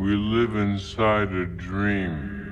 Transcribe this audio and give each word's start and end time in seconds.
We 0.00 0.16
live 0.16 0.56
inside 0.56 1.30
a 1.30 1.44
dream. 1.44 2.50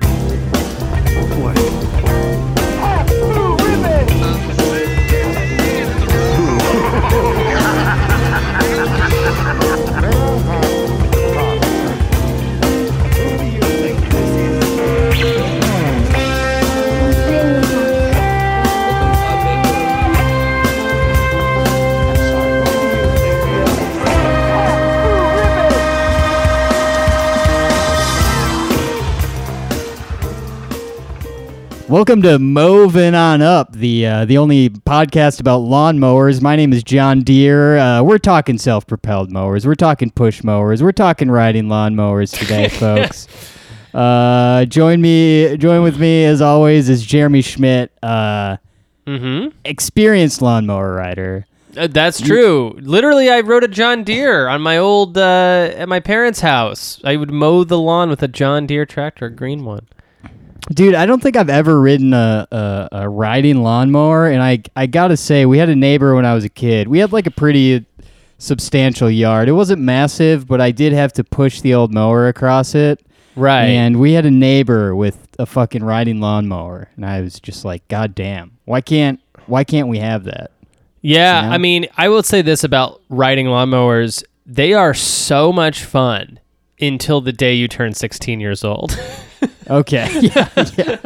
Welcome 31.99 32.23
to 32.23 32.39
Moving 32.39 33.17
On 33.17 33.43
Up, 33.43 33.73
the 33.73 34.07
uh, 34.07 34.25
the 34.25 34.39
only 34.39 34.71
podcast 34.71 35.41
about 35.41 35.63
lawnmowers. 35.63 36.41
My 36.41 36.55
name 36.55 36.73
is 36.73 36.85
John 36.85 37.23
Deere. 37.23 37.77
Uh, 37.77 38.03
we're 38.05 38.19
talking 38.19 38.57
self-propelled 38.57 39.33
mowers. 39.33 39.67
We're 39.67 39.75
talking 39.75 40.11
push 40.11 40.45
mowers. 40.45 40.81
We're 40.81 40.93
talking 40.93 41.29
riding 41.29 41.65
lawnmowers 41.65 42.39
today, 42.39 42.69
folks. 42.69 43.27
Uh, 43.93 44.65
join 44.67 45.01
me, 45.01 45.57
join 45.57 45.83
with 45.83 45.99
me 45.99 46.25
as 46.25 46.41
always 46.41 46.89
is 46.89 47.05
Jeremy 47.05 47.43
Schmidt, 47.43 47.91
uh, 48.01 48.59
Mm-hmm. 49.09 49.49
experienced 49.65 50.41
lawnmower 50.41 50.95
rider. 50.95 51.47
Uh, 51.77 51.89
that's 51.89 52.21
true. 52.21 52.79
Literally, 52.81 53.29
I 53.29 53.41
rode 53.41 53.65
a 53.65 53.69
John 53.69 54.05
Deere 54.05 54.47
on 54.47 54.63
my 54.63 54.79
old 54.79 55.19
uh, 55.19 55.73
at 55.75 55.89
my 55.89 55.99
parents' 55.99 56.43
house. 56.43 57.01
I 57.03 57.17
would 57.17 57.33
mow 57.33 57.65
the 57.65 57.77
lawn 57.79 58.09
with 58.09 58.23
a 58.23 58.29
John 58.29 58.69
Deere 58.69 58.87
tractor, 58.87 59.27
a 59.27 59.31
green 59.31 59.65
one. 59.65 59.89
Dude, 60.71 60.95
I 60.95 61.07
don't 61.07 61.23
think 61.23 61.37
I've 61.37 61.49
ever 61.49 61.81
ridden 61.81 62.13
a, 62.13 62.47
a, 62.51 62.89
a 62.93 63.09
riding 63.09 63.63
lawnmower, 63.63 64.27
and 64.27 64.43
I 64.43 64.63
I 64.77 64.87
gotta 64.87 65.17
say, 65.17 65.47
we 65.47 65.59
had 65.59 65.69
a 65.69 65.77
neighbor 65.77 66.15
when 66.15 66.27
I 66.27 66.35
was 66.35 66.45
a 66.45 66.49
kid. 66.49 66.89
We 66.89 66.99
had 66.99 67.13
like 67.13 67.27
a 67.27 67.31
pretty 67.31 67.87
substantial 68.39 69.11
yard. 69.11 69.49
It 69.49 69.53
wasn't 69.53 69.83
massive, 69.83 70.47
but 70.47 70.61
I 70.61 70.71
did 70.71 70.93
have 70.93 71.13
to 71.15 71.25
push 71.25 71.61
the 71.61 71.75
old 71.75 71.93
mower 71.93 72.29
across 72.29 72.75
it. 72.75 73.05
Right. 73.35 73.67
And 73.67 74.01
we 74.01 74.13
had 74.13 74.27
a 74.27 74.31
neighbor 74.31 74.95
with 74.97 75.29
a 75.39 75.47
fucking 75.47 75.85
riding 75.85 76.21
lawnmower, 76.21 76.91
and 76.97 77.07
I 77.07 77.21
was 77.21 77.39
just 77.41 77.65
like, 77.65 77.87
God 77.89 78.15
damn, 78.15 78.59
why 78.65 78.81
can't 78.81 79.21
why 79.47 79.65
can't 79.65 79.89
we 79.89 79.99
have 79.99 80.25
that? 80.25 80.51
yeah, 81.01 81.43
you 81.43 81.49
know? 81.49 81.55
I 81.55 81.59
mean, 81.59 81.87
I 81.97 82.09
will 82.09 82.23
say 82.23 82.43
this 82.43 82.65
about 82.65 83.01
riding 83.09 83.47
lawnmowers: 83.47 84.25
they 84.45 84.75
are 84.75 84.95
so 84.95 85.53
much 85.53 85.85
fun 85.85 86.41
until 86.81 87.21
the 87.21 87.33
day 87.33 87.55
you 87.55 87.69
turn 87.69 87.93
16 87.93 88.41
years 88.41 88.65
old. 88.65 88.99
Okay, 89.69 90.09
yeah, 90.21 90.49
yeah. 90.77 90.97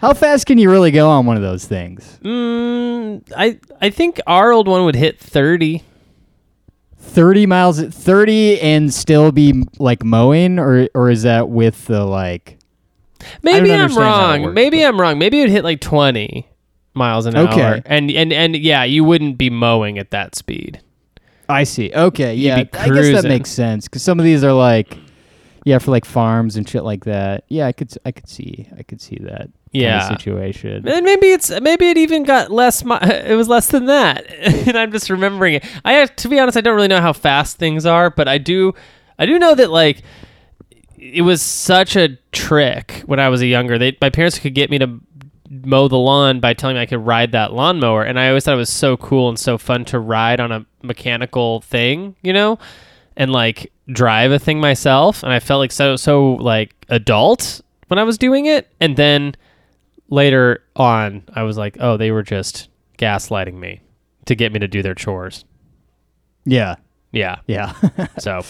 How 0.00 0.12
fast 0.14 0.46
can 0.46 0.58
you 0.58 0.70
really 0.70 0.90
go 0.90 1.08
on 1.08 1.24
one 1.26 1.36
of 1.36 1.42
those 1.42 1.64
things? 1.64 2.18
mm, 2.22 3.22
I 3.36 3.58
I 3.80 3.90
think 3.90 4.20
our 4.26 4.52
old 4.52 4.68
one 4.68 4.84
would 4.84 4.94
hit 4.96 5.18
30. 5.18 5.82
30 6.98 7.46
miles 7.46 7.80
30 7.80 8.60
and 8.60 8.92
still 8.92 9.32
be 9.32 9.64
like 9.78 10.04
mowing 10.04 10.58
or 10.58 10.88
or 10.94 11.08
is 11.08 11.22
that 11.22 11.48
with 11.48 11.86
the 11.86 12.04
like 12.04 12.58
Maybe 13.42 13.72
I'm 13.72 13.80
understand 13.82 14.04
how 14.04 14.10
it 14.10 14.32
wrong. 14.32 14.42
works, 14.42 14.54
Maybe 14.54 14.84
I'm 14.84 15.00
wrong. 15.00 15.18
Maybe 15.18 15.38
it 15.38 15.44
would 15.44 15.50
hit 15.50 15.64
like 15.64 15.80
20 15.80 16.46
miles 16.94 17.26
an 17.26 17.36
Okay. 17.36 17.62
hour. 17.62 17.80
And 17.86 18.10
and 18.10 18.32
and 18.32 18.54
yeah, 18.56 18.84
you 18.84 19.02
wouldn't 19.04 19.38
be 19.38 19.48
mowing 19.50 19.98
at 19.98 20.10
that 20.10 20.34
speed. 20.34 20.80
I 21.48 21.64
see. 21.64 21.92
Okay, 21.94 22.34
yeah. 22.34 22.56
I 22.74 22.88
guess 22.90 23.22
that 23.22 23.28
makes 23.28 23.50
sense 23.50 23.88
cuz 23.88 24.02
some 24.02 24.18
of 24.18 24.24
these 24.24 24.44
are 24.44 24.52
like 24.52 24.98
yeah, 25.66 25.78
for 25.78 25.90
like 25.90 26.04
farms 26.04 26.54
and 26.56 26.66
shit 26.68 26.84
like 26.84 27.04
that. 27.06 27.42
Yeah, 27.48 27.66
I 27.66 27.72
could 27.72 27.92
I 28.06 28.12
could 28.12 28.28
see. 28.28 28.68
I 28.78 28.84
could 28.84 29.00
see 29.00 29.16
that 29.22 29.40
kind 29.40 29.52
Yeah. 29.72 29.98
of 30.08 30.16
situation. 30.20 30.86
And 30.86 31.04
maybe 31.04 31.32
it's 31.32 31.50
maybe 31.60 31.90
it 31.90 31.98
even 31.98 32.22
got 32.22 32.52
less. 32.52 32.84
Mi- 32.84 32.96
it 33.02 33.36
was 33.36 33.48
less 33.48 33.66
than 33.66 33.86
that, 33.86 34.32
and 34.68 34.78
I'm 34.78 34.92
just 34.92 35.10
remembering 35.10 35.54
it. 35.54 35.64
I 35.84 35.94
have 35.94 36.14
to 36.16 36.28
be 36.28 36.38
honest. 36.38 36.56
I 36.56 36.60
don't 36.60 36.76
really 36.76 36.86
know 36.86 37.00
how 37.00 37.12
fast 37.12 37.56
things 37.58 37.84
are, 37.84 38.10
but 38.10 38.28
I 38.28 38.38
do. 38.38 38.74
I 39.18 39.26
do 39.26 39.40
know 39.40 39.56
that 39.56 39.70
like 39.70 40.02
it 40.96 41.22
was 41.22 41.42
such 41.42 41.96
a 41.96 42.16
trick 42.30 43.02
when 43.06 43.18
I 43.18 43.28
was 43.28 43.40
a 43.42 43.46
younger. 43.46 43.76
They 43.76 43.96
my 44.00 44.10
parents 44.10 44.38
could 44.38 44.54
get 44.54 44.70
me 44.70 44.78
to 44.78 45.00
mow 45.50 45.88
the 45.88 45.96
lawn 45.98 46.38
by 46.38 46.54
telling 46.54 46.76
me 46.76 46.82
I 46.82 46.86
could 46.86 47.04
ride 47.04 47.32
that 47.32 47.52
lawnmower, 47.52 48.04
and 48.04 48.20
I 48.20 48.28
always 48.28 48.44
thought 48.44 48.54
it 48.54 48.58
was 48.58 48.70
so 48.72 48.96
cool 48.96 49.28
and 49.28 49.36
so 49.38 49.58
fun 49.58 49.84
to 49.86 49.98
ride 49.98 50.38
on 50.38 50.52
a 50.52 50.64
mechanical 50.82 51.60
thing, 51.62 52.14
you 52.22 52.32
know, 52.32 52.58
and 53.16 53.30
like 53.32 53.72
drive 53.88 54.30
a 54.32 54.38
thing 54.38 54.60
myself. 54.60 55.22
And 55.22 55.32
I 55.32 55.40
felt 55.40 55.58
like 55.60 55.72
so 55.72 55.96
so 55.96 56.32
like 56.34 56.74
adult 56.88 57.60
when 57.88 57.98
I 57.98 58.02
was 58.02 58.18
doing 58.18 58.46
it, 58.46 58.68
and 58.80 58.96
then 58.96 59.34
later 60.10 60.62
on, 60.74 61.22
I 61.34 61.42
was 61.44 61.56
like, 61.56 61.76
oh, 61.80 61.96
they 61.96 62.10
were 62.10 62.22
just 62.22 62.68
gaslighting 62.98 63.54
me 63.54 63.80
to 64.26 64.34
get 64.34 64.52
me 64.52 64.58
to 64.58 64.68
do 64.68 64.82
their 64.82 64.94
chores. 64.94 65.44
Yeah. 66.44 66.76
Yeah. 67.12 67.36
Yeah. 67.46 67.72
So 68.18 68.42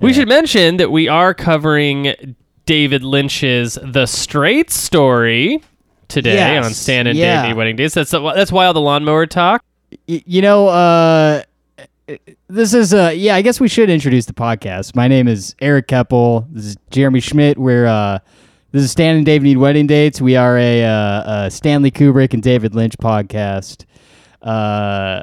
we 0.00 0.12
should 0.12 0.28
mention 0.28 0.78
that 0.78 0.90
we 0.90 1.06
are 1.08 1.34
covering 1.34 2.34
David 2.66 3.04
Lynch's 3.04 3.78
The 3.82 4.06
Straight 4.06 4.70
Story 4.70 5.62
today 6.08 6.34
Yes. 6.34 6.64
on 6.64 6.72
Stan 6.72 7.06
and 7.06 7.18
Yeah. 7.18 7.42
Dave 7.42 7.50
Need 7.50 7.56
Wedding 7.56 7.76
Dates. 7.76 7.94
That's 7.94 8.10
that's 8.10 8.50
why 8.52 8.66
all 8.66 8.72
the 8.74 8.80
lawnmower 8.80 9.26
talk. 9.26 9.62
Y- 10.08 10.22
you 10.26 10.40
know, 10.42 10.68
uh 10.68 11.42
this 12.48 12.74
is 12.74 12.92
uh 12.94 13.12
yeah, 13.14 13.34
I 13.34 13.42
guess 13.42 13.60
we 13.60 13.68
should 13.68 13.90
introduce 13.90 14.26
the 14.26 14.32
podcast. 14.32 14.94
My 14.96 15.08
name 15.08 15.28
is 15.28 15.54
Eric 15.60 15.88
Keppel. 15.88 16.46
This 16.50 16.64
is 16.66 16.76
Jeremy 16.90 17.20
Schmidt. 17.20 17.58
We're 17.58 17.86
uh 17.86 18.18
this 18.72 18.82
is 18.82 18.90
Stan 18.90 19.16
and 19.16 19.26
Dave 19.26 19.42
Need 19.42 19.58
Wedding 19.58 19.86
Dates. 19.86 20.20
We 20.20 20.34
are 20.34 20.56
a, 20.56 20.82
uh, 20.84 21.44
a 21.46 21.50
Stanley 21.50 21.90
Kubrick 21.90 22.32
and 22.32 22.42
David 22.42 22.74
Lynch 22.74 22.96
podcast. 22.98 23.84
Uh 24.40 25.22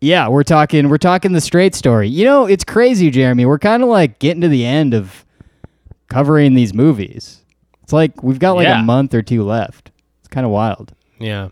yeah, 0.00 0.28
we're 0.28 0.42
talking 0.42 0.88
we're 0.88 0.98
talking 0.98 1.32
the 1.32 1.40
straight 1.40 1.74
story. 1.74 2.08
You 2.08 2.24
know, 2.24 2.46
it's 2.46 2.64
crazy, 2.64 3.10
Jeremy. 3.10 3.46
We're 3.46 3.58
kind 3.58 3.82
of 3.82 3.88
like 3.88 4.18
getting 4.18 4.40
to 4.42 4.48
the 4.48 4.64
end 4.66 4.92
of 4.92 5.24
covering 6.08 6.54
these 6.54 6.74
movies. 6.74 7.42
It's 7.82 7.92
like 7.92 8.22
we've 8.22 8.38
got 8.38 8.52
like 8.56 8.66
Yeah. 8.66 8.80
a 8.80 8.84
month 8.84 9.14
or 9.14 9.22
two 9.22 9.44
left. 9.44 9.90
It's 10.20 10.28
kind 10.28 10.44
of 10.44 10.50
wild. 10.52 10.94
Yeah. 11.18 11.48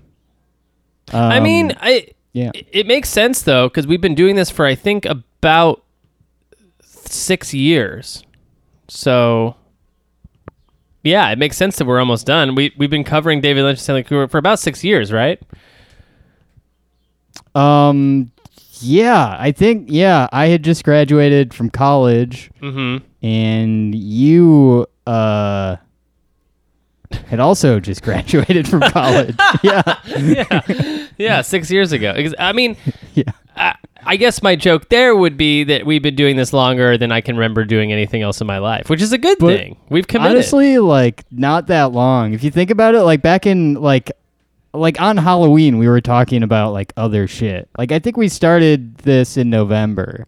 I 1.13 1.41
mean, 1.41 1.73
Um, 1.73 1.77
I 1.81 2.07
yeah. 2.33 2.51
it- 2.55 2.67
it 2.73 2.87
makes 2.87 3.09
sense 3.09 3.43
though 3.43 3.69
because 3.69 3.87
we've 3.87 4.01
been 4.01 4.15
doing 4.15 4.37
this 4.37 4.51
for 4.51 4.65
I 4.67 4.75
think 4.75 5.05
about 5.05 5.83
six 6.83 7.53
years. 7.55 8.23
So 8.89 9.57
yeah, 11.05 11.31
it 11.31 11.39
makes 11.39 11.57
sense 11.57 11.77
that 11.77 11.85
we're 11.87 11.99
almost 12.01 12.27
done. 12.27 12.55
We 12.55 12.73
we've 12.77 12.91
been 12.91 13.05
covering 13.05 13.41
David 13.41 13.65
Lynch 13.65 13.79
and 13.79 13.83
Stanley 13.83 14.05
Kubrick 14.05 14.31
for 14.31 14.39
about 14.39 14.59
six 14.59 14.85
years, 14.85 15.13
right? 15.13 15.41
Um, 17.55 18.31
yeah, 18.81 19.37
I 19.39 19.53
think 19.53 19.87
yeah, 19.91 20.29
I 20.33 20.47
had 20.47 20.63
just 20.65 20.85
graduated 20.85 21.55
from 21.55 21.71
college, 21.71 22.51
Mm-hmm. 22.61 23.05
and 23.27 23.95
you 23.95 24.87
uh 25.07 25.77
had 27.15 27.41
also 27.41 27.81
just 27.81 28.03
graduated 28.05 28.69
from 28.69 28.81
college. 28.81 29.35
yeah, 29.63 29.99
yeah, 30.07 31.07
yeah, 31.19 31.43
six 31.43 31.71
years 31.71 31.93
ago. 31.93 32.15
I 32.39 32.53
mean, 32.53 32.77
yeah. 33.15 33.25
I, 33.57 33.77
I 34.05 34.17
guess 34.17 34.43
my 34.43 34.57
joke 34.57 34.89
there 34.89 35.15
would 35.15 35.37
be 35.37 35.65
that 35.65 35.87
we've 35.87 36.03
been 36.03 36.17
doing 36.17 36.37
this 36.37 36.53
longer 36.53 36.99
than 36.99 37.13
I 37.13 37.21
can 37.21 37.37
remember 37.37 37.65
doing 37.65 37.93
anything 37.93 38.23
else 38.23 38.41
in 38.41 38.47
my 38.47 38.59
life, 38.59 38.89
which 38.89 39.01
is 39.03 39.13
a 39.13 39.19
good 39.19 39.39
But 39.39 39.57
thing. 39.57 39.77
We've 39.91 40.07
committed. 40.07 40.37
Honestly, 40.37 40.79
like 40.79 41.25
not 41.31 41.69
that 41.69 41.93
long. 41.93 42.33
If 42.33 42.43
you 42.43 42.51
think 42.51 42.71
about 42.71 42.95
it, 42.95 43.03
like 43.03 43.23
back 43.23 43.47
in 43.47 43.75
like 43.75 44.11
like 44.75 45.01
on 45.01 45.17
Halloween, 45.19 45.79
we 45.79 45.89
were 45.89 46.01
talking 46.01 46.43
about 46.43 46.73
like 46.73 46.93
other 46.97 47.29
shit. 47.29 47.69
Like 47.79 47.93
I 47.93 47.99
think 47.99 48.17
we 48.17 48.29
started 48.29 48.97
this 48.99 49.37
in 49.37 49.51
November. 49.51 50.27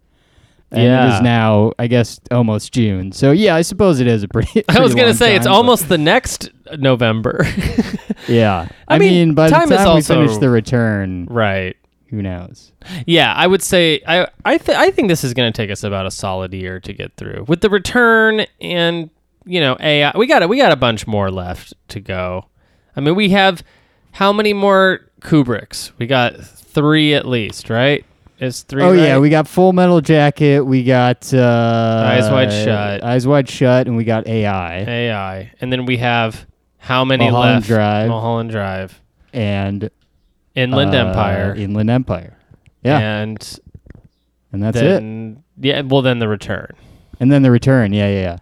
And 0.71 0.83
Yeah. 0.83 1.15
is 1.17 1.21
now, 1.21 1.71
I 1.79 1.87
guess, 1.87 2.19
almost 2.31 2.73
June. 2.73 3.11
So 3.11 3.31
yeah, 3.31 3.55
I 3.55 3.61
suppose 3.61 3.99
it 3.99 4.07
is 4.07 4.23
a 4.23 4.27
pretty. 4.33 4.63
I 4.67 4.79
was 4.79 4.95
gonna 4.95 5.13
say 5.13 5.35
it's 5.35 5.45
time, 5.45 5.51
but- 5.53 5.57
almost 5.57 5.89
the 5.89 5.97
next 5.97 6.49
November, 6.77 7.45
Yeah, 8.27 8.67
I 8.87 8.95
I, 8.95 8.99
mean, 8.99 9.11
mean, 9.29 9.33
by 9.35 9.49
time 9.49 9.69
the 9.69 9.75
is 9.75 9.79
time 9.79 9.87
we 9.87 9.91
also- 9.93 10.13
finish 10.15 10.37
the 10.37 10.49
return, 10.49 11.27
right? 11.29 11.75
who 12.09 12.21
knows? 12.21 12.71
Yeah, 13.07 13.33
I 13.33 13.45
would 13.47 13.61
say 13.63 13.99
I 14.07 14.27
I 14.45 14.57
th- 14.57 14.77
I 14.77 14.89
think 14.91 15.07
this 15.09 15.23
is 15.23 15.33
going 15.33 15.51
to 15.51 15.55
take 15.55 15.69
us 15.71 15.83
about 15.83 16.05
a 16.05 16.11
solid 16.11 16.53
year 16.53 16.79
to 16.81 16.93
get 16.93 17.15
through 17.17 17.45
with 17.47 17.61
the 17.61 17.69
return 17.69 18.45
and 18.61 19.09
you 19.45 19.59
know 19.59 19.75
AI. 19.79 20.15
We 20.17 20.27
got 20.27 20.43
a, 20.43 20.47
we 20.47 20.57
got 20.57 20.71
a 20.71 20.75
bunch 20.75 21.07
more 21.07 21.29
left 21.31 21.73
to 21.89 21.99
go. 21.99 22.45
I 22.95 23.01
mean, 23.01 23.15
we 23.15 23.29
have 23.29 23.63
how 24.11 24.31
many 24.31 24.53
more 24.53 25.01
Kubricks? 25.21 25.91
We 25.97 26.05
got 26.07 26.37
three 26.39 27.13
at 27.15 27.27
least, 27.27 27.69
right? 27.69 28.05
Is 28.39 28.63
three? 28.63 28.83
oh 28.83 28.91
yeah, 28.91 29.17
we 29.17 29.29
got 29.29 29.47
Full 29.47 29.71
Metal 29.71 30.01
Jacket. 30.01 30.65
We 30.65 30.83
got 30.83 31.33
uh, 31.33 32.03
Eyes 32.05 32.29
Wide 32.29 32.51
Shut. 32.51 33.03
Eyes 33.03 33.25
Wide 33.25 33.47
Shut, 33.49 33.87
and 33.87 33.95
we 33.95 34.03
got 34.03 34.27
AI 34.27 34.79
AI, 34.79 35.51
and 35.61 35.71
then 35.71 35.85
we 35.85 35.97
have 35.97 36.45
how 36.77 37.05
many 37.05 37.25
Mulholland 37.25 37.55
left? 37.55 37.67
Drive. 37.67 38.09
Mulholland 38.09 38.49
Drive, 38.51 39.01
and 39.31 39.89
Inland 40.53 40.93
uh, 40.93 41.07
Empire, 41.07 41.55
Inland 41.55 41.89
Empire. 41.89 42.37
Yeah, 42.83 42.99
and 42.99 43.59
and 44.51 44.61
that's 44.61 44.77
it. 44.77 45.37
yeah, 45.57 45.81
well 45.81 46.01
then 46.01 46.19
the 46.19 46.27
return. 46.27 46.75
and 47.21 47.31
then 47.31 47.41
the 47.41 47.51
return. 47.51 47.93
Yeah, 47.93 48.09
yeah, 48.09 48.21
yeah. 48.21 48.37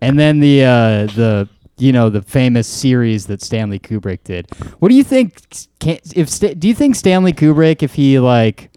And 0.00 0.18
then 0.18 0.40
the 0.40 0.64
uh, 0.64 1.06
the 1.14 1.48
you 1.76 1.92
know 1.92 2.08
the 2.08 2.22
famous 2.22 2.66
series 2.66 3.26
that 3.26 3.42
Stanley 3.42 3.78
Kubrick 3.78 4.24
did. 4.24 4.50
What 4.78 4.88
do 4.88 4.94
you 4.94 5.04
think? 5.04 5.42
Can, 5.80 5.98
if 6.16 6.38
do 6.58 6.66
you 6.66 6.74
think 6.74 6.96
Stanley 6.96 7.34
Kubrick, 7.34 7.82
if 7.82 7.94
he 7.94 8.18
like 8.18 8.70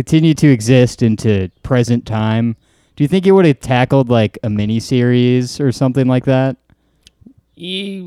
continued 0.00 0.38
to 0.38 0.48
exist 0.48 1.02
into 1.02 1.50
present 1.62 2.06
time, 2.06 2.56
do 2.96 3.04
you 3.04 3.08
think 3.08 3.26
he 3.26 3.32
would 3.32 3.44
have 3.44 3.60
tackled 3.60 4.08
like 4.08 4.38
a 4.42 4.48
mini 4.48 4.80
series 4.80 5.60
or 5.60 5.70
something 5.70 6.06
like 6.06 6.24
that? 6.24 6.56
Uh, 7.58 8.00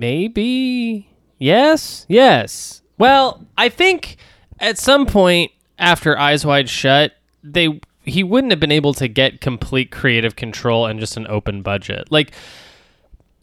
Maybe. 0.00 1.10
Yes. 1.36 2.06
Yes. 2.08 2.80
Well, 2.96 3.44
I 3.58 3.68
think 3.68 4.16
at 4.58 4.78
some 4.78 5.04
point 5.04 5.52
after 5.78 6.18
Eyes 6.18 6.46
Wide 6.46 6.70
Shut, 6.70 7.12
they 7.44 7.78
he 8.02 8.24
wouldn't 8.24 8.50
have 8.50 8.60
been 8.60 8.72
able 8.72 8.94
to 8.94 9.08
get 9.08 9.42
complete 9.42 9.90
creative 9.90 10.36
control 10.36 10.86
and 10.86 10.98
just 10.98 11.18
an 11.18 11.26
open 11.26 11.60
budget. 11.60 12.10
Like 12.10 12.32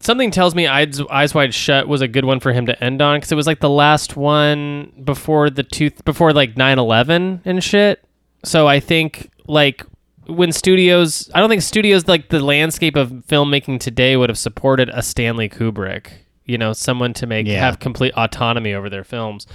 something 0.06 0.31
tells 0.31 0.56
me 0.56 0.68
Eyes, 0.68 1.02
Eyes 1.10 1.34
Wide 1.34 1.54
Shut 1.54 1.88
was 1.88 2.02
a 2.02 2.07
good 2.07 2.24
one 2.25 2.40
for 2.40 2.54
him 2.54 2.66
to 2.68 2.84
end 2.84 3.02
on 3.02 3.18
because 3.18 3.31
it 3.31 3.36
was 3.36 3.48
like 3.48 3.60
the 3.60 3.69
last 3.69 4.16
one 4.16 4.92
before 5.04 5.50
the 5.50 5.63
two 5.63 5.90
before 6.06 6.31
like 6.31 6.56
9/11 6.56 7.42
and 7.44 7.63
shit. 7.63 8.04
So 8.44 8.68
I 8.68 8.80
think 8.80 9.30
like 9.48 9.84
when 10.28 10.52
studios, 10.52 11.30
I 11.36 11.40
don't 11.40 11.50
think 11.50 11.62
studios 11.62 12.07
like 12.07 12.30
the 12.30 12.40
landscape 12.40 12.96
of 12.96 13.10
filmmaking 13.28 13.80
today 13.80 14.16
would 14.18 14.30
have 14.30 14.38
supported 14.38 14.90
a 14.90 15.02
Stanley 15.02 15.50
Kubrick. 15.50 16.08
You 16.46 16.58
know, 16.60 16.74
someone 16.74 17.13
to 17.16 17.25
make 17.28 17.48
Yeah. 17.48 17.60
have 17.60 17.80
complete 17.80 18.13
autonomy 18.16 18.74
over 18.74 18.90
their 18.90 19.04
films. 19.04 19.48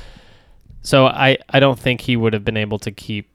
So 0.83 1.07
I 1.07 1.39
I 1.49 1.61
don't 1.61 1.79
think 1.79 2.03
he 2.03 2.17
would 2.17 2.33
have 2.33 2.45
been 2.45 2.57
able 2.57 2.79
to 2.81 2.91
keep 2.91 3.29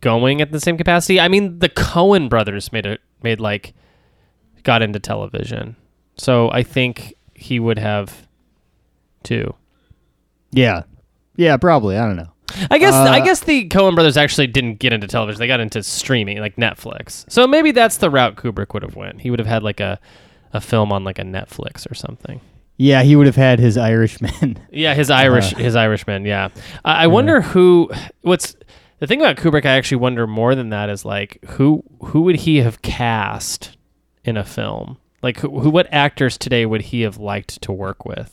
going 0.00 0.40
at 0.40 0.52
the 0.52 0.60
same 0.60 0.76
capacity. 0.76 1.20
I 1.20 1.28
mean, 1.28 1.58
the 1.58 1.68
Coen 1.68 2.28
brothers 2.28 2.72
made 2.72 2.86
it 2.86 3.00
made 3.22 3.40
like 3.40 3.74
got 4.62 4.80
into 4.82 4.98
television. 4.98 5.76
So 6.16 6.50
I 6.50 6.62
think 6.62 7.14
he 7.34 7.58
would 7.60 7.78
have 7.78 8.26
two. 9.22 9.54
Yeah, 10.52 10.82
yeah, 11.36 11.56
probably. 11.56 11.96
I 11.98 12.06
don't 12.06 12.16
know. 12.16 12.30
I 12.70 12.78
guess 12.78 12.94
Uh, 12.94 13.10
I 13.10 13.20
guess 13.20 13.40
the 13.40 13.68
Coen 13.68 13.94
brothers 13.94 14.16
actually 14.16 14.46
didn't 14.46 14.78
get 14.78 14.92
into 14.92 15.08
television. 15.08 15.40
They 15.40 15.48
got 15.48 15.58
into 15.60 15.82
streaming, 15.82 16.38
like 16.38 16.54
Netflix. 16.56 17.24
So 17.28 17.46
maybe 17.48 17.72
that's 17.72 17.96
the 17.96 18.10
route 18.10 18.36
Kubrick 18.36 18.72
would 18.74 18.82
have 18.84 18.94
went. 18.94 19.22
He 19.22 19.30
would 19.30 19.40
have 19.40 19.48
had 19.48 19.62
like 19.62 19.80
a 19.80 19.98
a 20.52 20.60
film 20.60 20.92
on 20.92 21.02
like 21.02 21.18
a 21.18 21.22
Netflix 21.24 21.90
or 21.90 21.94
something. 21.94 22.40
Yeah, 22.76 23.02
he 23.02 23.16
would 23.16 23.26
have 23.26 23.36
had 23.36 23.58
his 23.58 23.76
Irishman. 23.76 24.58
Yeah, 24.70 24.94
his 24.94 25.10
Irish 25.10 25.50
his 25.54 25.74
Irishman. 25.74 26.24
Yeah, 26.24 26.48
I, 26.84 27.04
I 27.04 27.06
wonder 27.08 27.40
who. 27.40 27.90
What's 28.22 28.54
the 29.00 29.06
thing 29.08 29.20
about 29.20 29.36
Kubrick? 29.36 29.64
I 29.66 29.72
actually 29.72 29.96
wonder 29.98 30.26
more 30.28 30.54
than 30.54 30.68
that 30.70 30.88
is 30.90 31.04
like 31.04 31.38
who 31.50 31.82
who 32.04 32.20
would 32.22 32.36
he 32.36 32.58
have 32.58 32.82
cast 32.82 33.76
in 34.24 34.36
a 34.36 34.44
film? 34.44 34.98
Like 35.24 35.38
who, 35.38 35.58
who 35.58 35.70
what 35.70 35.88
actors 35.90 36.36
today 36.36 36.66
would 36.66 36.82
he 36.82 37.00
have 37.00 37.16
liked 37.16 37.62
to 37.62 37.72
work 37.72 38.04
with? 38.04 38.30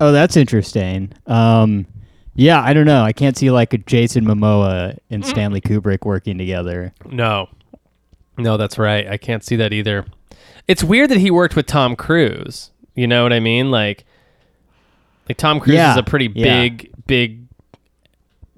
Oh, 0.00 0.10
that's 0.10 0.38
interesting. 0.38 1.12
Um, 1.26 1.86
yeah, 2.34 2.62
I 2.62 2.72
don't 2.72 2.86
know. 2.86 3.02
I 3.02 3.12
can't 3.12 3.36
see 3.36 3.50
like 3.50 3.74
a 3.74 3.78
Jason 3.78 4.24
Momoa 4.24 4.96
and 5.10 5.24
Stanley 5.26 5.60
Kubrick 5.60 6.06
working 6.06 6.38
together. 6.38 6.94
No, 7.04 7.50
no, 8.38 8.56
that's 8.56 8.78
right. 8.78 9.06
I 9.06 9.18
can't 9.18 9.44
see 9.44 9.56
that 9.56 9.74
either. 9.74 10.06
It's 10.66 10.82
weird 10.82 11.10
that 11.10 11.18
he 11.18 11.30
worked 11.30 11.54
with 11.54 11.66
Tom 11.66 11.94
Cruise. 11.94 12.70
You 12.94 13.06
know 13.06 13.22
what 13.22 13.34
I 13.34 13.40
mean? 13.40 13.70
Like, 13.70 14.06
like 15.28 15.36
Tom 15.36 15.60
Cruise 15.60 15.76
Yeah, 15.76 15.92
is 15.92 15.98
a 15.98 16.02
pretty 16.02 16.32
yeah. 16.34 16.62
big, 16.62 16.90
big, 17.06 17.40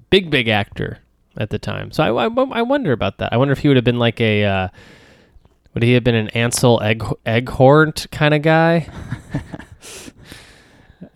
big, 0.09 0.29
big 0.29 0.47
actor 0.47 0.99
at 1.35 1.49
the 1.49 1.59
time. 1.59 1.91
So 1.91 2.03
I, 2.17 2.27
I, 2.27 2.59
I 2.59 2.61
wonder 2.61 2.93
about 2.93 3.17
that. 3.17 3.33
I 3.33 3.37
wonder 3.37 3.51
if 3.51 3.59
he 3.59 3.67
would 3.67 3.75
have 3.77 3.83
been 3.83 3.99
like 3.99 4.21
a, 4.21 4.45
uh, 4.45 4.67
would 5.73 5.83
he 5.83 5.93
have 5.93 6.03
been 6.03 6.15
an 6.15 6.29
Ansel 6.29 6.81
Egg 6.81 6.99
Elgort 7.25 8.09
kind 8.11 8.33
of 8.33 8.41
guy? 8.41 8.89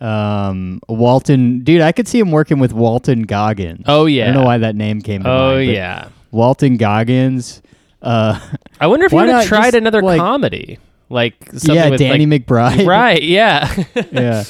Um, 0.00 0.80
Walton, 0.88 1.60
dude, 1.60 1.80
I 1.80 1.92
could 1.92 2.06
see 2.06 2.18
him 2.18 2.30
working 2.30 2.58
with 2.58 2.72
Walton 2.72 3.22
Goggins. 3.22 3.84
Oh 3.86 4.06
yeah. 4.06 4.24
I 4.24 4.26
don't 4.26 4.34
know 4.36 4.44
why 4.44 4.58
that 4.58 4.76
name 4.76 5.00
came 5.00 5.22
to 5.22 5.30
Oh 5.30 5.54
mind. 5.54 5.68
but 5.68 5.74
yeah. 5.74 6.08
Walton 6.30 6.76
Goggins. 6.76 7.62
Uh, 8.02 8.38
I 8.80 8.88
wonder 8.88 9.06
if 9.06 9.12
he 9.12 9.16
would 9.16 9.28
have 9.28 9.46
tried 9.46 9.64
just, 9.66 9.76
another 9.76 10.02
like- 10.02 10.20
comedy, 10.20 10.78
like 11.08 11.34
something 11.52 11.74
yeah, 11.74 11.88
with 11.88 12.00
Danny 12.00 12.26
like, 12.26 12.46
McBride. 12.46 12.86
right? 12.86 13.22
Yeah. 13.22 13.84
yeah. 14.12 14.44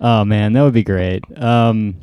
Oh 0.00 0.24
man, 0.24 0.54
that 0.54 0.62
would 0.62 0.74
be 0.74 0.82
great. 0.82 1.22
Um, 1.40 1.96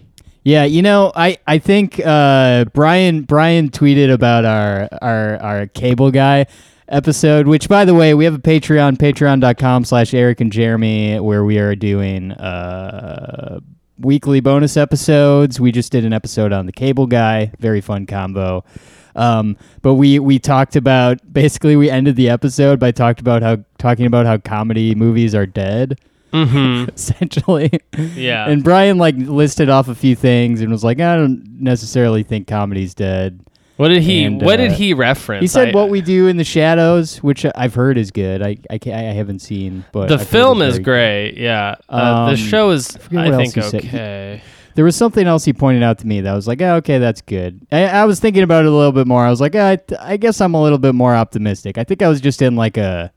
yeah, 0.43 0.63
you 0.63 0.81
know, 0.81 1.11
I 1.13 1.39
I 1.45 1.57
think 1.57 1.99
uh, 2.05 2.65
Brian 2.73 3.23
Brian 3.23 3.69
tweeted 3.69 4.13
about 4.13 4.45
our 4.45 4.87
our 5.01 5.37
our 5.41 5.67
cable 5.67 6.11
guy 6.11 6.45
episode. 6.87 7.47
Which, 7.47 7.69
by 7.69 7.85
the 7.85 7.93
way, 7.93 8.13
we 8.13 8.25
have 8.25 8.35
a 8.35 8.39
Patreon, 8.39 8.97
patreon.com 8.97 9.85
slash 9.85 10.13
Eric 10.13 10.41
and 10.41 10.51
Jeremy, 10.51 11.19
where 11.19 11.43
we 11.43 11.57
are 11.57 11.75
doing 11.75 12.31
uh, 12.33 13.59
weekly 13.99 14.39
bonus 14.39 14.77
episodes. 14.77 15.59
We 15.59 15.71
just 15.71 15.91
did 15.91 16.05
an 16.05 16.13
episode 16.13 16.53
on 16.53 16.65
the 16.65 16.71
cable 16.71 17.07
guy, 17.07 17.51
very 17.59 17.81
fun 17.81 18.05
combo. 18.05 18.63
Um, 19.15 19.57
but 19.81 19.95
we 19.95 20.19
we 20.19 20.37
talked 20.37 20.75
about 20.75 21.33
basically 21.33 21.75
we 21.75 21.89
ended 21.89 22.15
the 22.15 22.29
episode 22.29 22.79
by 22.79 22.91
talked 22.91 23.19
about 23.19 23.41
how 23.41 23.57
talking 23.79 24.05
about 24.05 24.27
how 24.27 24.37
comedy 24.37 24.93
movies 24.93 25.33
are 25.33 25.47
dead 25.47 25.99
mm-hmm. 26.31 26.89
essentially. 26.95 27.71
Yeah. 28.15 28.47
And 28.47 28.63
Brian 28.63 28.97
like 28.97 29.15
listed 29.17 29.69
off 29.69 29.87
a 29.87 29.95
few 29.95 30.15
things 30.15 30.61
and 30.61 30.71
was 30.71 30.83
like, 30.83 30.99
I 30.99 31.15
don't 31.15 31.43
necessarily 31.59 32.23
think 32.23 32.47
comedy's 32.47 32.93
dead. 32.93 33.39
What 33.77 33.89
did 33.89 34.01
he? 34.03 34.23
And, 34.23 34.41
what 34.41 34.57
did 34.57 34.71
uh, 34.71 34.75
he 34.75 34.93
reference? 34.93 35.41
He 35.41 35.47
said 35.47 35.69
I- 35.69 35.71
what 35.71 35.89
we 35.89 36.01
do 36.01 36.27
in 36.27 36.37
the 36.37 36.43
shadows, 36.43 37.17
which 37.23 37.45
I've 37.55 37.73
heard 37.75 37.97
is 37.97 38.11
good. 38.11 38.41
I 38.41 38.57
I, 38.69 38.77
can't, 38.77 38.95
I 38.95 39.13
haven't 39.13 39.39
seen, 39.39 39.85
but 39.91 40.09
the 40.09 40.15
I've 40.15 40.27
film 40.27 40.61
is 40.61 40.73
very 40.75 40.83
great. 40.83 41.37
Yeah. 41.37 41.75
Uh, 41.87 42.25
the 42.25 42.31
Um, 42.31 42.35
show 42.35 42.71
is, 42.71 42.97
forget 42.97 43.33
I, 43.33 43.37
think, 43.37 43.57
else 43.57 43.71
he 43.71 43.77
okay. 43.77 44.41
There 44.75 44.85
was 44.85 44.95
something 44.95 45.25
else 45.25 45.43
he 45.43 45.53
pointed 45.53 45.81
out 45.81 45.97
to 45.99 46.07
me 46.07 46.21
that 46.21 46.31
I 46.31 46.35
was 46.35 46.47
like, 46.47 46.61
oh, 46.61 46.75
okay, 46.75 46.99
that's 46.99 47.21
good. 47.21 47.65
I, 47.71 47.85
I 47.85 48.05
was 48.05 48.19
thinking 48.19 48.43
about 48.43 48.63
it 48.63 48.67
a 48.67 48.71
little 48.75 48.91
bit 48.91 49.07
more. 49.07 49.25
I 49.25 49.29
was 49.31 49.41
like, 49.41 49.55
I, 49.55 49.79
I 49.99 50.17
guess 50.17 50.39
I'm 50.39 50.53
a 50.53 50.61
little 50.61 50.77
bit 50.77 50.93
more 50.93 51.15
optimistic. 51.15 51.79
I 51.79 51.83
think 51.83 52.03
I 52.03 52.07
was 52.07 52.21
just 52.21 52.43
in 52.43 52.55
like 52.55 52.77
a. 52.77 53.11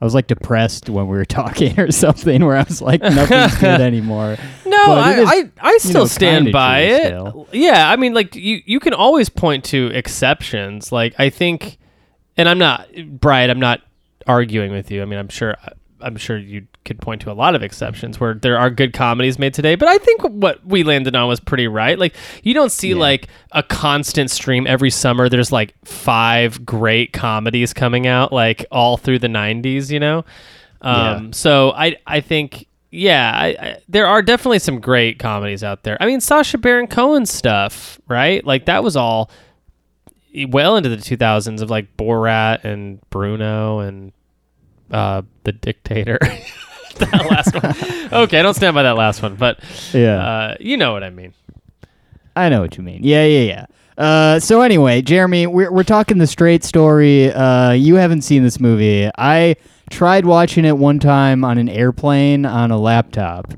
I 0.00 0.04
was 0.04 0.14
like 0.14 0.26
depressed 0.26 0.90
when 0.90 1.08
we 1.08 1.16
were 1.16 1.24
talking 1.42 1.78
or 1.80 1.90
something, 1.90 2.44
where 2.44 2.56
I 2.56 2.62
was 2.62 2.82
like, 2.82 3.00
nothing's 3.00 3.56
good 3.58 3.80
anymore. 3.80 4.36
No, 4.66 4.84
I, 4.84 5.12
is, 5.14 5.28
I, 5.28 5.50
I 5.60 5.78
still 5.78 6.02
know, 6.02 6.06
stand 6.06 6.52
by 6.52 6.80
it. 6.80 7.06
still. 7.06 7.48
Yeah, 7.52 7.90
I 7.90 7.96
mean, 7.96 8.12
like 8.14 8.34
you, 8.34 8.60
you 8.64 8.80
can 8.80 8.92
always 8.94 9.28
point 9.28 9.64
to 9.66 9.86
exceptions. 9.88 10.92
Like 10.92 11.14
I 11.18 11.30
think, 11.30 11.78
and 12.36 12.48
I'm 12.48 12.58
not, 12.58 12.88
Brian. 13.08 13.50
I'm 13.50 13.60
not 13.60 13.80
arguing 14.26 14.72
with 14.72 14.90
you. 14.90 15.02
I 15.02 15.04
mean, 15.06 15.18
I'm 15.18 15.28
sure, 15.28 15.56
I'm 16.00 16.16
sure 16.16 16.36
you 16.36 16.66
could 16.84 17.00
point 17.00 17.22
to 17.22 17.30
a 17.30 17.34
lot 17.34 17.54
of 17.54 17.62
exceptions 17.62 18.20
where 18.20 18.34
there 18.34 18.58
are 18.58 18.70
good 18.70 18.92
comedies 18.92 19.38
made 19.38 19.54
today. 19.54 19.74
But 19.74 19.88
I 19.88 19.98
think 19.98 20.22
what 20.22 20.64
we 20.66 20.82
landed 20.82 21.16
on 21.16 21.28
was 21.28 21.40
pretty 21.40 21.68
right. 21.68 21.98
Like 21.98 22.14
you 22.42 22.54
don't 22.54 22.72
see 22.72 22.94
like 22.94 23.28
a 23.52 23.62
constant 23.62 24.30
stream 24.30 24.66
every 24.66 24.90
summer. 24.90 25.28
There's 25.28 25.52
like 25.52 25.74
five 25.84 26.64
great 26.64 27.12
comedies 27.12 27.72
coming 27.72 28.06
out, 28.06 28.32
like 28.32 28.66
all 28.70 28.96
through 28.96 29.20
the 29.20 29.28
'90s. 29.28 29.90
You 29.90 30.00
know. 30.00 30.24
Um, 30.82 30.96
Yeah. 30.96 31.28
So 31.32 31.72
I 31.72 31.96
I 32.06 32.20
think 32.20 32.66
yeah, 32.90 33.32
I, 33.34 33.46
I, 33.46 33.78
there 33.88 34.06
are 34.06 34.22
definitely 34.22 34.60
some 34.60 34.80
great 34.80 35.18
comedies 35.18 35.62
out 35.64 35.82
there. 35.82 35.96
I 36.00 36.06
mean, 36.06 36.20
Sacha 36.20 36.58
Baron 36.58 36.86
Cohen 36.86 37.26
stuff, 37.26 38.00
right? 38.08 38.44
Like 38.44 38.66
that 38.66 38.82
was 38.82 38.96
all 38.96 39.30
well 40.48 40.76
into 40.76 40.88
the 40.88 40.96
2000s 40.96 41.62
of 41.62 41.70
like 41.70 41.96
Borat 41.96 42.64
and 42.64 43.00
Bruno 43.10 43.80
and 43.80 44.12
uh, 44.90 45.22
the 45.44 45.52
Dictator. 45.52 46.18
that 46.98 47.26
last 47.30 47.54
one. 47.54 47.96
Okay, 48.24 48.38
I 48.38 48.42
don't 48.42 48.54
stand 48.54 48.74
by 48.74 48.84
that 48.84 48.96
last 48.96 49.20
one, 49.22 49.34
but 49.34 49.58
Yeah. 49.92 50.24
uh, 50.24 50.54
you 50.60 50.76
know 50.76 50.92
what 50.92 51.02
I 51.02 51.10
mean. 51.10 51.34
I 52.36 52.48
know 52.48 52.60
what 52.60 52.76
you 52.76 52.84
mean. 52.84 53.00
Yeah, 53.02 53.24
yeah, 53.24 53.40
yeah. 53.98 54.02
Uh, 54.02 54.38
so 54.40 54.60
anyway, 54.62 55.02
Jeremy, 55.02 55.46
we're 55.46 55.72
we're 55.72 55.82
talking 55.82 56.18
the 56.18 56.26
straight 56.26 56.62
story. 56.64 57.32
Uh, 57.32 57.72
you 57.72 57.96
haven't 57.96 58.22
seen 58.22 58.42
this 58.42 58.60
movie. 58.60 59.10
I 59.18 59.56
tried 59.90 60.24
watching 60.26 60.64
it 60.64 60.76
one 60.78 60.98
time 60.98 61.44
on 61.44 61.58
an 61.58 61.68
airplane 61.68 62.44
on 62.46 62.70
a 62.70 62.78
laptop 62.78 63.52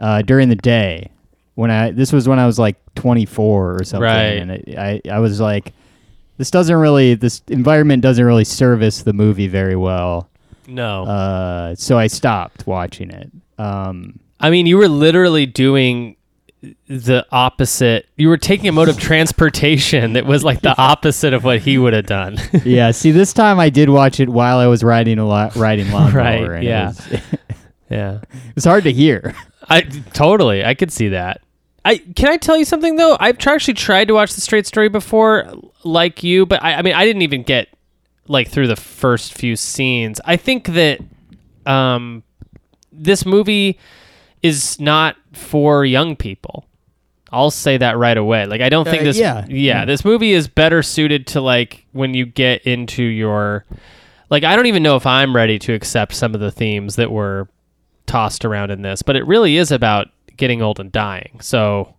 uh, 0.00 0.22
during 0.22 0.48
the 0.48 0.56
day. 0.56 1.10
When 1.54 1.70
I 1.70 1.90
this 1.90 2.12
was 2.12 2.26
when 2.28 2.38
I 2.38 2.46
was 2.46 2.58
like 2.58 2.76
24 2.94 3.74
or 3.74 3.84
something, 3.84 4.02
Right. 4.02 4.38
and 4.38 4.50
it, 4.52 4.78
I 4.78 5.00
I 5.10 5.18
was 5.18 5.38
like, 5.40 5.72
this 6.38 6.50
doesn't 6.50 6.76
really 6.76 7.14
this 7.14 7.42
environment 7.48 8.02
doesn't 8.02 8.24
really 8.24 8.44
service 8.44 9.02
the 9.02 9.12
movie 9.12 9.48
very 9.48 9.76
well. 9.76 10.30
No. 10.66 11.04
Uh, 11.04 11.74
so 11.74 11.98
I 11.98 12.06
stopped 12.06 12.66
watching 12.66 13.10
it. 13.10 13.30
Um, 13.58 14.20
I 14.40 14.50
mean, 14.50 14.66
you 14.66 14.76
were 14.76 14.88
literally 14.88 15.46
doing 15.46 16.16
the 16.86 17.26
opposite. 17.32 18.06
You 18.16 18.28
were 18.28 18.36
taking 18.36 18.68
a 18.68 18.72
mode 18.72 18.88
of 18.88 18.98
transportation 18.98 20.12
that 20.12 20.26
was 20.26 20.44
like 20.44 20.60
the 20.60 20.76
opposite 20.78 21.34
of 21.34 21.44
what 21.44 21.60
he 21.60 21.78
would 21.78 21.92
have 21.92 22.06
done. 22.06 22.38
yeah. 22.64 22.90
See, 22.92 23.10
this 23.10 23.32
time 23.32 23.58
I 23.58 23.70
did 23.70 23.88
watch 23.88 24.20
it 24.20 24.28
while 24.28 24.58
I 24.58 24.66
was 24.66 24.82
riding 24.84 25.18
a 25.18 25.26
lot, 25.26 25.56
riding 25.56 25.90
lawnmower. 25.92 26.50
Right, 26.50 26.62
yeah. 26.62 26.90
It 26.90 27.10
was, 27.10 27.20
yeah. 27.90 28.20
it's 28.56 28.64
hard 28.64 28.84
to 28.84 28.92
hear. 28.92 29.34
I 29.68 29.82
totally. 29.82 30.64
I 30.64 30.74
could 30.74 30.92
see 30.92 31.08
that. 31.08 31.40
I 31.84 31.98
can 31.98 32.28
I 32.28 32.36
tell 32.36 32.56
you 32.56 32.64
something 32.64 32.96
though? 32.96 33.16
I've 33.18 33.38
tr- 33.38 33.50
actually 33.50 33.74
tried 33.74 34.06
to 34.08 34.14
watch 34.14 34.34
the 34.34 34.40
Straight 34.40 34.66
Story 34.66 34.88
before, 34.88 35.52
like 35.82 36.22
you, 36.22 36.46
but 36.46 36.62
I, 36.62 36.74
I 36.74 36.82
mean, 36.82 36.94
I 36.94 37.04
didn't 37.04 37.22
even 37.22 37.42
get 37.42 37.68
like 38.28 38.48
through 38.48 38.68
the 38.68 38.76
first 38.76 39.34
few 39.34 39.56
scenes. 39.56 40.20
I 40.24 40.36
think 40.36 40.66
that 40.68 41.00
um, 41.66 42.22
this 42.92 43.24
movie 43.26 43.78
is 44.42 44.78
not 44.80 45.16
for 45.32 45.84
young 45.84 46.16
people. 46.16 46.66
I'll 47.30 47.50
say 47.50 47.78
that 47.78 47.96
right 47.96 48.16
away. 48.16 48.44
Like 48.46 48.60
I 48.60 48.68
don't 48.68 48.84
think 48.84 49.02
Uh, 49.02 49.04
this 49.04 49.18
yeah. 49.18 49.46
yeah, 49.48 49.84
this 49.84 50.04
movie 50.04 50.32
is 50.32 50.48
better 50.48 50.82
suited 50.82 51.26
to 51.28 51.40
like 51.40 51.86
when 51.92 52.12
you 52.14 52.26
get 52.26 52.62
into 52.62 53.02
your 53.02 53.64
like 54.28 54.44
I 54.44 54.54
don't 54.54 54.66
even 54.66 54.82
know 54.82 54.96
if 54.96 55.06
I'm 55.06 55.34
ready 55.34 55.58
to 55.60 55.72
accept 55.72 56.14
some 56.14 56.34
of 56.34 56.40
the 56.40 56.50
themes 56.50 56.96
that 56.96 57.10
were 57.10 57.48
tossed 58.06 58.44
around 58.44 58.70
in 58.70 58.82
this, 58.82 59.00
but 59.02 59.16
it 59.16 59.26
really 59.26 59.56
is 59.56 59.72
about 59.72 60.08
getting 60.36 60.60
old 60.60 60.78
and 60.78 60.92
dying. 60.92 61.38
So 61.40 61.94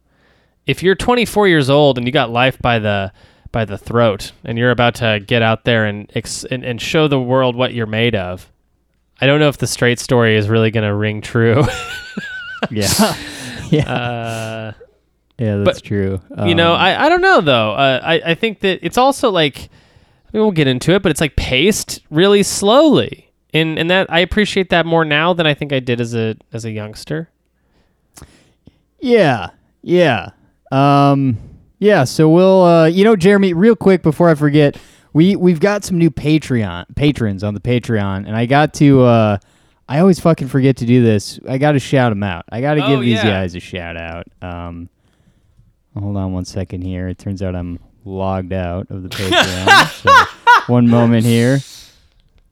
if 0.67 0.83
you're 0.83 0.95
24 0.95 1.47
years 1.47 1.69
old 1.69 1.97
and 1.97 2.05
you 2.05 2.13
got 2.13 2.29
life 2.29 2.59
by 2.59 2.77
the 2.77 3.11
by 3.53 3.63
the 3.63 3.77
throat 3.77 4.33
and 4.43 4.57
you're 4.57 4.71
about 4.71 4.95
to 4.95 5.21
get 5.25 5.41
out 5.41 5.63
there 5.63 5.85
and 5.85 6.11
ex- 6.13 6.43
and, 6.43 6.65
and 6.65 6.81
show 6.81 7.07
the 7.07 7.19
world 7.21 7.55
what 7.55 7.73
you're 7.73 7.85
made 7.85 8.15
of, 8.15 8.51
I 9.21 9.25
don't 9.27 9.39
know 9.39 9.47
if 9.47 9.57
the 9.59 9.67
straight 9.67 9.99
story 9.99 10.35
is 10.35 10.49
really 10.49 10.71
going 10.71 10.83
to 10.83 10.93
ring 10.93 11.21
true. 11.21 11.63
Yeah. 12.71 12.87
yeah. 13.69 13.91
uh, 13.93 14.71
yeah, 15.37 15.57
that's 15.57 15.81
but, 15.81 15.83
true. 15.85 16.21
you 16.45 16.55
know, 16.55 16.73
Um, 16.73 16.79
I, 16.79 17.05
I 17.05 17.09
don't 17.09 17.19
know 17.21 17.41
though. 17.41 17.73
Uh, 17.73 17.99
I 18.01 18.21
I 18.31 18.35
think 18.35 18.61
that 18.61 18.79
it's 18.81 18.97
also 18.97 19.29
like 19.31 19.57
I 19.67 20.37
mean, 20.37 20.43
we'll 20.43 20.51
get 20.51 20.67
into 20.67 20.93
it, 20.93 21.01
but 21.03 21.09
it's 21.11 21.19
like 21.19 21.35
paced 21.35 21.99
really 22.09 22.41
slowly, 22.41 23.29
and 23.53 23.77
and 23.77 23.89
that 23.91 24.09
I 24.09 24.19
appreciate 24.19 24.69
that 24.69 24.85
more 24.85 25.03
now 25.03 25.33
than 25.33 25.45
I 25.45 25.53
think 25.53 25.73
I 25.73 25.79
did 25.81 25.99
as 25.99 26.15
a 26.15 26.35
as 26.53 26.63
a 26.63 26.71
youngster. 26.71 27.29
Yeah, 29.01 29.49
yeah, 29.81 30.29
um, 30.71 31.37
yeah. 31.83 32.03
So 32.05 32.29
we'll, 32.29 32.63
uh, 32.63 32.85
you 32.85 33.03
know, 33.03 33.15
Jeremy, 33.15 33.53
real 33.53 33.75
quick 33.75 34.01
before 34.01 34.29
I 34.29 34.35
forget, 34.35 34.77
we 35.13 35.35
we've 35.35 35.59
got 35.59 35.83
some 35.83 35.97
new 35.97 36.09
Patreon 36.09 36.85
patrons 36.95 37.43
on 37.43 37.53
the 37.53 37.59
Patreon, 37.59 38.25
and 38.27 38.35
I 38.35 38.45
got 38.45 38.73
to. 38.75 39.01
Uh, 39.03 39.37
I 39.87 39.99
always 39.99 40.19
fucking 40.19 40.47
forget 40.47 40.77
to 40.77 40.85
do 40.85 41.03
this. 41.03 41.39
I 41.47 41.57
got 41.57 41.73
to 41.73 41.79
shout 41.79 42.11
them 42.11 42.23
out. 42.23 42.45
I 42.49 42.61
got 42.61 42.75
to 42.75 42.85
Oh, 42.85 42.87
give 42.87 43.01
these 43.01 43.15
yeah. 43.17 43.23
guys 43.41 43.53
a 43.53 43.59
shout 43.59 43.97
out. 43.97 44.25
Um, 44.41 44.89
hold 45.97 46.15
on 46.17 46.31
one 46.31 46.45
second 46.45 46.83
here. 46.83 47.09
It 47.09 47.17
turns 47.17 47.43
out 47.43 47.53
I'm 47.55 47.79
logged 48.05 48.53
out 48.53 48.87
of 48.89 49.03
the 49.03 49.09
Patreon. 49.15 50.01
so 50.01 50.73
one 50.73 50.87
moment 50.87 51.25
here. 51.25 51.59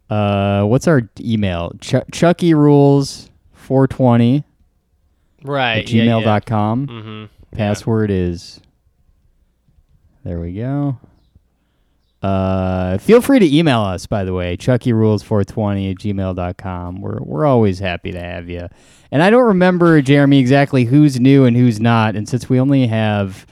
Uh, 0.09 0.65
what's 0.65 0.87
our 0.89 1.09
email? 1.21 1.71
Ch- 1.79 1.95
Chucky 2.11 2.53
rules 2.53 3.29
420 3.53 4.43
Right. 5.43 5.77
at 5.79 5.85
gmail.com. 5.85 6.87
Mm-hmm. 6.87 7.55
Password 7.57 8.11
is. 8.11 8.59
There 10.23 10.39
we 10.39 10.53
go. 10.53 10.97
Uh, 12.21 12.99
feel 12.99 13.19
free 13.21 13.39
to 13.39 13.57
email 13.57 13.81
us, 13.81 14.05
by 14.05 14.23
the 14.23 14.33
way, 14.33 14.55
chuckyrules420 14.55 15.91
at 15.91 15.97
gmail.com. 15.97 17.01
We're, 17.01 17.17
we're 17.19 17.45
always 17.45 17.79
happy 17.79 18.11
to 18.11 18.19
have 18.19 18.47
you. 18.47 18.67
And 19.11 19.23
I 19.23 19.31
don't 19.31 19.47
remember, 19.47 20.01
Jeremy, 20.01 20.37
exactly 20.39 20.85
who's 20.85 21.19
new 21.19 21.45
and 21.45 21.57
who's 21.57 21.79
not. 21.79 22.15
And 22.15 22.29
since 22.29 22.47
we 22.47 22.59
only 22.59 22.85
have 22.85 23.47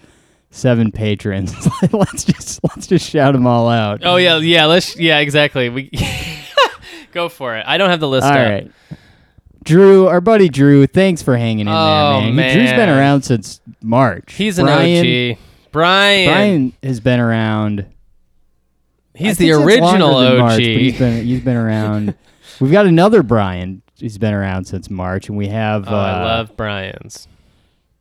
seven 0.52 0.92
patrons, 0.92 1.54
let's 1.92 2.24
just 2.24 2.60
let's 2.64 2.86
just 2.86 3.10
shout 3.10 3.34
them 3.34 3.48
all 3.48 3.68
out. 3.68 4.02
Oh 4.04 4.18
yeah, 4.18 4.38
yeah. 4.38 4.66
Let's 4.66 4.96
yeah, 4.98 5.18
exactly. 5.18 5.70
We 5.70 5.90
go 7.12 7.28
for 7.28 7.58
it. 7.58 7.66
I 7.68 7.78
don't 7.80 7.90
have 7.90 8.00
the 8.00 8.08
list 8.08 8.26
All 8.26 8.34
up. 8.34 8.38
right. 8.38 8.72
Drew, 9.64 10.08
our 10.08 10.22
buddy 10.22 10.48
Drew, 10.48 10.88
thanks 10.88 11.22
for 11.22 11.36
hanging 11.36 11.62
in 11.62 11.68
Oh, 11.68 12.22
there, 12.22 12.32
man. 12.34 12.56
Drew's 12.56 12.72
been 12.72 12.90
around 12.90 13.24
since 13.24 13.60
March. 13.82 14.34
He's 14.34 14.58
an 14.58 14.66
Brian, 14.66 15.32
OG. 15.34 15.38
Brian. 15.72 16.28
Brian 16.28 16.74
has 16.84 17.00
been 17.00 17.20
around. 17.20 17.86
He's 19.14 19.38
the 19.38 19.52
original 19.52 20.16
OG. 20.16 20.38
March, 20.40 20.58
but 20.58 20.62
he's 20.64 20.98
been 20.98 21.26
he's 21.26 21.42
been 21.42 21.58
around. 21.58 22.16
We've 22.60 22.72
got 22.72 22.86
another 22.86 23.24
Brian. 23.24 23.82
He's 23.98 24.18
been 24.18 24.34
around 24.34 24.66
since 24.66 24.90
March, 24.90 25.28
and 25.28 25.38
we 25.38 25.48
have 25.48 25.88
oh, 25.88 25.92
uh, 25.96 26.00
I 26.00 26.24
love 26.24 26.56
Brian's. 26.56 27.28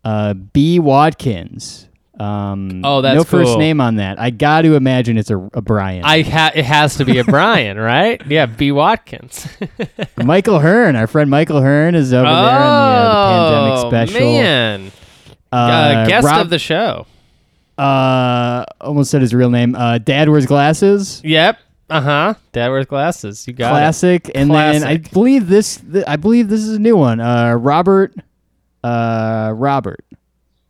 uh, 0.04 0.34
B 0.34 0.78
Watkins. 0.78 1.86
Um, 2.20 2.80
Oh, 2.84 3.00
that's 3.00 3.16
no 3.16 3.22
first 3.24 3.56
name 3.58 3.80
on 3.80 3.96
that. 3.96 4.18
I 4.20 4.30
got 4.30 4.62
to 4.62 4.74
imagine 4.74 5.18
it's 5.18 5.30
a, 5.30 5.38
a 5.54 5.60
Brian. 5.62 6.04
I 6.04 6.22
ha- 6.22 6.50
it 6.52 6.64
has 6.64 6.96
to 6.96 7.04
be 7.04 7.18
a 7.18 7.24
Brian, 7.24 7.78
right? 7.80 8.20
Yeah, 8.26 8.46
B. 8.46 8.72
Watkins. 8.72 9.46
Michael 10.16 10.58
Hearn, 10.58 10.96
our 10.96 11.06
friend 11.06 11.30
Michael 11.30 11.60
Hearn, 11.60 11.94
is 11.94 12.12
over 12.12 12.24
there 12.24 12.32
on 12.32 12.42
the, 12.42 12.66
uh, 12.66 13.74
the 13.76 13.90
pandemic 13.90 14.08
special. 14.10 14.28
Oh, 14.28 14.32
man. 14.40 14.92
Uh, 15.52 15.56
Uh, 15.56 16.06
guest 16.08 16.26
Rob- 16.26 16.40
of 16.42 16.50
the 16.50 16.58
show. 16.58 17.06
Uh, 17.78 18.64
almost 18.80 19.10
said 19.10 19.20
his 19.22 19.32
real 19.34 19.50
name. 19.50 19.74
Uh, 19.74 19.98
Dad 19.98 20.28
wears 20.28 20.46
glasses. 20.46 21.20
Yep. 21.24 21.58
Uh 21.90 22.00
huh. 22.00 22.34
Dad 22.52 22.68
wears 22.68 22.86
glasses. 22.86 23.46
You 23.46 23.54
got 23.54 23.68
it. 23.68 23.70
classic. 23.70 24.30
And 24.34 24.50
then 24.50 24.84
I 24.84 24.98
believe 24.98 25.48
this. 25.48 25.76
Th- 25.78 26.04
I 26.06 26.16
believe 26.16 26.48
this 26.48 26.60
is 26.60 26.76
a 26.76 26.78
new 26.78 26.96
one. 26.96 27.20
Uh, 27.20 27.54
Robert. 27.54 28.14
Uh, 28.84 29.52
Robert. 29.56 30.04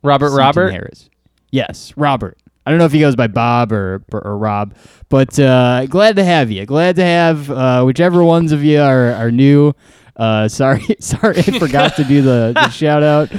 Robert 0.01 0.27
Seaton 0.27 0.37
Robert. 0.39 0.71
Harris. 0.71 1.09
Yes, 1.51 1.93
Robert. 1.97 2.37
I 2.65 2.71
don't 2.71 2.77
know 2.79 2.85
if 2.85 2.91
he 2.91 2.99
goes 2.99 3.15
by 3.15 3.27
Bob 3.27 3.71
or 3.71 4.03
or, 4.11 4.21
or 4.25 4.37
Rob, 4.37 4.75
but 5.09 5.37
uh, 5.39 5.87
glad 5.87 6.15
to 6.17 6.23
have 6.23 6.51
you. 6.51 6.65
Glad 6.65 6.95
to 6.97 7.03
have 7.03 7.49
uh, 7.49 7.83
whichever 7.83 8.23
ones 8.23 8.51
of 8.51 8.63
you 8.63 8.79
are 8.79 9.11
are 9.13 9.31
new. 9.31 9.73
Uh, 10.15 10.47
sorry, 10.49 10.85
sorry, 10.99 11.39
I 11.39 11.59
forgot 11.59 11.95
to 11.95 12.03
do 12.03 12.21
the, 12.21 12.51
the 12.53 12.69
shout 12.71 13.03
out. 13.03 13.29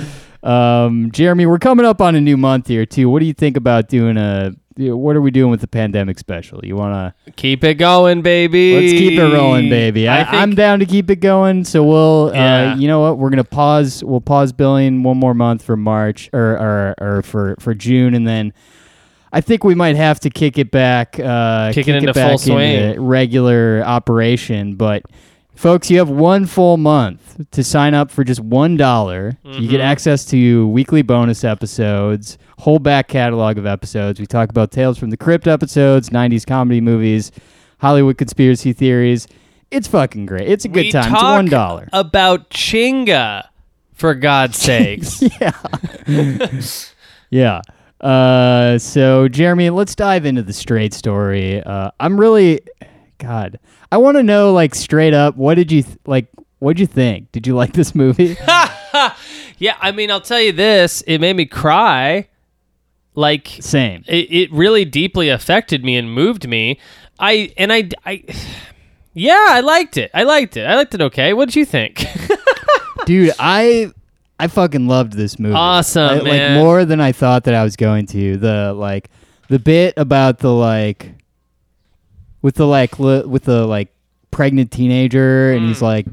Um, 0.43 1.11
Jeremy, 1.13 1.47
we're 1.47 1.59
coming 1.59 1.85
up 1.87 2.01
on 2.01 2.15
a 2.15 2.21
new 2.21 2.37
month 2.37 2.67
here 2.69 2.87
too. 2.87 3.09
What 3.11 3.21
do 3.21 3.27
you 3.27 3.35
think 3.35 3.57
about 3.57 3.89
doing 3.89 4.17
a? 4.17 4.53
What 4.77 5.15
are 5.15 5.21
we 5.21 5.31
doing 5.31 5.51
with 5.51 5.61
the 5.61 5.67
pandemic 5.69 6.19
special? 6.19 6.65
You 6.65 6.75
want 6.77 7.15
to? 7.27 7.33
Keep 7.33 7.65
it 7.65 7.75
going, 7.75 8.23
baby. 8.23 8.75
Let's 8.75 8.93
keep 8.99 9.19
it 9.19 9.23
rolling, 9.23 9.69
baby. 9.69 10.09
I, 10.09 10.25
think- 10.25 10.35
I'm 10.35 10.55
down 10.55 10.79
to 10.79 10.87
keep 10.87 11.11
it 11.11 11.17
going. 11.17 11.65
So 11.65 11.85
we'll, 11.85 12.31
Yeah. 12.33 12.73
uh, 12.73 12.77
you 12.77 12.89
know 12.89 13.01
what? 13.01 13.19
We're 13.19 13.29
gonna 13.29 13.45
pause. 13.45 14.03
We'll 14.03 14.23
pause 14.23 14.53
billing 14.53 15.03
one 15.03 15.19
more 15.19 15.35
month 15.35 15.63
for 15.63 15.77
March 15.77 16.31
or 16.33 16.57
or, 16.57 16.95
or 16.99 17.23
for 17.23 17.57
for 17.59 17.75
June, 17.75 18.15
and 18.15 18.27
then 18.27 18.55
I 19.33 19.43
think 19.43 19.65
we 19.65 19.75
might 19.75 19.97
have 19.97 20.19
to 20.21 20.31
kick 20.31 20.57
it 20.57 20.71
back. 20.71 21.21
Uh, 21.23 21.73
Kick 21.75 21.87
it 21.89 21.97
into 21.97 22.15
back 22.15 22.31
full 22.31 22.39
swing. 22.39 22.71
into 22.83 23.01
regular 23.03 23.83
operation, 23.85 24.77
but. 24.77 25.03
Folks, 25.61 25.91
you 25.91 25.99
have 25.99 26.09
one 26.09 26.47
full 26.47 26.79
month 26.79 27.37
to 27.51 27.63
sign 27.63 27.93
up 27.93 28.11
for 28.11 28.25
just 28.25 28.41
one 28.41 28.79
You 29.45 29.69
get 29.69 29.81
Mhm. 29.81 29.85
access 29.85 30.25
to 30.27 30.67
weekly 30.69 31.03
bonus 31.03 31.45
episodes, 31.45 32.39
whole 32.61 32.79
back 32.79 33.09
catalog 33.09 33.59
of 33.59 33.67
episodes. 33.67 34.19
We 34.19 34.25
talk 34.25 34.49
about 34.49 34.71
Tales 34.71 34.97
from 34.97 35.11
the 35.11 35.19
Crypt 35.19 35.47
episodes, 35.47 36.11
90s 36.11 36.47
comedy 36.47 36.81
movies, 36.81 37.31
Hollywood 37.77 38.17
conspiracy 38.17 38.73
theories. 38.73 39.29
It's 39.71 39.87
fucking 39.87 40.25
great. 40.25 40.49
It's 40.49 40.65
a 40.65 40.69
good 40.69 40.87
We 40.87 40.93
time. 40.93 41.13
It's 41.13 41.23
one 41.23 41.45
dollar. 41.45 41.91
About 41.93 42.49
Chinga, 42.49 43.43
for 43.93 44.15
God's 44.15 44.57
sakes. 44.63 45.23
yeah. 45.43 45.53
yeah. 47.29 47.61
Uh, 48.01 48.79
so 48.79 49.29
Jeremy, 49.29 49.69
let's 49.69 49.95
dive 49.95 50.25
into 50.25 50.43
the 50.43 50.55
straight 50.55 50.95
story. 50.95 51.63
Uh, 51.63 51.91
I'm 52.01 52.19
really, 52.19 52.61
God, 53.21 53.61
I 53.93 53.99
want 53.99 54.17
to 54.17 54.23
know 54.23 54.53
like 54.53 54.75
straight 54.75 55.15
up, 55.15 55.37
what 55.37 55.55
did 55.55 55.71
you 55.71 55.83
th- 55.83 55.99
like? 56.07 56.27
What'd 56.59 56.81
you 56.81 56.87
think? 56.87 57.31
Did 57.33 57.47
you 57.47 57.55
like 57.55 57.73
this 57.75 57.95
movie? 57.95 58.37
yeah, 59.59 59.77
I 59.81 59.93
mean, 59.95 60.11
I'll 60.11 60.21
tell 60.21 60.41
you 60.41 60.53
this: 60.53 61.03
it 61.07 61.19
made 61.19 61.37
me 61.37 61.45
cry. 61.47 62.29
Like 63.15 63.49
Same. 63.61 64.05
it, 64.07 64.31
it 64.33 64.53
really 64.53 64.85
deeply 64.85 65.29
affected 65.29 65.85
me 65.85 65.97
and 65.97 66.13
moved 66.13 66.49
me. 66.49 66.79
I 67.19 67.53
and 67.57 67.73
I, 67.73 67.89
I, 68.07 68.25
yeah, 69.15 69.47
I 69.51 69.61
liked 69.61 69.97
it. 69.97 70.11
I 70.15 70.23
liked 70.23 70.57
it. 70.57 70.65
I 70.65 70.77
liked 70.77 70.95
it. 70.95 71.01
Okay, 71.03 71.33
what 71.33 71.47
did 71.47 71.57
you 71.57 71.65
think? 71.65 72.05
dude 73.07 73.33
i 73.39 73.91
i 74.39 74.47
fucking 74.47 74.87
loved 74.87 75.15
this 75.15 75.39
movie 75.39 75.55
Awesome, 75.55 76.21
I- 76.21 76.23
man. 76.23 76.55
like 76.57 76.63
more 76.63 76.85
than 76.85 77.01
i 77.01 77.13
thought 77.13 77.45
that 77.45 77.55
i 77.55 77.65
was 77.65 77.75
going 77.75 78.05
to 78.09 78.37
the 78.37 78.75
like 78.75 79.09
the 79.49 79.59
bit 79.59 79.95
about 79.97 80.39
the 80.41 80.53
like 80.53 81.11
with 82.43 82.55
the 82.57 82.67
like 82.67 82.99
li- 82.99 83.25
with 83.25 83.45
the 83.45 83.67
like 83.67 83.93
pregnant 84.31 84.71
teenager 84.71 85.53
and 85.53 85.63
Mm. 85.63 85.69
he's 85.69 85.83
like 85.83 86.07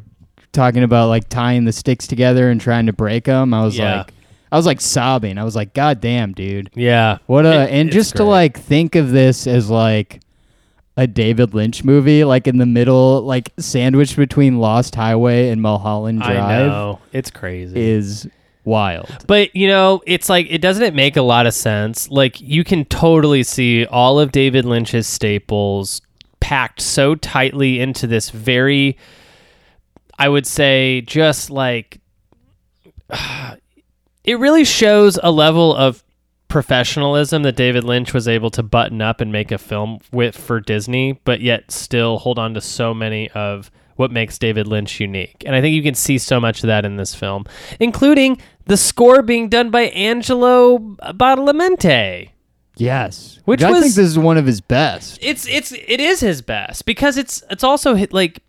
talking 0.52 0.84
about 0.84 1.08
like 1.10 1.30
tying 1.30 1.66
the 1.66 1.72
sticks 1.72 2.08
together 2.08 2.50
and 2.50 2.60
trying 2.60 2.88
to 2.88 2.94
break 2.94 3.26
them 3.26 3.54
i 3.54 3.64
was 3.64 3.78
Yeah. 3.78 3.98
like 4.00 4.14
i 4.52 4.58
was 4.58 4.66
like 4.66 4.82
sobbing 4.82 5.38
i 5.38 5.44
was 5.44 5.56
like 5.56 5.74
god 5.74 6.02
damn 6.02 6.34
dude 6.34 6.70
yeah, 6.74 7.18
what 7.28 7.46
a 7.46 7.64
It- 7.64 7.70
and 7.72 7.90
it's 7.90 7.96
just 7.96 8.12
to 8.14 8.24
great. 8.24 8.30
like 8.30 8.60
think 8.60 8.96
of 8.96 9.12
this 9.12 9.46
as 9.48 9.70
like 9.70 10.22
a 11.00 11.06
David 11.06 11.54
Lynch 11.54 11.84
movie, 11.84 12.24
like 12.24 12.48
in 12.48 12.58
the 12.58 12.66
middle, 12.66 13.22
like 13.22 13.54
sandwiched 13.60 14.16
between 14.16 14.58
Lost 14.58 14.96
Highway 14.96 15.50
and 15.50 15.62
Mulholland 15.62 16.24
Drive 16.24 16.40
I 16.44 16.66
know 16.66 16.98
it's 17.14 17.30
crazy. 17.30 17.80
is 17.80 18.28
wild. 18.66 19.08
But 19.28 19.56
you 19.56 19.68
know, 19.68 20.02
it's 20.08 20.28
like 20.28 20.48
it 20.50 20.58
doesn't 20.60 20.82
it 20.84 20.96
make 20.96 21.16
a 21.16 21.22
lot 21.22 21.46
of 21.46 21.54
sense? 21.54 22.10
Like 22.10 22.42
you 22.42 22.64
can 22.64 22.84
totally 22.86 23.44
see 23.44 23.86
all 23.86 24.20
of 24.20 24.32
David 24.32 24.66
Lynch's 24.66 25.06
staples 25.06 26.02
packed 26.40 26.82
so 26.82 27.16
tightly 27.16 27.80
into 27.80 28.08
this 28.08 28.30
very 28.30 28.98
I 30.20 30.30
would 30.30 30.48
say 30.48 31.02
just 31.02 31.50
like 31.50 32.00
it 34.24 34.40
really 34.40 34.66
shows 34.66 35.20
a 35.22 35.32
level 35.32 35.76
of 35.76 36.04
professionalism 36.48 37.44
that 37.44 37.56
David 37.56 37.84
Lynch 37.84 38.14
was 38.14 38.28
able 38.28 38.50
to 38.52 38.64
button 38.64 39.02
up 39.02 39.22
and 39.22 39.32
make 39.32 39.52
a 39.52 39.58
film 39.58 40.00
with 40.12 40.36
for 40.38 40.60
Disney, 40.60 41.20
but 41.24 41.42
yet 41.42 41.72
still 41.72 42.18
hold 42.18 42.40
on 42.40 42.54
to 42.54 42.62
so 42.62 42.94
many 42.94 43.30
of 43.32 43.70
what 43.96 44.12
makes 44.12 44.38
David 44.38 44.68
Lynch 44.68 45.00
unique. 45.00 45.44
And 45.46 45.56
I 45.56 45.62
think 45.62 45.76
you 45.76 45.84
can 45.84 45.96
see 45.96 46.18
so 46.18 46.40
much 46.40 46.64
of 46.64 46.68
that 46.68 46.86
in 46.86 46.98
this 46.98 47.16
film, 47.16 47.46
including 47.80 48.40
the 48.66 48.78
score 48.78 49.22
being 49.22 49.50
done 49.50 49.72
by 49.72 49.84
Angelo 49.84 50.78
Badalamenti. 50.80 52.30
Yes, 52.78 53.40
Which 53.46 53.64
I 53.64 53.72
think 53.74 53.94
this 53.94 53.98
is 53.98 54.20
one 54.20 54.38
of 54.38 54.46
his 54.46 54.62
best. 54.62 55.20
It's 55.22 55.48
it's 55.48 55.72
it 55.72 56.00
is 56.00 56.20
his 56.20 56.42
best 56.42 56.86
because 56.86 57.18
it's 57.18 57.44
it's 57.50 57.64
also 57.64 57.96
hit 57.96 58.14
like 58.14 58.42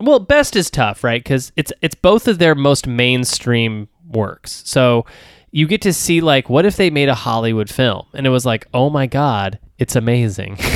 well 0.00 0.18
best 0.18 0.56
is 0.56 0.70
tough 0.70 1.04
right? 1.04 1.22
Because 1.22 1.52
it's 1.56 1.72
it's 1.82 1.94
both 1.94 2.28
of 2.28 2.38
their 2.38 2.54
most 2.54 2.86
mainstream 2.86 3.88
works. 4.08 4.62
So 4.64 5.06
you 5.50 5.66
get 5.66 5.82
to 5.82 5.92
see 5.92 6.20
like 6.20 6.48
what 6.50 6.66
if 6.66 6.76
they 6.76 6.90
made 6.90 7.08
a 7.08 7.14
Hollywood 7.14 7.70
film? 7.70 8.06
And 8.14 8.26
it 8.26 8.30
was 8.30 8.44
like 8.44 8.66
oh 8.74 8.90
my 8.90 9.06
god 9.06 9.58
it's 9.78 9.94
amazing. 9.94 10.58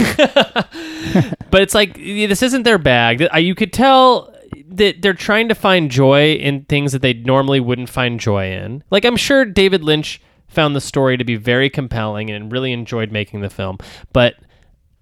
But 1.52 1.60
it's 1.60 1.74
like 1.74 1.96
this 1.96 2.42
isn't 2.42 2.62
their 2.62 2.78
bag. 2.78 3.28
Uh, 3.32 3.36
you 3.36 3.54
could 3.54 3.74
tell 3.74 4.34
that 4.68 5.02
they're 5.02 5.12
trying 5.12 5.50
to 5.50 5.54
find 5.54 5.90
joy 5.90 6.32
in 6.32 6.64
things 6.64 6.92
that 6.92 7.02
they 7.02 7.12
normally 7.12 7.60
wouldn't 7.60 7.90
find 7.90 8.18
joy 8.18 8.52
in. 8.52 8.82
Like 8.90 9.04
I'm 9.04 9.18
sure 9.18 9.44
David 9.44 9.84
Lynch 9.84 10.22
found 10.52 10.76
the 10.76 10.80
story 10.80 11.16
to 11.16 11.24
be 11.24 11.36
very 11.36 11.70
compelling 11.70 12.30
and 12.30 12.52
really 12.52 12.72
enjoyed 12.72 13.10
making 13.10 13.40
the 13.40 13.50
film. 13.50 13.78
But 14.12 14.34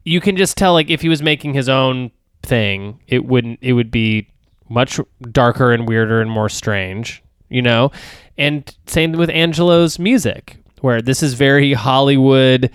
you 0.04 0.20
can 0.20 0.36
just 0.36 0.56
tell 0.56 0.72
like 0.72 0.90
if 0.90 1.02
he 1.02 1.08
was 1.08 1.22
making 1.22 1.54
his 1.54 1.68
own 1.68 2.10
thing 2.42 2.98
it 3.06 3.26
wouldn't 3.26 3.58
it 3.60 3.74
would 3.74 3.90
be 3.90 4.26
much 4.68 4.98
darker 5.30 5.72
and 5.72 5.86
weirder 5.86 6.20
and 6.20 6.30
more 6.30 6.48
strange 6.48 7.22
you 7.52 7.60
know? 7.60 7.90
And 8.38 8.74
same 8.86 9.12
with 9.12 9.28
angelo's 9.28 9.98
music 9.98 10.56
where 10.80 11.02
this 11.02 11.22
is 11.22 11.34
very 11.34 11.74
hollywood 11.74 12.70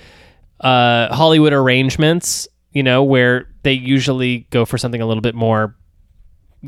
uh 0.59 1.13
hollywood 1.13 1.53
arrangements 1.53 2.47
you 2.71 2.83
know 2.83 3.03
where 3.03 3.49
they 3.63 3.73
usually 3.73 4.45
go 4.51 4.63
for 4.63 4.77
something 4.77 5.01
a 5.01 5.07
little 5.07 5.21
bit 5.21 5.33
more 5.33 5.75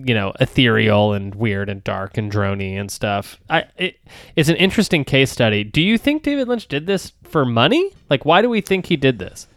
you 0.06 0.14
know 0.14 0.34
ethereal 0.40 1.14
and 1.14 1.34
weird 1.36 1.70
and 1.70 1.84
dark 1.84 2.18
and 2.18 2.32
drony 2.32 2.80
and 2.80 2.92
stuff. 2.92 3.40
I 3.50 3.66
it, 3.78 3.98
it's 4.36 4.50
an 4.50 4.56
interesting 4.58 5.04
case 5.04 5.32
study. 5.32 5.64
Do 5.64 5.82
you 5.82 5.98
think 5.98 6.24
david 6.24 6.48
lynch 6.48 6.68
did 6.68 6.86
this 6.88 7.14
for 7.24 7.46
money? 7.46 7.92
Like 8.10 8.26
why 8.26 8.42
do 8.42 8.50
we 8.50 8.62
think 8.62 8.88
he 8.88 8.96
did 8.96 9.20
this? 9.20 9.48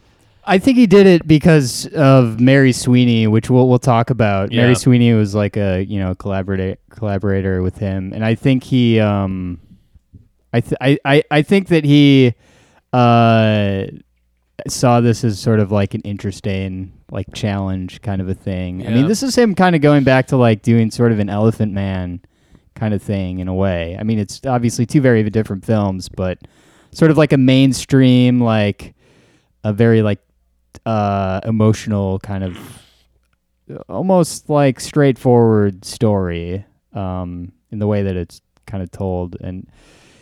I 0.43 0.57
think 0.57 0.77
he 0.77 0.87
did 0.87 1.05
it 1.05 1.27
because 1.27 1.87
of 1.93 2.39
Mary 2.39 2.71
Sweeney, 2.71 3.27
which 3.27 3.49
we'll 3.49 3.69
we'll 3.69 3.79
talk 3.79 4.09
about. 4.09 4.51
Yeah. 4.51 4.61
Mary 4.61 4.75
Sweeney 4.75 5.13
was 5.13 5.35
like 5.35 5.55
a 5.55 5.83
you 5.83 5.99
know 5.99 6.15
collaborator 6.15 6.77
collaborator 6.89 7.61
with 7.61 7.77
him, 7.77 8.11
and 8.13 8.25
I 8.25 8.35
think 8.35 8.63
he 8.63 8.99
um, 8.99 9.59
I 10.51 10.61
th- 10.61 10.77
I, 10.81 10.99
I 11.05 11.23
I 11.29 11.41
think 11.43 11.67
that 11.67 11.85
he 11.85 12.33
uh 12.91 13.85
saw 14.67 15.01
this 15.01 15.23
as 15.23 15.39
sort 15.39 15.59
of 15.59 15.71
like 15.71 15.93
an 15.93 16.01
interesting 16.01 16.91
like 17.11 17.27
challenge 17.33 18.01
kind 18.01 18.21
of 18.21 18.29
a 18.29 18.33
thing. 18.33 18.87
I 18.87 18.89
mean, 18.89 19.07
this 19.07 19.21
is 19.21 19.37
him 19.37 19.53
kind 19.53 19.75
of 19.75 19.81
going 19.81 20.03
back 20.03 20.27
to 20.27 20.37
like 20.37 20.61
doing 20.61 20.89
sort 20.89 21.11
of 21.11 21.19
an 21.19 21.29
Elephant 21.29 21.73
Man 21.73 22.21
kind 22.75 22.93
of 22.93 23.03
thing 23.03 23.39
in 23.39 23.47
a 23.47 23.53
way. 23.53 23.97
I 23.99 24.03
mean, 24.03 24.17
it's 24.17 24.41
obviously 24.45 24.85
two 24.85 25.01
very 25.01 25.29
different 25.29 25.65
films, 25.65 26.09
but 26.09 26.39
sort 26.91 27.11
of 27.11 27.17
like 27.17 27.33
a 27.33 27.37
mainstream 27.37 28.39
like 28.39 28.93
a 29.63 29.73
very 29.73 30.01
like 30.01 30.19
uh 30.85 31.39
emotional 31.43 32.19
kind 32.19 32.43
of 32.43 32.57
almost 33.87 34.49
like 34.49 34.79
straightforward 34.79 35.85
story 35.85 36.65
um 36.93 37.51
in 37.71 37.79
the 37.79 37.87
way 37.87 38.03
that 38.03 38.15
it's 38.15 38.41
kind 38.65 38.83
of 38.83 38.91
told 38.91 39.37
and 39.41 39.69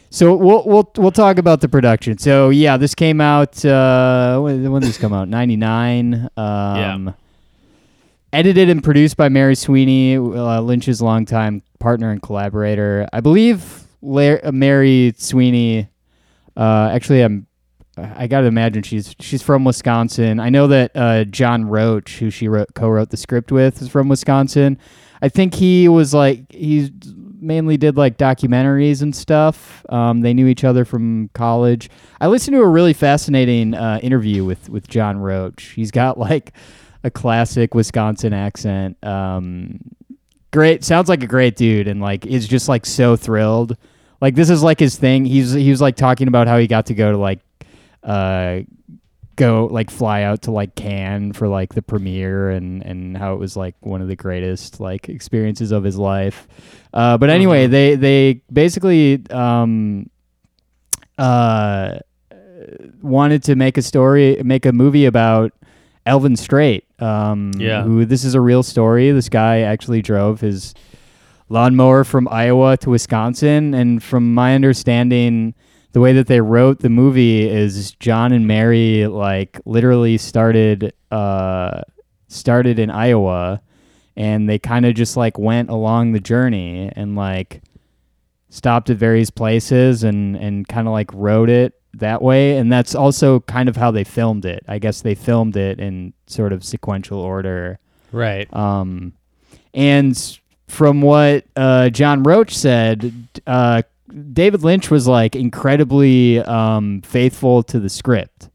so 0.09 0.35
we'll 0.35 0.63
we'll 0.65 0.91
we'll 0.97 1.11
talk 1.11 1.37
about 1.37 1.61
the 1.61 1.69
production. 1.69 2.17
So 2.17 2.49
yeah, 2.49 2.77
this 2.77 2.95
came 2.95 3.21
out 3.21 3.63
uh 3.65 4.39
when, 4.41 4.71
when 4.71 4.81
did 4.81 4.89
this 4.89 4.97
come 4.97 5.13
out? 5.13 5.27
99 5.27 6.29
um 6.37 7.15
edited 8.33 8.69
and 8.69 8.83
produced 8.83 9.17
by 9.17 9.29
Mary 9.29 9.55
Sweeney, 9.55 10.17
uh, 10.17 10.61
Lynch's 10.61 11.01
longtime 11.01 11.61
partner 11.79 12.11
and 12.11 12.21
collaborator. 12.21 13.07
I 13.13 13.21
believe 13.21 13.83
La- 14.01 14.37
uh, 14.43 14.51
Mary 14.51 15.13
Sweeney 15.17 15.89
uh 16.57 16.89
actually 16.93 17.21
I'm 17.21 17.47
I 17.97 18.27
got 18.27 18.41
to 18.41 18.47
imagine 18.47 18.83
she's 18.83 19.15
she's 19.19 19.41
from 19.41 19.65
Wisconsin. 19.65 20.39
I 20.39 20.49
know 20.49 20.67
that 20.67 20.91
uh, 20.95 21.23
John 21.25 21.65
Roach, 21.65 22.19
who 22.19 22.29
she 22.29 22.47
wrote, 22.47 22.73
co-wrote 22.73 23.09
the 23.09 23.17
script 23.17 23.51
with, 23.51 23.81
is 23.81 23.89
from 23.89 24.07
Wisconsin. 24.07 24.77
I 25.21 25.27
think 25.29 25.53
he 25.53 25.89
was 25.89 26.13
like 26.13 26.49
he 26.51 26.91
mainly 27.41 27.77
did 27.77 27.97
like 27.97 28.17
documentaries 28.17 29.01
and 29.01 29.15
stuff. 29.15 29.85
Um, 29.89 30.21
they 30.21 30.33
knew 30.33 30.47
each 30.47 30.63
other 30.63 30.85
from 30.85 31.29
college. 31.33 31.89
I 32.21 32.27
listened 32.27 32.55
to 32.55 32.61
a 32.61 32.67
really 32.67 32.93
fascinating 32.93 33.73
uh, 33.73 33.99
interview 34.01 34.45
with 34.45 34.69
with 34.69 34.87
John 34.87 35.17
Roach. 35.19 35.63
He's 35.75 35.91
got 35.91 36.17
like 36.17 36.53
a 37.03 37.11
classic 37.11 37.73
Wisconsin 37.73 38.33
accent. 38.33 39.03
Um, 39.03 39.79
great, 40.51 40.83
sounds 40.83 41.09
like 41.09 41.23
a 41.23 41.27
great 41.27 41.55
dude, 41.55 41.87
and 41.87 42.01
like 42.01 42.25
is 42.25 42.47
just 42.47 42.67
like 42.67 42.85
so 42.85 43.15
thrilled. 43.15 43.77
Like 44.21 44.35
this 44.35 44.49
is 44.49 44.63
like 44.63 44.79
his 44.79 44.97
thing. 44.97 45.25
He's 45.25 45.53
he 45.53 45.69
was 45.69 45.81
like 45.81 45.95
talking 45.95 46.27
about 46.27 46.47
how 46.47 46.57
he 46.57 46.67
got 46.67 46.87
to 46.87 46.93
go 46.93 47.11
to 47.11 47.17
like 47.17 47.39
uh 48.03 48.61
go 49.39 49.67
like 49.71 49.89
fly 49.89 50.21
out 50.21 50.43
to 50.43 50.51
like 50.51 50.75
Cannes 50.75 51.33
for 51.33 51.47
like 51.47 51.73
the 51.73 51.81
premiere 51.81 52.51
and 52.51 52.83
and 52.85 53.17
how 53.17 53.33
it 53.33 53.39
was 53.39 53.55
like 53.57 53.73
one 53.79 54.01
of 54.01 54.07
the 54.07 54.15
greatest 54.15 54.79
like 54.79 55.09
experiences 55.09 55.71
of 55.71 55.83
his 55.83 55.97
life. 55.97 56.47
Uh, 56.93 57.17
but 57.17 57.29
anyway, 57.31 57.67
Mhm. 57.67 57.71
they 57.71 57.95
they 57.95 58.41
basically 58.53 59.23
um 59.31 60.09
uh 61.17 61.97
wanted 63.01 63.43
to 63.43 63.55
make 63.55 63.77
a 63.77 63.81
story, 63.81 64.39
make 64.43 64.65
a 64.65 64.71
movie 64.73 65.05
about 65.05 65.53
Alvin 66.05 66.35
Straight. 66.35 66.85
Um, 66.99 67.51
Yeah. 67.57 67.83
Who 67.83 68.05
this 68.05 68.23
is 68.23 68.35
a 68.35 68.41
real 68.41 68.63
story. 68.63 69.11
This 69.11 69.29
guy 69.29 69.61
actually 69.61 70.01
drove 70.01 70.41
his 70.41 70.73
lawnmower 71.49 72.03
from 72.03 72.27
Iowa 72.29 72.77
to 72.77 72.89
Wisconsin, 72.89 73.73
and 73.73 74.03
from 74.03 74.33
my 74.33 74.53
understanding, 74.55 75.53
the 75.91 75.99
way 75.99 76.13
that 76.13 76.27
they 76.27 76.41
wrote 76.41 76.79
the 76.79 76.89
movie 76.89 77.47
is 77.47 77.91
John 77.99 78.31
and 78.31 78.47
Mary 78.47 79.07
like 79.07 79.59
literally 79.65 80.17
started 80.17 80.93
uh 81.11 81.81
started 82.27 82.77
in 82.79 82.89
Iowa 82.89 83.61
and 84.15 84.47
they 84.47 84.59
kind 84.59 84.85
of 84.85 84.93
just 84.93 85.17
like 85.17 85.37
went 85.37 85.69
along 85.69 86.11
the 86.11 86.19
journey 86.19 86.91
and 86.95 87.15
like 87.15 87.61
stopped 88.49 88.89
at 88.89 88.97
various 88.97 89.29
places 89.29 90.03
and 90.03 90.35
and 90.35 90.67
kind 90.67 90.87
of 90.87 90.93
like 90.93 91.11
wrote 91.13 91.49
it 91.49 91.73
that 91.93 92.21
way 92.21 92.57
and 92.57 92.71
that's 92.71 92.93
also 92.93 93.39
kind 93.41 93.67
of 93.67 93.75
how 93.75 93.89
they 93.89 94.03
filmed 94.03 94.45
it. 94.45 94.63
I 94.67 94.77
guess 94.77 95.01
they 95.01 95.15
filmed 95.15 95.57
it 95.57 95.79
in 95.79 96.13
sort 96.27 96.53
of 96.53 96.63
sequential 96.63 97.19
order. 97.19 97.79
right 98.11 98.51
Um, 98.55 99.13
and 99.73 100.39
from 100.67 101.01
what 101.01 101.45
uh, 101.55 101.89
John 101.89 102.23
Roach 102.23 102.55
said, 102.55 103.11
uh, 103.47 103.81
David 104.33 104.63
Lynch 104.63 104.89
was 104.89 105.07
like 105.07 105.35
incredibly 105.35 106.39
um, 106.39 107.01
faithful 107.01 107.63
to 107.63 107.79
the 107.79 107.89
script. 107.89 108.49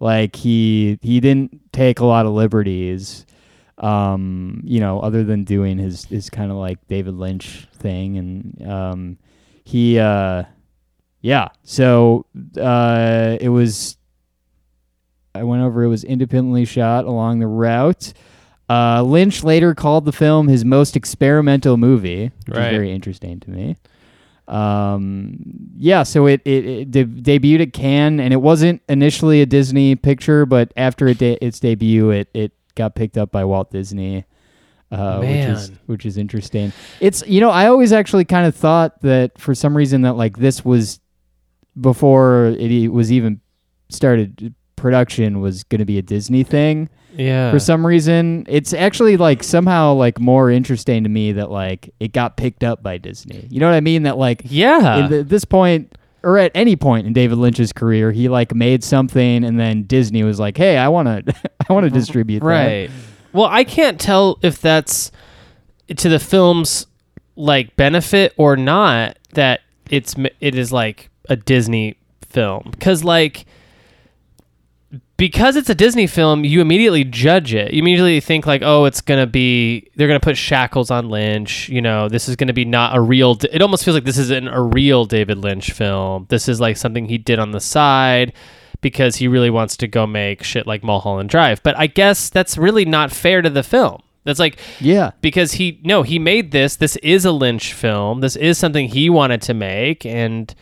Like 0.00 0.36
he 0.36 0.98
he 1.02 1.20
didn't 1.20 1.72
take 1.72 2.00
a 2.00 2.04
lot 2.06 2.24
of 2.26 2.32
liberties, 2.32 3.26
um, 3.78 4.60
you 4.64 4.80
know, 4.80 5.00
other 5.00 5.24
than 5.24 5.44
doing 5.44 5.78
his 5.78 6.04
his 6.04 6.30
kind 6.30 6.50
of 6.50 6.56
like 6.56 6.78
David 6.88 7.14
Lynch 7.14 7.66
thing, 7.74 8.16
and 8.16 8.68
um, 8.70 9.18
he 9.64 9.98
uh, 9.98 10.44
yeah. 11.20 11.48
So 11.64 12.26
uh, 12.60 13.36
it 13.40 13.48
was. 13.48 13.96
I 15.34 15.42
went 15.42 15.62
over. 15.62 15.84
It 15.84 15.88
was 15.88 16.04
independently 16.04 16.64
shot 16.64 17.04
along 17.04 17.38
the 17.40 17.46
route. 17.46 18.12
Uh, 18.70 19.02
Lynch 19.02 19.42
later 19.44 19.74
called 19.74 20.04
the 20.04 20.12
film 20.12 20.46
his 20.48 20.64
most 20.64 20.94
experimental 20.96 21.76
movie, 21.76 22.30
which 22.46 22.56
Right. 22.56 22.66
is 22.66 22.76
very 22.76 22.92
interesting 22.92 23.40
to 23.40 23.50
me. 23.50 23.76
Um, 24.48 25.36
yeah, 25.76 26.02
so 26.02 26.26
it 26.26 26.40
it, 26.44 26.64
it 26.64 26.90
de- 26.90 27.04
debuted 27.04 27.60
at 27.60 27.72
Cannes, 27.74 28.18
and 28.18 28.32
it 28.32 28.38
wasn't 28.38 28.80
initially 28.88 29.42
a 29.42 29.46
Disney 29.46 29.94
picture, 29.94 30.46
but 30.46 30.72
after 30.76 31.06
it 31.06 31.18
de- 31.18 31.44
its 31.44 31.60
debut, 31.60 32.10
it 32.10 32.28
it 32.32 32.52
got 32.74 32.94
picked 32.94 33.18
up 33.18 33.30
by 33.30 33.44
Walt 33.44 33.70
Disney, 33.70 34.24
uh, 34.90 35.18
which 35.18 35.28
is 35.28 35.72
which 35.86 36.06
is 36.06 36.16
interesting. 36.16 36.72
It's 37.00 37.22
you 37.26 37.40
know 37.40 37.50
I 37.50 37.66
always 37.66 37.92
actually 37.92 38.24
kind 38.24 38.46
of 38.46 38.54
thought 38.54 39.02
that 39.02 39.38
for 39.38 39.54
some 39.54 39.76
reason 39.76 40.02
that 40.02 40.14
like 40.14 40.38
this 40.38 40.64
was 40.64 40.98
before 41.78 42.46
it 42.58 42.90
was 42.90 43.12
even 43.12 43.40
started 43.90 44.54
production 44.78 45.40
was 45.40 45.64
going 45.64 45.80
to 45.80 45.84
be 45.84 45.98
a 45.98 46.02
Disney 46.02 46.42
thing. 46.42 46.88
Yeah. 47.14 47.50
For 47.50 47.58
some 47.58 47.84
reason 47.86 48.46
it's 48.48 48.72
actually 48.72 49.16
like 49.16 49.42
somehow 49.42 49.94
like 49.94 50.20
more 50.20 50.50
interesting 50.50 51.02
to 51.02 51.08
me 51.08 51.32
that 51.32 51.50
like 51.50 51.92
it 51.98 52.12
got 52.12 52.36
picked 52.36 52.62
up 52.62 52.82
by 52.82 52.98
disney. 52.98 53.48
You 53.50 53.58
know 53.58 53.66
what 53.66 53.74
i 53.74 53.80
mean? 53.80 54.04
That 54.04 54.18
like 54.18 54.42
yeah. 54.44 54.98
at 54.98 55.08
th- 55.08 55.26
this 55.26 55.44
point 55.44 55.98
or 56.22 56.38
at 56.38 56.52
any 56.54 56.76
point 56.76 57.06
in 57.08 57.12
david 57.12 57.38
lynch's 57.38 57.72
career 57.72 58.12
he 58.12 58.28
like 58.28 58.54
made 58.54 58.82
something 58.82 59.44
and 59.44 59.58
then 59.58 59.84
disney 59.84 60.24
was 60.24 60.40
like 60.40 60.56
hey 60.56 60.76
i 60.76 60.88
want 60.88 61.06
to 61.06 61.34
i 61.68 61.72
want 61.72 61.84
to 61.84 61.90
distribute 61.90 62.40
that. 62.40 62.46
Right. 62.46 62.90
Well, 63.32 63.46
I 63.46 63.64
can't 63.64 64.00
tell 64.00 64.38
if 64.42 64.60
that's 64.60 65.12
to 65.96 66.08
the 66.08 66.18
film's 66.18 66.86
like 67.36 67.76
benefit 67.76 68.34
or 68.36 68.56
not 68.56 69.18
that 69.34 69.60
it's 69.90 70.14
it 70.40 70.54
is 70.54 70.72
like 70.72 71.10
a 71.28 71.36
Disney 71.36 71.98
film. 72.22 72.68
Because 72.70 73.04
like 73.04 73.46
because 75.18 75.56
it's 75.56 75.68
a 75.68 75.74
Disney 75.74 76.06
film, 76.06 76.44
you 76.44 76.60
immediately 76.62 77.04
judge 77.04 77.52
it. 77.52 77.74
You 77.74 77.80
immediately 77.80 78.20
think 78.20 78.46
like, 78.46 78.62
oh, 78.64 78.86
it's 78.86 79.02
gonna 79.02 79.26
be 79.26 79.90
they're 79.96 80.08
gonna 80.08 80.20
put 80.20 80.38
shackles 80.38 80.90
on 80.90 81.10
Lynch. 81.10 81.68
You 81.68 81.82
know, 81.82 82.08
this 82.08 82.28
is 82.28 82.36
gonna 82.36 82.54
be 82.54 82.64
not 82.64 82.96
a 82.96 83.00
real. 83.00 83.36
It 83.52 83.60
almost 83.60 83.84
feels 83.84 83.94
like 83.96 84.04
this 84.04 84.16
isn't 84.16 84.48
a 84.48 84.62
real 84.62 85.04
David 85.04 85.36
Lynch 85.38 85.72
film. 85.72 86.26
This 86.30 86.48
is 86.48 86.60
like 86.60 86.76
something 86.78 87.06
he 87.06 87.18
did 87.18 87.38
on 87.38 87.50
the 87.50 87.60
side 87.60 88.32
because 88.80 89.16
he 89.16 89.26
really 89.28 89.50
wants 89.50 89.76
to 89.78 89.88
go 89.88 90.06
make 90.06 90.44
shit 90.44 90.66
like 90.66 90.84
Mulholland 90.84 91.28
Drive. 91.28 91.62
But 91.64 91.76
I 91.76 91.88
guess 91.88 92.30
that's 92.30 92.56
really 92.56 92.84
not 92.84 93.10
fair 93.10 93.42
to 93.42 93.50
the 93.50 93.64
film. 93.64 94.02
That's 94.24 94.38
like 94.38 94.58
Yeah. 94.78 95.10
because 95.20 95.52
he 95.52 95.80
no 95.82 96.02
he 96.04 96.18
made 96.20 96.52
this 96.52 96.76
this 96.76 96.96
is 96.96 97.24
a 97.24 97.32
lynch 97.32 97.72
film 97.72 98.20
this 98.20 98.36
is 98.36 98.58
something 98.58 98.86
he 98.86 99.08
wanted 99.08 99.40
to 99.42 99.54
make 99.54 100.04
and 100.04 100.54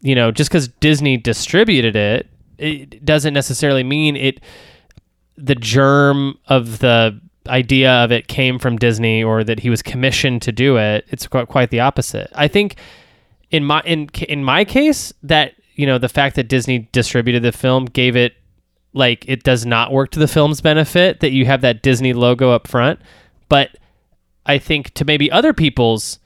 you 0.00 0.16
know 0.16 0.32
just 0.32 0.50
because 0.50 0.66
disney 0.80 1.16
distributed 1.16 1.94
it 1.94 2.26
it 2.58 3.04
doesn't 3.04 3.34
necessarily 3.34 3.82
mean 3.82 4.16
it 4.16 4.40
the 5.36 5.54
germ 5.54 6.38
of 6.48 6.80
the 6.80 7.18
idea 7.48 7.90
of 7.90 8.12
it 8.12 8.28
came 8.28 8.58
from 8.58 8.76
disney 8.76 9.22
or 9.22 9.42
that 9.44 9.60
he 9.60 9.70
was 9.70 9.80
commissioned 9.80 10.42
to 10.42 10.52
do 10.52 10.76
it. 10.76 11.06
It's 11.08 11.26
quite, 11.26 11.70
the 11.70 11.80
opposite. 11.80 12.30
I 12.34 12.48
think 12.48 12.76
in 13.50 13.64
my 13.64 13.80
in 13.86 14.08
in 14.28 14.44
my 14.44 14.64
case 14.64 15.12
that 15.22 15.54
you 15.74 15.86
know 15.86 15.96
the 15.96 16.08
fact 16.08 16.36
that 16.36 16.48
disney 16.48 16.88
distributed 16.92 17.42
the 17.42 17.52
film 17.52 17.86
gave 17.86 18.16
it 18.16 18.34
like 18.92 19.24
it 19.28 19.42
does 19.42 19.64
not 19.64 19.92
work 19.92 20.10
to 20.10 20.18
the 20.18 20.28
film's 20.28 20.60
benefit 20.60 21.20
that 21.20 21.30
you 21.30 21.46
have 21.46 21.60
that 21.60 21.82
Disney 21.82 22.12
logo 22.12 22.50
up 22.50 22.66
front, 22.66 23.00
but 23.48 23.76
I 24.46 24.58
think 24.58 24.92
to 24.94 25.04
maybe 25.04 25.30
other 25.30 25.52
people's 25.52 26.18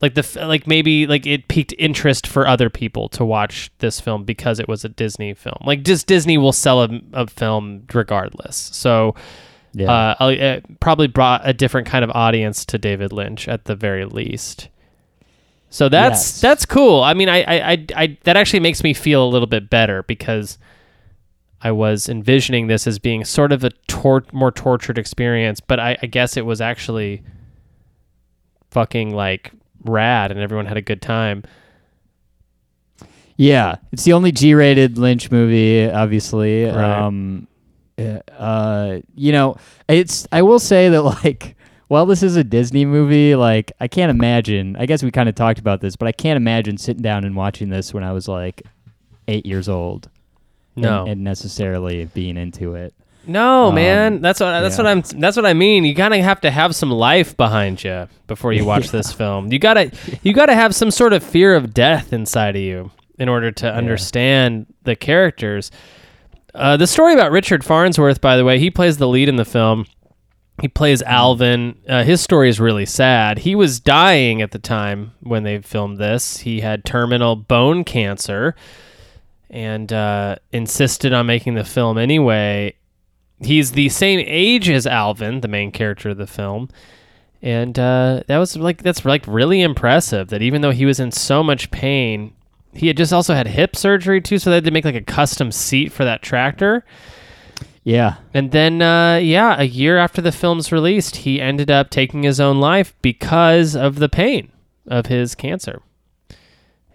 like 0.00 0.14
the 0.14 0.44
like 0.46 0.66
maybe 0.66 1.06
like 1.06 1.26
it 1.26 1.48
piqued 1.48 1.74
interest 1.78 2.26
for 2.26 2.46
other 2.46 2.70
people 2.70 3.08
to 3.10 3.24
watch 3.24 3.70
this 3.78 4.00
film 4.00 4.24
because 4.24 4.58
it 4.58 4.66
was 4.68 4.84
a 4.84 4.88
Disney 4.88 5.34
film. 5.34 5.58
Like 5.64 5.82
just 5.82 6.06
Disney 6.06 6.38
will 6.38 6.52
sell 6.52 6.82
a, 6.82 7.00
a 7.12 7.26
film 7.26 7.84
regardless. 7.92 8.56
So 8.56 9.14
Yeah. 9.72 10.14
uh, 10.18 10.28
it 10.28 10.80
probably 10.80 11.06
brought 11.06 11.42
a 11.44 11.52
different 11.52 11.86
kind 11.86 12.02
of 12.04 12.10
audience 12.12 12.64
to 12.66 12.78
David 12.78 13.12
Lynch 13.12 13.46
at 13.46 13.66
the 13.66 13.74
very 13.76 14.04
least. 14.06 14.68
So 15.68 15.88
that's 15.88 16.18
Yes. 16.18 16.40
that's 16.40 16.64
cool. 16.66 17.02
I 17.02 17.14
mean, 17.14 17.28
I, 17.28 17.42
I, 17.42 17.72
I, 17.72 17.86
I 17.94 18.18
that 18.24 18.36
actually 18.36 18.60
makes 18.60 18.82
me 18.82 18.94
feel 18.94 19.22
a 19.24 19.28
little 19.28 19.46
bit 19.46 19.68
better 19.70 20.02
because 20.04 20.58
I 21.62 21.72
was 21.72 22.08
envisioning 22.08 22.68
this 22.68 22.86
as 22.86 22.98
being 22.98 23.22
sort 23.26 23.52
of 23.52 23.64
a 23.64 23.70
tor- 23.86 24.24
more 24.32 24.50
tortured 24.50 24.96
experience, 24.96 25.60
but 25.60 25.78
I, 25.78 25.98
I 26.02 26.06
guess 26.06 26.38
it 26.38 26.46
was 26.46 26.62
actually 26.62 27.22
fucking 28.70 29.14
like 29.14 29.52
rad, 29.84 30.30
and 30.30 30.40
everyone 30.40 30.66
had 30.66 30.76
a 30.76 30.82
good 30.82 31.02
time. 31.02 31.42
Yeah, 33.36 33.76
it's 33.92 34.04
the 34.04 34.12
only 34.12 34.32
G-rated 34.32 34.98
Lynch 34.98 35.30
movie, 35.30 35.90
obviously. 35.90 36.64
Right. 36.64 36.74
Um, 36.98 37.46
uh, 38.38 38.98
you 39.14 39.32
know, 39.32 39.56
it's. 39.88 40.26
I 40.32 40.42
will 40.42 40.58
say 40.58 40.88
that 40.90 41.02
like, 41.24 41.56
while 41.88 42.06
this 42.06 42.22
is 42.22 42.36
a 42.36 42.44
Disney 42.44 42.84
movie, 42.84 43.34
like 43.34 43.72
I 43.80 43.88
can't 43.88 44.10
imagine. 44.10 44.76
I 44.78 44.86
guess 44.86 45.02
we 45.02 45.10
kind 45.10 45.28
of 45.28 45.34
talked 45.34 45.58
about 45.58 45.80
this, 45.80 45.96
but 45.96 46.06
I 46.08 46.12
can't 46.12 46.36
imagine 46.36 46.76
sitting 46.76 47.02
down 47.02 47.24
and 47.24 47.34
watching 47.34 47.70
this 47.70 47.94
when 47.94 48.04
I 48.04 48.12
was 48.12 48.28
like 48.28 48.62
eight 49.28 49.46
years 49.46 49.68
old. 49.68 50.08
and- 50.76 50.82
No, 50.82 51.06
and, 51.06 51.24
necessarily 51.24 52.06
being 52.06 52.36
into 52.36 52.74
it. 52.74 52.94
No, 53.26 53.68
Um, 53.68 53.74
man. 53.74 54.20
That's 54.20 54.40
what 54.40 54.60
that's 54.60 54.78
yeah. 54.78 54.84
what 54.84 54.90
I'm. 54.90 55.20
That's 55.20 55.36
what 55.36 55.46
I 55.46 55.54
mean. 55.54 55.84
You 55.84 55.94
kind 55.94 56.14
of 56.14 56.20
have 56.20 56.40
to 56.42 56.50
have 56.50 56.74
some 56.74 56.90
life 56.90 57.36
behind 57.36 57.82
you 57.84 58.08
before 58.26 58.52
you 58.52 58.64
watch 58.64 58.90
this 58.90 59.12
film. 59.20 59.52
You 59.52 59.58
gotta 59.58 59.90
you 60.22 60.32
gotta 60.32 60.54
have 60.54 60.74
some 60.74 60.90
sort 60.90 61.12
of 61.12 61.22
fear 61.22 61.54
of 61.54 61.74
death 61.74 62.12
inside 62.12 62.56
of 62.56 62.62
you 62.62 62.90
in 63.18 63.28
order 63.28 63.50
to 63.52 63.72
understand 63.72 64.66
the 64.84 64.96
characters. 64.96 65.70
Uh, 66.54 66.76
the 66.76 66.86
story 66.86 67.12
about 67.14 67.30
Richard 67.30 67.64
Farnsworth, 67.64 68.20
by 68.20 68.36
the 68.36 68.44
way, 68.44 68.58
he 68.58 68.70
plays 68.70 68.96
the 68.96 69.06
lead 69.06 69.28
in 69.28 69.36
the 69.36 69.44
film. 69.44 69.86
He 70.60 70.68
plays 70.68 71.00
Alvin. 71.02 71.78
Uh, 71.88 72.02
his 72.04 72.20
story 72.20 72.48
is 72.48 72.58
really 72.60 72.84
sad. 72.86 73.38
He 73.38 73.54
was 73.54 73.78
dying 73.80 74.42
at 74.42 74.50
the 74.50 74.58
time 74.58 75.12
when 75.20 75.42
they 75.42 75.60
filmed 75.60 75.98
this. 75.98 76.38
He 76.38 76.60
had 76.60 76.84
terminal 76.84 77.36
bone 77.36 77.84
cancer 77.84 78.54
and 79.48 79.92
uh, 79.92 80.36
insisted 80.52 81.12
on 81.12 81.26
making 81.26 81.54
the 81.54 81.64
film 81.64 81.96
anyway. 81.98 82.74
He's 83.42 83.72
the 83.72 83.88
same 83.88 84.20
age 84.26 84.68
as 84.68 84.86
Alvin, 84.86 85.40
the 85.40 85.48
main 85.48 85.72
character 85.72 86.10
of 86.10 86.18
the 86.18 86.26
film. 86.26 86.68
And 87.42 87.78
uh, 87.78 88.22
that 88.26 88.38
was 88.38 88.56
like 88.56 88.82
that's 88.82 89.04
like 89.04 89.26
really 89.26 89.62
impressive 89.62 90.28
that 90.28 90.42
even 90.42 90.60
though 90.60 90.72
he 90.72 90.84
was 90.84 91.00
in 91.00 91.10
so 91.10 91.42
much 91.42 91.70
pain, 91.70 92.34
he 92.74 92.86
had 92.86 92.98
just 92.98 93.12
also 93.12 93.34
had 93.34 93.46
hip 93.46 93.76
surgery 93.76 94.20
too, 94.20 94.38
so 94.38 94.50
they 94.50 94.56
had 94.56 94.64
to 94.64 94.70
make 94.70 94.84
like 94.84 94.94
a 94.94 95.00
custom 95.00 95.50
seat 95.50 95.90
for 95.90 96.04
that 96.04 96.22
tractor. 96.22 96.84
Yeah, 97.82 98.16
And 98.34 98.52
then, 98.52 98.82
uh, 98.82 99.16
yeah, 99.16 99.58
a 99.58 99.64
year 99.64 99.96
after 99.96 100.20
the 100.20 100.32
film's 100.32 100.70
released, 100.70 101.16
he 101.16 101.40
ended 101.40 101.70
up 101.70 101.88
taking 101.88 102.24
his 102.24 102.38
own 102.38 102.60
life 102.60 102.94
because 103.00 103.74
of 103.74 103.96
the 103.96 104.08
pain 104.08 104.52
of 104.86 105.06
his 105.06 105.34
cancer. 105.34 105.80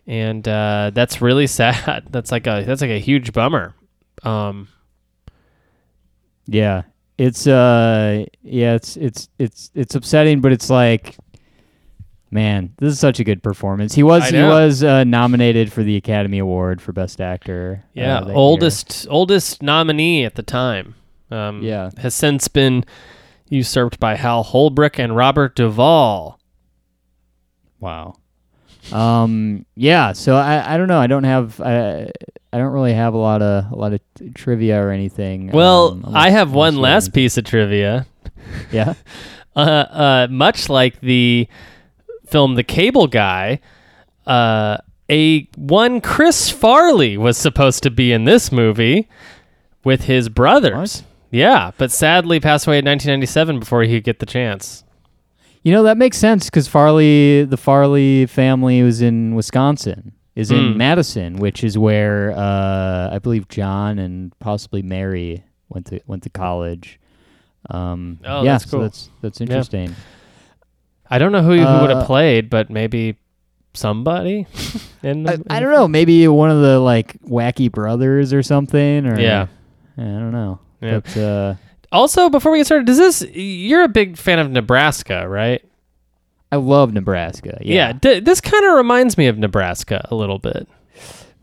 And 0.05 0.47
uh, 0.47 0.91
that's 0.93 1.21
really 1.21 1.47
sad. 1.59 2.05
That's 2.11 2.31
like 2.31 2.45
a 2.45 2.63
that's 2.65 2.81
like 2.81 2.91
a 2.91 2.99
huge 2.99 3.33
bummer. 3.33 3.73
Um, 4.21 4.67
yeah. 6.47 6.83
It's 7.17 7.47
uh, 7.47 8.25
yeah. 8.43 8.73
It's 8.73 8.97
it's 8.97 9.29
it's 9.39 9.71
it's 9.73 9.95
upsetting, 9.95 10.41
but 10.41 10.51
it's 10.51 10.69
like. 10.69 11.17
Man, 12.31 12.73
this 12.79 12.91
is 12.91 12.99
such 12.99 13.21
a 13.21 13.23
good 13.23 13.41
performance. 13.41 13.93
He 13.95 14.03
was 14.03 14.27
he 14.27 14.41
was 14.41 14.83
uh, 14.83 15.05
nominated 15.05 15.71
for 15.71 15.83
the 15.83 15.95
Academy 15.95 16.39
Award 16.39 16.81
for 16.81 16.91
Best 16.91 17.21
Actor. 17.21 17.83
uh, 17.85 17.89
yeah, 17.93 18.25
year. 18.25 18.35
oldest 18.35 19.07
oldest 19.09 19.63
nominee 19.63 20.25
at 20.25 20.35
the 20.35 20.43
time. 20.43 20.95
Um, 21.31 21.61
Yeah. 21.61 21.91
has 21.97 22.13
since 22.13 22.49
been 22.49 22.83
usurped 23.47 24.01
by 24.01 24.15
Hal 24.15 24.43
Holbrook 24.43 24.99
and 24.99 25.15
Robert 25.15 25.55
Duvall. 25.55 26.37
Wow. 27.79 28.15
Um. 28.91 29.65
Yeah. 29.75 30.11
So 30.11 30.35
I. 30.35 30.73
I 30.73 30.77
don't 30.77 30.87
know. 30.89 30.99
I 30.99 31.07
don't 31.07 31.23
have. 31.23 31.61
I. 31.61 32.09
I 32.55 32.57
don't 32.57 32.71
really 32.71 32.93
have 32.93 33.13
a 33.13 33.17
lot 33.17 33.41
of 33.41 33.69
a 33.69 33.75
lot 33.75 33.91
of 33.91 33.99
t- 34.15 34.29
trivia 34.29 34.81
or 34.81 34.89
anything. 34.89 35.51
Well, 35.51 35.99
um, 36.05 36.15
I 36.15 36.29
have 36.29 36.53
one 36.53 36.77
last 36.77 37.07
anything. 37.07 37.11
piece 37.11 37.37
of 37.37 37.43
trivia. 37.43 38.07
Yeah. 38.71 38.93
uh, 39.57 39.59
uh, 39.59 40.27
much 40.31 40.69
like 40.69 41.01
the 41.01 41.49
film 42.27 42.55
The 42.55 42.63
Cable 42.63 43.07
Guy, 43.07 43.59
uh, 44.25 44.77
a 45.09 45.49
one 45.57 45.99
Chris 45.99 46.49
Farley 46.49 47.17
was 47.17 47.37
supposed 47.37 47.83
to 47.83 47.91
be 47.91 48.13
in 48.13 48.23
this 48.23 48.53
movie 48.53 49.09
with 49.83 50.05
his 50.05 50.29
brothers. 50.29 51.03
Yeah, 51.31 51.71
but 51.77 51.91
sadly 51.91 52.39
passed 52.39 52.67
away 52.67 52.79
in 52.79 52.85
1997 52.85 53.59
before 53.59 53.83
he 53.83 53.95
could 53.95 54.05
get 54.05 54.19
the 54.19 54.25
chance. 54.25 54.85
You 55.61 55.73
know 55.73 55.83
that 55.83 55.97
makes 55.97 56.17
sense 56.17 56.45
because 56.45 56.69
Farley, 56.69 57.43
the 57.43 57.57
Farley 57.57 58.27
family, 58.27 58.81
was 58.81 59.01
in 59.01 59.35
Wisconsin. 59.35 60.13
Is 60.35 60.51
in 60.51 60.73
Hmm. 60.73 60.77
Madison, 60.77 61.37
which 61.37 61.63
is 61.63 61.77
where 61.77 62.31
uh, 62.35 63.09
I 63.15 63.19
believe 63.19 63.47
John 63.47 63.97
and 63.99 64.37
possibly 64.39 64.81
Mary 64.81 65.43
went 65.69 65.85
to 65.87 66.01
went 66.07 66.23
to 66.23 66.29
college. 66.29 66.99
Um, 67.69 68.19
Oh, 68.25 68.43
yeah, 68.43 68.51
that's 68.53 68.65
so 68.65 68.71
cool. 68.71 68.81
that's 68.81 69.09
that's 69.21 69.39
interesting. 69.41 69.95
I 71.09 71.19
don't 71.19 71.31
know 71.31 71.41
who, 71.41 71.51
who 71.57 71.81
would 71.81 71.89
have 71.89 71.99
Uh, 72.03 72.05
played, 72.05 72.49
but 72.49 72.69
maybe 72.69 73.15
somebody. 73.73 74.45
in 75.03 75.23
the, 75.23 75.31
I, 75.31 75.33
in 75.35 75.43
I 75.49 75.59
don't 75.61 75.71
know. 75.71 75.87
Maybe 75.87 76.27
one 76.27 76.51
of 76.51 76.61
the 76.61 76.79
like 76.79 77.17
wacky 77.21 77.71
brothers 77.71 78.33
or 78.33 78.43
something. 78.43 79.05
Or 79.05 79.17
Yeah. 79.19 79.47
I 79.97 80.01
don't 80.01 80.31
know. 80.31 80.59
Yeah. 80.81 80.99
But 80.99 81.17
uh, 81.17 81.55
Also, 81.91 82.29
before 82.29 82.51
we 82.51 82.57
get 82.59 82.65
started, 82.65 82.87
does 82.87 82.97
this? 82.97 83.21
You're 83.33 83.83
a 83.83 83.87
big 83.87 84.17
fan 84.17 84.39
of 84.39 84.51
Nebraska, 84.51 85.27
right? 85.29 85.63
I 86.55 86.57
love 86.57 86.93
Nebraska. 86.93 87.57
Yeah. 87.61 87.75
Yeah, 87.75 87.91
d- 87.93 88.19
this 88.21 88.39
kind 88.41 88.65
of 88.65 88.73
reminds 88.77 89.17
me 89.17 89.27
of 89.27 89.37
Nebraska 89.37 90.07
a 90.09 90.15
little 90.15 90.39
bit. 90.39 90.67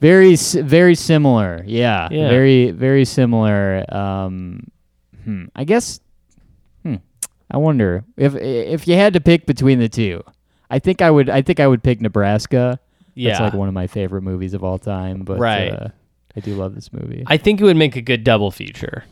very 0.00 0.34
very 0.36 0.94
similar. 0.94 1.62
Yeah, 1.66 2.08
Yeah. 2.10 2.28
very 2.28 2.70
very 2.70 3.04
similar. 3.04 3.84
Um, 3.94 4.68
hmm, 5.24 5.44
I 5.54 5.64
guess. 5.64 6.00
Hmm, 6.82 6.96
I 7.50 7.58
wonder 7.58 8.04
if 8.16 8.34
if 8.34 8.88
you 8.88 8.94
had 8.96 9.12
to 9.12 9.20
pick 9.20 9.46
between 9.46 9.78
the 9.78 9.88
two. 9.88 10.22
I 10.70 10.78
think 10.78 11.02
I 11.02 11.10
would. 11.10 11.28
I 11.28 11.42
think 11.42 11.60
I 11.60 11.66
would 11.68 11.82
pick 11.82 12.00
Nebraska. 12.00 12.80
Yeah. 13.14 13.32
It's 13.32 13.40
like 13.40 13.52
one 13.52 13.68
of 13.68 13.74
my 13.74 13.86
favorite 13.86 14.22
movies 14.22 14.54
of 14.54 14.64
all 14.64 14.78
time. 14.78 15.20
But 15.22 15.38
Right. 15.38 15.68
uh, 15.70 15.88
I 16.34 16.40
do 16.40 16.54
love 16.54 16.74
this 16.74 16.90
movie. 16.94 17.24
I 17.26 17.36
think 17.36 17.60
it 17.60 17.64
would 17.64 17.76
make 17.76 17.94
a 17.94 18.00
good 18.00 18.24
double 18.24 18.50
feature. 18.50 19.04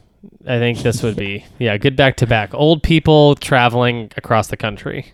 I 0.47 0.59
think 0.59 0.79
this 0.81 1.03
would 1.03 1.17
be 1.17 1.45
yeah, 1.59 1.77
good 1.79 1.97
back 1.97 2.17
to 2.19 2.27
back. 2.27 2.53
Old 2.55 2.83
people 2.83 3.35
traveling 3.37 4.11
across 4.17 4.49
the 4.49 4.57
country. 4.57 5.13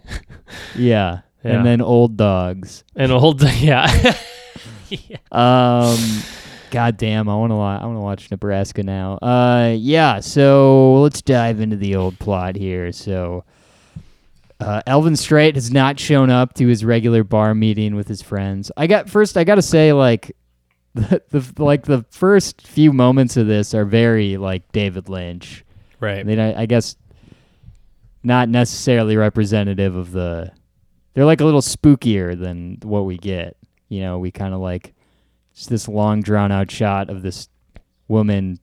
yeah. 0.77 1.21
Yeah. 1.45 1.59
and 1.59 1.67
then 1.67 1.81
old 1.81 2.17
dogs. 2.17 2.83
And 2.97 3.13
old 3.13 3.41
yeah. 3.61 4.15
Um, 5.31 5.99
God 6.71 6.97
damn, 6.97 7.29
I 7.29 7.37
want 7.37 7.53
to. 7.53 7.57
I 7.57 7.85
want 7.85 7.97
to 7.97 8.01
watch 8.01 8.31
Nebraska 8.31 8.83
now. 8.83 9.19
Uh, 9.19 9.75
yeah. 9.79 10.19
So 10.21 11.01
let's 11.03 11.23
dive 11.23 11.61
into 11.61 11.77
the 11.77 11.95
old 11.97 12.19
plot 12.19 12.57
here. 12.57 12.91
So, 12.93 13.45
Uh, 14.59 14.81
Alvin 14.87 15.15
Straight 15.17 15.55
has 15.55 15.71
not 15.71 16.01
shown 16.01 16.31
up 16.31 16.55
to 16.55 16.67
his 16.67 16.85
regular 16.85 17.23
bar 17.23 17.55
meeting 17.55 17.95
with 17.95 18.09
his 18.09 18.23
friends. 18.23 18.73
I 18.77 18.87
got 18.87 19.09
first. 19.11 19.37
I 19.37 19.45
got 19.45 19.57
to 19.57 19.63
say, 19.63 19.93
like 19.93 20.35
the, 20.97 21.23
the 21.31 21.65
like 21.65 21.85
the 21.85 22.05
first 22.11 22.67
few 22.67 22.93
moments 22.93 23.37
of 23.37 23.47
this 23.47 23.75
are 23.75 23.85
very 23.85 24.37
like 24.37 24.71
David 24.73 25.09
Lynch. 25.09 25.65
Right. 26.01 26.19
I 26.19 26.23
mean, 26.25 26.39
I, 26.39 26.63
I 26.63 26.67
guess 26.67 26.97
not 28.23 28.49
necessarily 28.49 29.17
representative 29.17 29.95
of 29.95 30.13
the. 30.13 30.53
They're 31.15 31.25
like 31.25 31.41
a 31.41 31.45
little 31.45 31.63
spookier 31.63 32.39
than 32.39 32.79
what 32.83 33.07
we 33.07 33.17
get. 33.17 33.57
You 33.89 34.01
know, 34.01 34.19
we 34.19 34.31
kind 34.31 34.53
of 34.53 34.61
like 34.61 34.95
just 35.55 35.71
this 35.71 35.89
long 35.89 36.23
drawn 36.23 36.53
out 36.53 36.71
shot 36.71 37.09
of 37.09 37.23
this 37.23 37.49
woman 38.09 38.59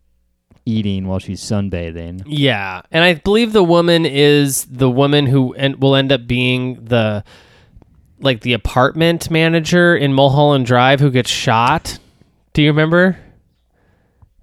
eating 0.65 1.07
while 1.07 1.19
she's 1.19 1.41
sunbathing. 1.41 2.23
Yeah, 2.25 2.81
and 2.91 3.03
I 3.03 3.15
believe 3.15 3.53
the 3.53 3.63
woman 3.63 4.05
is 4.05 4.65
the 4.65 4.89
woman 4.89 5.25
who 5.25 5.53
en- 5.53 5.79
will 5.79 5.95
end 5.95 6.11
up 6.11 6.27
being 6.27 6.83
the 6.85 7.23
like 8.19 8.41
the 8.41 8.53
apartment 8.53 9.29
manager 9.29 9.95
in 9.95 10.13
Mulholland 10.13 10.65
Drive 10.65 10.99
who 10.99 11.11
gets 11.11 11.29
shot. 11.29 11.99
Do 12.53 12.61
you 12.61 12.69
remember 12.69 13.17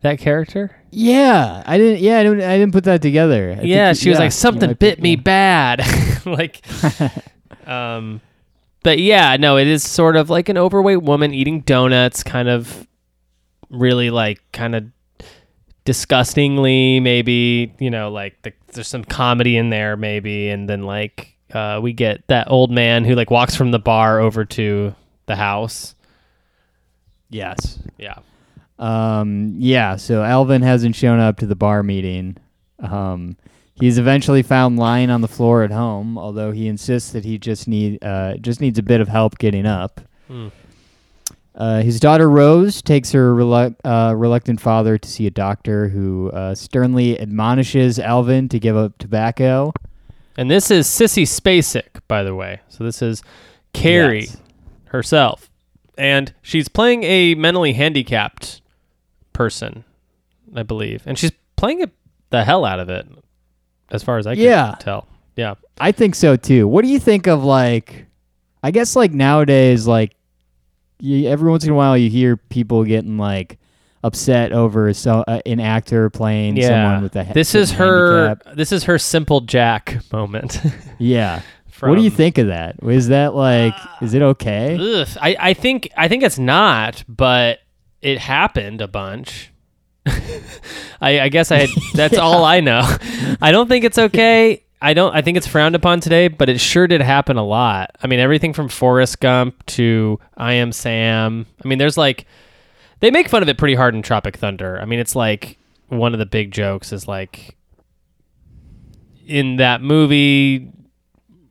that 0.03 0.19
character? 0.19 0.77
Yeah, 0.91 1.63
I 1.65 1.79
didn't. 1.79 2.01
Yeah, 2.01 2.19
I 2.19 2.23
didn't. 2.25 2.43
I 2.43 2.59
didn't 2.59 2.73
put 2.73 2.85
that 2.85 3.03
together. 3.03 3.57
I 3.59 3.63
yeah, 3.63 3.93
she 3.93 4.09
was 4.09 4.17
yeah, 4.19 4.25
like 4.25 4.33
something 4.33 4.73
bit 4.75 5.01
me 5.01 5.15
yeah. 5.15 5.21
bad. 5.23 6.25
like 6.27 6.61
um 7.67 8.21
but 8.83 8.99
yeah, 8.99 9.37
no, 9.37 9.57
it 9.57 9.67
is 9.67 9.87
sort 9.87 10.17
of 10.17 10.31
like 10.31 10.49
an 10.49 10.57
overweight 10.57 11.03
woman 11.03 11.35
eating 11.35 11.61
donuts 11.61 12.23
kind 12.23 12.49
of 12.49 12.87
really 13.69 14.11
like 14.11 14.41
kind 14.53 14.75
of 14.75 14.85
disgustingly 15.85 17.01
maybe, 17.01 17.75
you 17.79 17.91
know, 17.91 18.11
like 18.11 18.41
the, 18.43 18.53
there's 18.73 18.89
some 18.89 19.05
comedy 19.05 19.57
in 19.57 19.71
there 19.71 19.97
maybe 19.97 20.49
and 20.49 20.69
then 20.69 20.83
like 20.83 21.37
uh 21.53 21.79
we 21.83 21.93
get 21.93 22.27
that 22.29 22.51
old 22.51 22.71
man 22.71 23.05
who 23.05 23.15
like 23.15 23.31
walks 23.31 23.55
from 23.55 23.71
the 23.71 23.79
bar 23.79 24.19
over 24.19 24.45
to 24.45 24.95
the 25.27 25.37
house. 25.37 25.95
Yes. 27.31 27.79
Yeah. 27.99 28.19
Um. 28.79 29.55
Yeah. 29.59 29.97
So 29.97 30.23
Alvin 30.23 30.63
hasn't 30.63 30.97
shown 30.97 31.21
up 31.21 31.39
to 31.39 31.47
the 31.47 31.57
bar 31.57 31.83
meeting. 31.83 32.37
Um. 32.79 33.37
He's 33.75 33.97
eventually 33.97 34.43
found 34.43 34.79
lying 34.79 35.09
on 35.09 35.23
the 35.23 35.29
floor 35.29 35.63
at 35.63 35.71
home, 35.71 36.19
although 36.19 36.53
he 36.53 36.69
insists 36.69 37.13
that 37.13 37.25
he 37.25 37.39
just 37.39 37.67
need 37.67 38.05
uh 38.05 38.35
just 38.37 38.61
needs 38.61 38.79
a 38.79 38.83
bit 38.83 39.01
of 39.01 39.09
help 39.09 39.39
getting 39.39 39.65
up. 39.65 40.01
Hmm. 40.29 40.49
Uh, 41.55 41.83
his 41.83 41.99
daughter 42.01 42.31
Rose 42.31 42.81
takes 42.81 43.11
her 43.13 43.35
relu- 43.35 43.75
uh, 43.85 44.15
reluctant 44.17 44.61
father 44.61 44.97
to 44.97 45.09
see 45.09 45.27
a 45.27 45.31
doctor 45.31 45.89
who 45.89 46.31
uh, 46.31 46.55
sternly 46.55 47.19
admonishes 47.21 47.99
Alvin 47.99 48.49
to 48.51 48.59
give 48.59 48.77
up 48.77 48.97
tobacco. 48.99 49.73
And 50.39 50.51
this 50.51 50.71
is 50.71 50.87
Sissy 50.87 51.25
Spacek, 51.25 52.01
by 52.09 52.23
the 52.23 52.35
way. 52.35 52.61
So 52.69 52.85
this 52.85 53.03
is 53.03 53.23
Carrie 53.75 54.21
Yes. 54.21 54.37
herself. 54.87 55.50
And 56.01 56.33
she's 56.41 56.69
playing 56.69 57.05
a 57.05 57.35
mentally 57.35 57.75
handicapped 57.75 58.63
person, 59.35 59.85
I 60.55 60.63
believe. 60.63 61.03
And 61.07 61.19
she's 61.19 61.33
playing 61.57 61.81
it 61.83 61.91
the 62.31 62.43
hell 62.45 62.65
out 62.65 62.81
of 62.81 62.89
it, 62.89 63.07
as 63.91 64.03
far 64.03 64.17
as 64.19 64.27
I 64.27 64.35
can 64.35 64.45
Yeah. 64.45 64.75
tell. 64.81 65.07
Yeah. 65.37 65.55
I 65.79 65.93
think 65.93 66.15
so 66.15 66.37
too. 66.37 66.67
What 66.67 66.85
do 66.85 66.91
you 66.91 66.99
think 66.99 67.27
of 67.27 67.45
like? 67.45 68.07
I 68.63 68.71
guess 68.71 68.95
like 68.97 69.13
nowadays, 69.13 69.87
like 69.87 70.15
you, 71.01 71.29
every 71.29 71.51
once 71.51 71.65
in 71.65 71.71
a 71.71 71.75
while, 71.75 71.97
you 71.97 72.09
hear 72.11 72.37
people 72.37 72.85
getting 72.85 73.19
like 73.19 73.59
upset 74.03 74.53
over 74.53 74.93
so 74.95 75.23
uh, 75.29 75.41
an 75.45 75.61
actor 75.61 76.09
playing 76.09 76.57
Yeah. 76.57 76.69
someone 76.69 77.03
with 77.03 77.17
a 77.17 77.25
he- 77.25 77.33
This 77.35 77.55
is 77.55 77.73
her 77.73 78.29
handicap. 78.29 78.57
this 78.57 78.73
is 78.73 78.85
her 78.85 78.99
simple 78.99 79.41
Jack 79.43 79.99
moment. 80.13 80.61
Yeah. 80.99 81.41
What 81.81 81.97
do 81.97 82.03
you 82.03 82.11
think 82.11 82.39
of 82.39 82.49
that? 82.49 82.77
Is 82.83 83.09
that 83.09 83.35
like? 83.35 83.75
is 84.01 84.15
it 84.15 84.23
okay? 84.23 84.77
Ugh, 84.81 85.09
I, 85.21 85.37
I 85.39 85.55
think 85.55 85.91
I 85.97 86.09
think 86.09 86.23
it's 86.23 86.39
not, 86.39 87.05
but 87.09 87.61
it 88.03 88.19
happened 88.19 88.81
a 88.81 88.89
bunch. 88.89 89.53
I, 91.01 91.21
I 91.21 91.29
guess 91.29 91.51
I 91.51 91.59
had, 91.59 91.71
that's 91.95 92.19
all 92.19 92.45
I 92.45 92.61
know. 92.61 92.83
I 93.41 93.53
don't 93.53 93.69
think 93.69 93.85
it's 93.85 93.99
okay. 93.99 94.65
I 94.83 94.95
don't. 94.95 95.15
I 95.15 95.21
think 95.21 95.37
it's 95.37 95.47
frowned 95.47 95.75
upon 95.75 96.01
today, 96.01 96.29
but 96.29 96.49
it 96.49 96.59
sure 96.59 96.87
did 96.87 97.03
happen 97.03 97.37
a 97.37 97.45
lot. 97.45 97.91
I 98.03 98.07
mean, 98.07 98.19
everything 98.19 98.55
from 98.55 98.69
Forrest 98.69 99.21
Gump 99.21 99.65
to 99.67 100.19
I 100.37 100.55
Am 100.55 100.73
Sam. 100.73 101.47
I 101.63 101.69
mean, 101.69 101.79
there's 101.79 101.99
like 101.99 102.27
they 103.01 103.11
make 103.11 103.29
fun 103.29 103.43
of 103.43 103.49
it 103.49 103.59
pretty 103.59 103.75
hard 103.75 103.95
in 103.95 104.01
Tropic 104.01 104.39
Thunder. 104.39 104.81
I 104.81 104.87
mean, 104.87 104.99
it's 104.99 105.15
like 105.15 105.59
one 105.89 106.15
of 106.15 106.19
the 106.19 106.27
big 106.27 106.51
jokes 106.51 106.93
is 106.93 107.07
like 107.07 107.57
in 109.27 109.57
that 109.57 109.83
movie 109.83 110.73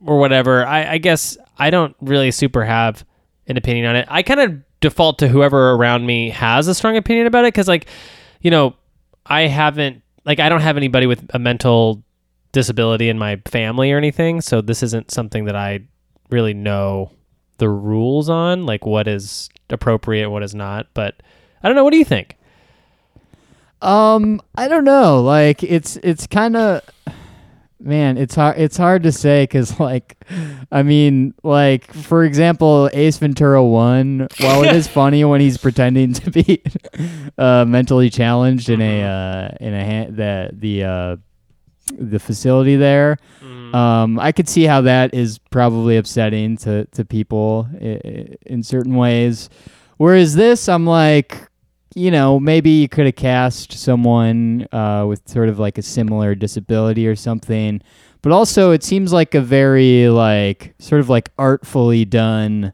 or 0.04 0.18
whatever. 0.18 0.64
I, 0.64 0.92
I 0.92 0.98
guess 0.98 1.36
I 1.58 1.70
don't 1.70 1.94
really 2.00 2.30
super 2.30 2.64
have 2.64 3.04
an 3.46 3.56
opinion 3.56 3.86
on 3.86 3.96
it. 3.96 4.06
I 4.08 4.22
kind 4.22 4.40
of 4.40 4.62
default 4.80 5.18
to 5.18 5.28
whoever 5.28 5.72
around 5.72 6.06
me 6.06 6.30
has 6.30 6.68
a 6.68 6.74
strong 6.74 6.96
opinion 6.96 7.26
about 7.26 7.44
it 7.44 7.54
because, 7.54 7.68
like, 7.68 7.86
you 8.40 8.50
know, 8.50 8.74
I 9.26 9.42
haven't, 9.42 10.02
like, 10.24 10.40
I 10.40 10.48
don't 10.48 10.62
have 10.62 10.76
anybody 10.76 11.06
with 11.06 11.26
a 11.34 11.38
mental 11.38 12.02
disability 12.52 13.08
in 13.08 13.18
my 13.18 13.40
family 13.46 13.92
or 13.92 13.98
anything. 13.98 14.40
So 14.40 14.60
this 14.60 14.82
isn't 14.82 15.10
something 15.10 15.44
that 15.44 15.56
I 15.56 15.80
really 16.30 16.54
know 16.54 17.12
the 17.58 17.68
rules 17.68 18.28
on, 18.28 18.66
like, 18.66 18.86
what 18.86 19.06
is 19.06 19.50
appropriate, 19.68 20.30
what 20.30 20.42
is 20.42 20.54
not. 20.54 20.86
But 20.94 21.22
I 21.62 21.68
don't 21.68 21.76
know. 21.76 21.84
What 21.84 21.92
do 21.92 21.98
you 21.98 22.04
think? 22.04 22.36
Um, 23.82 24.42
I 24.56 24.68
don't 24.68 24.84
know. 24.84 25.22
Like 25.22 25.62
it's 25.62 25.96
it's 26.02 26.26
kind 26.26 26.56
of 26.56 26.82
man, 27.80 28.16
it's 28.18 28.34
hard 28.34 28.58
it's 28.58 28.76
hard 28.76 29.02
to 29.04 29.12
say 29.12 29.46
cuz 29.46 29.78
like 29.80 30.16
I 30.70 30.82
mean, 30.82 31.34
like 31.42 31.92
for 31.92 32.24
example, 32.24 32.88
Ace 32.92 33.18
Ventura 33.18 33.62
1, 33.64 34.28
while 34.40 34.62
it 34.64 34.74
is 34.74 34.86
funny 35.00 35.24
when 35.24 35.40
he's 35.40 35.56
pretending 35.58 36.12
to 36.14 36.30
be 36.30 36.62
uh 37.38 37.64
mentally 37.66 38.10
challenged 38.10 38.68
in 38.70 38.80
a 38.80 39.02
uh 39.02 39.48
in 39.60 39.74
a 39.74 39.84
ha- 39.84 40.10
the 40.10 40.50
the 40.52 40.84
uh 40.84 41.16
the 41.98 42.18
facility 42.20 42.76
there. 42.76 43.16
Um, 43.74 44.18
I 44.20 44.32
could 44.32 44.48
see 44.48 44.64
how 44.64 44.80
that 44.82 45.12
is 45.14 45.38
probably 45.38 45.96
upsetting 45.96 46.56
to, 46.58 46.84
to 46.86 47.04
people 47.04 47.68
i- 47.80 48.00
i- 48.04 48.34
in 48.46 48.62
certain 48.62 48.94
ways. 48.96 49.48
Whereas 49.96 50.34
this, 50.34 50.68
I'm 50.68 50.86
like, 50.86 51.48
you 51.94 52.10
know, 52.10 52.38
maybe 52.38 52.70
you 52.70 52.88
could 52.88 53.06
have 53.06 53.16
cast 53.16 53.72
someone 53.72 54.66
uh, 54.72 55.04
with 55.08 55.28
sort 55.28 55.48
of 55.48 55.58
like 55.58 55.78
a 55.78 55.82
similar 55.82 56.34
disability 56.34 57.06
or 57.06 57.16
something. 57.16 57.80
But 58.22 58.32
also, 58.32 58.70
it 58.72 58.82
seems 58.84 59.12
like 59.12 59.34
a 59.34 59.40
very 59.40 60.08
like 60.08 60.74
sort 60.78 61.00
of 61.00 61.08
like 61.08 61.30
artfully 61.38 62.04
done, 62.04 62.72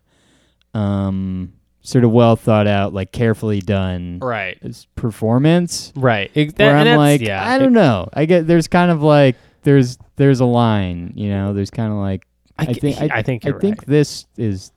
um, 0.74 1.52
sort 1.82 2.04
of 2.04 2.10
well 2.10 2.36
thought 2.36 2.66
out, 2.66 2.92
like 2.92 3.12
carefully 3.12 3.60
done 3.60 4.18
Right. 4.20 4.58
performance. 4.96 5.92
Right. 5.96 6.30
Ex- 6.34 6.54
that- 6.54 6.66
Where 6.66 6.76
I'm 6.76 6.96
like, 6.98 7.20
yeah, 7.20 7.48
I 7.48 7.58
don't 7.58 7.72
know. 7.72 8.08
I 8.12 8.24
get 8.26 8.46
there's 8.46 8.66
kind 8.68 8.90
of 8.90 9.02
like 9.02 9.36
there's 9.62 9.98
there's 10.16 10.40
a 10.40 10.44
line, 10.46 11.12
you 11.14 11.28
know. 11.28 11.52
There's 11.52 11.70
kind 11.70 11.92
of 11.92 11.98
like 11.98 12.26
I, 12.58 12.66
g- 12.66 12.80
think 12.80 13.00
I, 13.00 13.18
I 13.18 13.22
think 13.22 13.44
I 13.46 13.52
think 13.52 13.78
right. 13.78 13.86
this 13.86 14.26
is. 14.36 14.72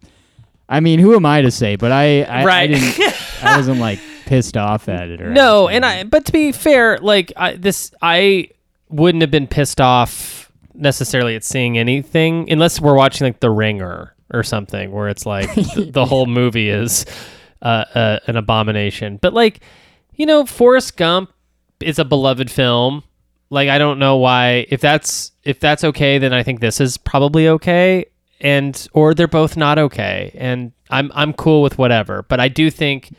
I 0.72 0.82
mean, 0.82 1.00
who 1.00 1.16
am 1.16 1.26
I 1.26 1.42
to 1.42 1.50
say? 1.50 1.78
But 1.78 1.92
I 1.92 2.22
I, 2.24 2.42
I 2.42 2.46
Right. 2.46 2.68
didn't. 2.68 3.00
I 3.44 3.58
wasn't 3.58 3.80
like 3.80 4.00
pissed 4.30 4.56
off 4.56 4.88
at 4.88 5.10
it 5.10 5.22
or 5.22 5.32
No, 5.32 5.68
anything. 5.68 5.76
and 5.78 5.86
I 5.86 6.04
but 6.04 6.26
to 6.26 6.32
be 6.32 6.52
fair, 6.52 6.98
like 7.00 7.34
I, 7.36 7.56
this 7.56 7.92
I 8.02 8.50
wouldn't 8.90 9.22
have 9.22 9.32
been 9.32 9.48
pissed 9.48 9.82
off 9.82 10.52
necessarily 10.74 11.36
at 11.36 11.44
seeing 11.44 11.78
anything 11.78 12.50
unless 12.52 12.80
we're 12.80 12.96
watching 12.96 13.26
like 13.26 13.40
The 13.40 13.50
Ringer 13.50 14.14
or 14.34 14.44
something 14.44 14.92
where 14.92 15.10
it's 15.10 15.26
like 15.26 15.54
the, 15.76 15.90
the 15.92 16.06
whole 16.06 16.26
movie 16.28 16.70
is 16.70 17.06
uh, 17.62 17.84
uh, 17.94 18.20
an 18.28 18.38
abomination. 18.38 19.18
But 19.22 19.34
like, 19.34 19.60
you 20.16 20.26
know, 20.26 20.46
Forrest 20.46 20.96
Gump 20.96 21.32
is 21.82 22.00
a 22.00 22.06
beloved 22.06 22.50
film. 22.52 23.04
Like 23.50 23.68
I 23.70 23.78
don't 23.80 24.00
know 24.00 24.18
why 24.18 24.66
if 24.70 24.80
that's 24.82 25.32
if 25.44 25.60
that's 25.60 25.84
okay, 25.84 26.20
then 26.20 26.34
I 26.34 26.44
think 26.44 26.60
this 26.60 26.80
is 26.80 26.98
probably 26.98 27.48
okay. 27.48 28.06
And 28.42 28.88
or 28.94 29.14
they're 29.14 29.28
both 29.28 29.58
not 29.58 29.78
okay. 29.80 30.32
And 30.36 30.72
I'm 30.90 31.12
I'm 31.16 31.34
cool 31.34 31.62
with 31.62 31.78
whatever. 31.78 32.24
But 32.24 32.40
I 32.40 32.48
do 32.48 32.70
think 32.72 33.12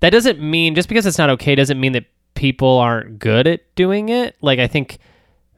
that 0.00 0.10
doesn't 0.10 0.40
mean 0.40 0.74
just 0.74 0.88
because 0.88 1.06
it's 1.06 1.18
not 1.18 1.30
okay 1.30 1.54
doesn't 1.54 1.80
mean 1.80 1.92
that 1.92 2.04
people 2.34 2.78
aren't 2.78 3.18
good 3.18 3.46
at 3.46 3.74
doing 3.74 4.08
it. 4.08 4.36
Like 4.40 4.58
I 4.58 4.66
think 4.66 4.98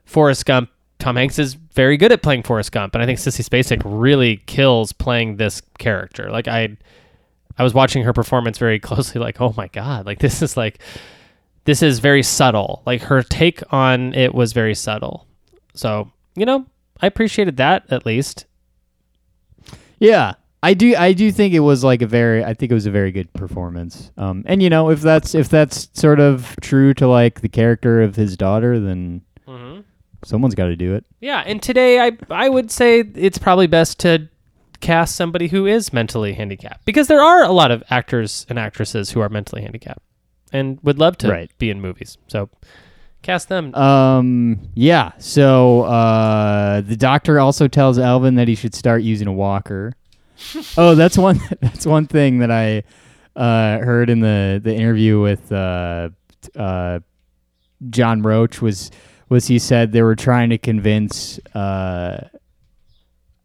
Forrest 0.05 0.45
Gump, 0.45 0.69
Tom 0.97 1.15
Hanks 1.15 1.37
is 1.37 1.53
very 1.53 1.97
good 1.97 2.11
at 2.11 2.23
playing 2.23 2.43
Forrest 2.43 2.71
Gump, 2.71 2.95
and 2.95 3.03
I 3.03 3.05
think 3.05 3.19
Sissy 3.19 3.47
Spacek 3.47 3.81
really 3.85 4.37
kills 4.47 4.91
playing 4.91 5.37
this 5.37 5.61
character. 5.77 6.31
Like 6.31 6.47
I, 6.47 6.77
I 7.57 7.63
was 7.63 7.73
watching 7.73 8.03
her 8.03 8.13
performance 8.13 8.57
very 8.57 8.79
closely. 8.89 9.21
Like 9.21 9.39
oh 9.39 9.53
my 9.55 9.67
god, 9.67 10.05
like 10.05 10.19
this 10.19 10.41
is 10.41 10.57
like 10.57 10.79
this 11.65 11.83
is 11.83 11.99
very 11.99 12.23
subtle. 12.23 12.81
Like 12.85 13.01
her 13.03 13.21
take 13.21 13.61
on 13.71 14.13
it 14.13 14.33
was 14.33 14.53
very 14.53 14.73
subtle. 14.75 15.27
So 15.73 16.11
you 16.35 16.45
know 16.45 16.65
I 17.01 17.07
appreciated 17.07 17.57
that 17.57 17.91
at 17.91 18.05
least. 18.05 18.45
Yeah, 19.99 20.35
I 20.61 20.73
do. 20.73 20.95
I 20.95 21.13
do 21.13 21.31
think 21.31 21.53
it 21.53 21.59
was 21.61 21.83
like 21.83 22.01
a 22.01 22.07
very. 22.07 22.43
I 22.43 22.53
think 22.53 22.71
it 22.71 22.75
was 22.75 22.85
a 22.85 22.91
very 22.91 23.11
good 23.11 23.31
performance. 23.33 24.11
Um, 24.17 24.43
and 24.45 24.61
you 24.61 24.69
know, 24.69 24.89
if 24.89 25.01
that's 25.01 25.33
if 25.33 25.47
that's 25.49 25.89
sort 25.93 26.19
of 26.19 26.55
true 26.61 26.93
to 26.95 27.07
like 27.07 27.41
the 27.41 27.49
character 27.49 28.01
of 28.01 28.15
his 28.15 28.35
daughter, 28.35 28.79
then 28.79 29.21
someone's 30.25 30.55
got 30.55 30.65
to 30.65 30.75
do 30.75 30.95
it. 30.95 31.05
Yeah, 31.21 31.43
and 31.45 31.61
today 31.61 31.99
I 32.01 32.11
I 32.29 32.49
would 32.49 32.71
say 32.71 32.99
it's 32.99 33.37
probably 33.37 33.67
best 33.67 33.99
to 34.01 34.27
cast 34.81 35.15
somebody 35.15 35.47
who 35.47 35.65
is 35.65 35.91
mentally 35.93 36.33
handicapped 36.33 36.85
because 36.85 37.07
there 37.07 37.21
are 37.21 37.43
a 37.43 37.51
lot 37.51 37.69
of 37.71 37.83
actors 37.89 38.45
and 38.49 38.57
actresses 38.59 39.11
who 39.11 39.19
are 39.19 39.27
mentally 39.29 39.61
handicapped 39.61 40.01
and 40.53 40.79
would 40.83 40.97
love 40.97 41.17
to 41.19 41.29
Right. 41.29 41.51
be 41.57 41.69
in 41.69 41.79
movies. 41.81 42.17
So 42.27 42.49
cast 43.21 43.47
them. 43.49 43.73
Um. 43.75 44.59
Yeah. 44.75 45.11
So 45.19 45.83
uh, 45.83 46.81
the 46.81 46.97
doctor 46.97 47.39
also 47.39 47.67
tells 47.69 47.97
Alvin 47.97 48.35
that 48.35 48.47
he 48.49 48.55
should 48.55 48.75
start 48.75 49.03
using 49.03 49.27
a 49.27 49.33
walker. 49.33 49.93
Oh, 50.77 50.95
that's 50.95 51.17
one. 51.17 51.39
That's 51.61 51.85
one 51.85 52.07
thing 52.07 52.39
that 52.39 52.51
I 52.51 52.83
uh, 53.35 53.79
heard 53.79 54.09
in 54.09 54.19
the 54.19 54.59
the 54.63 54.73
interview 54.73 55.19
with 55.21 55.51
uh, 55.51 56.09
uh, 56.55 56.99
John 57.89 58.21
Roach 58.21 58.61
was 58.61 58.91
was 59.29 59.47
he 59.47 59.59
said 59.59 59.91
they 59.91 60.01
were 60.01 60.15
trying 60.15 60.49
to 60.49 60.57
convince. 60.57 61.39
Uh, 61.53 62.27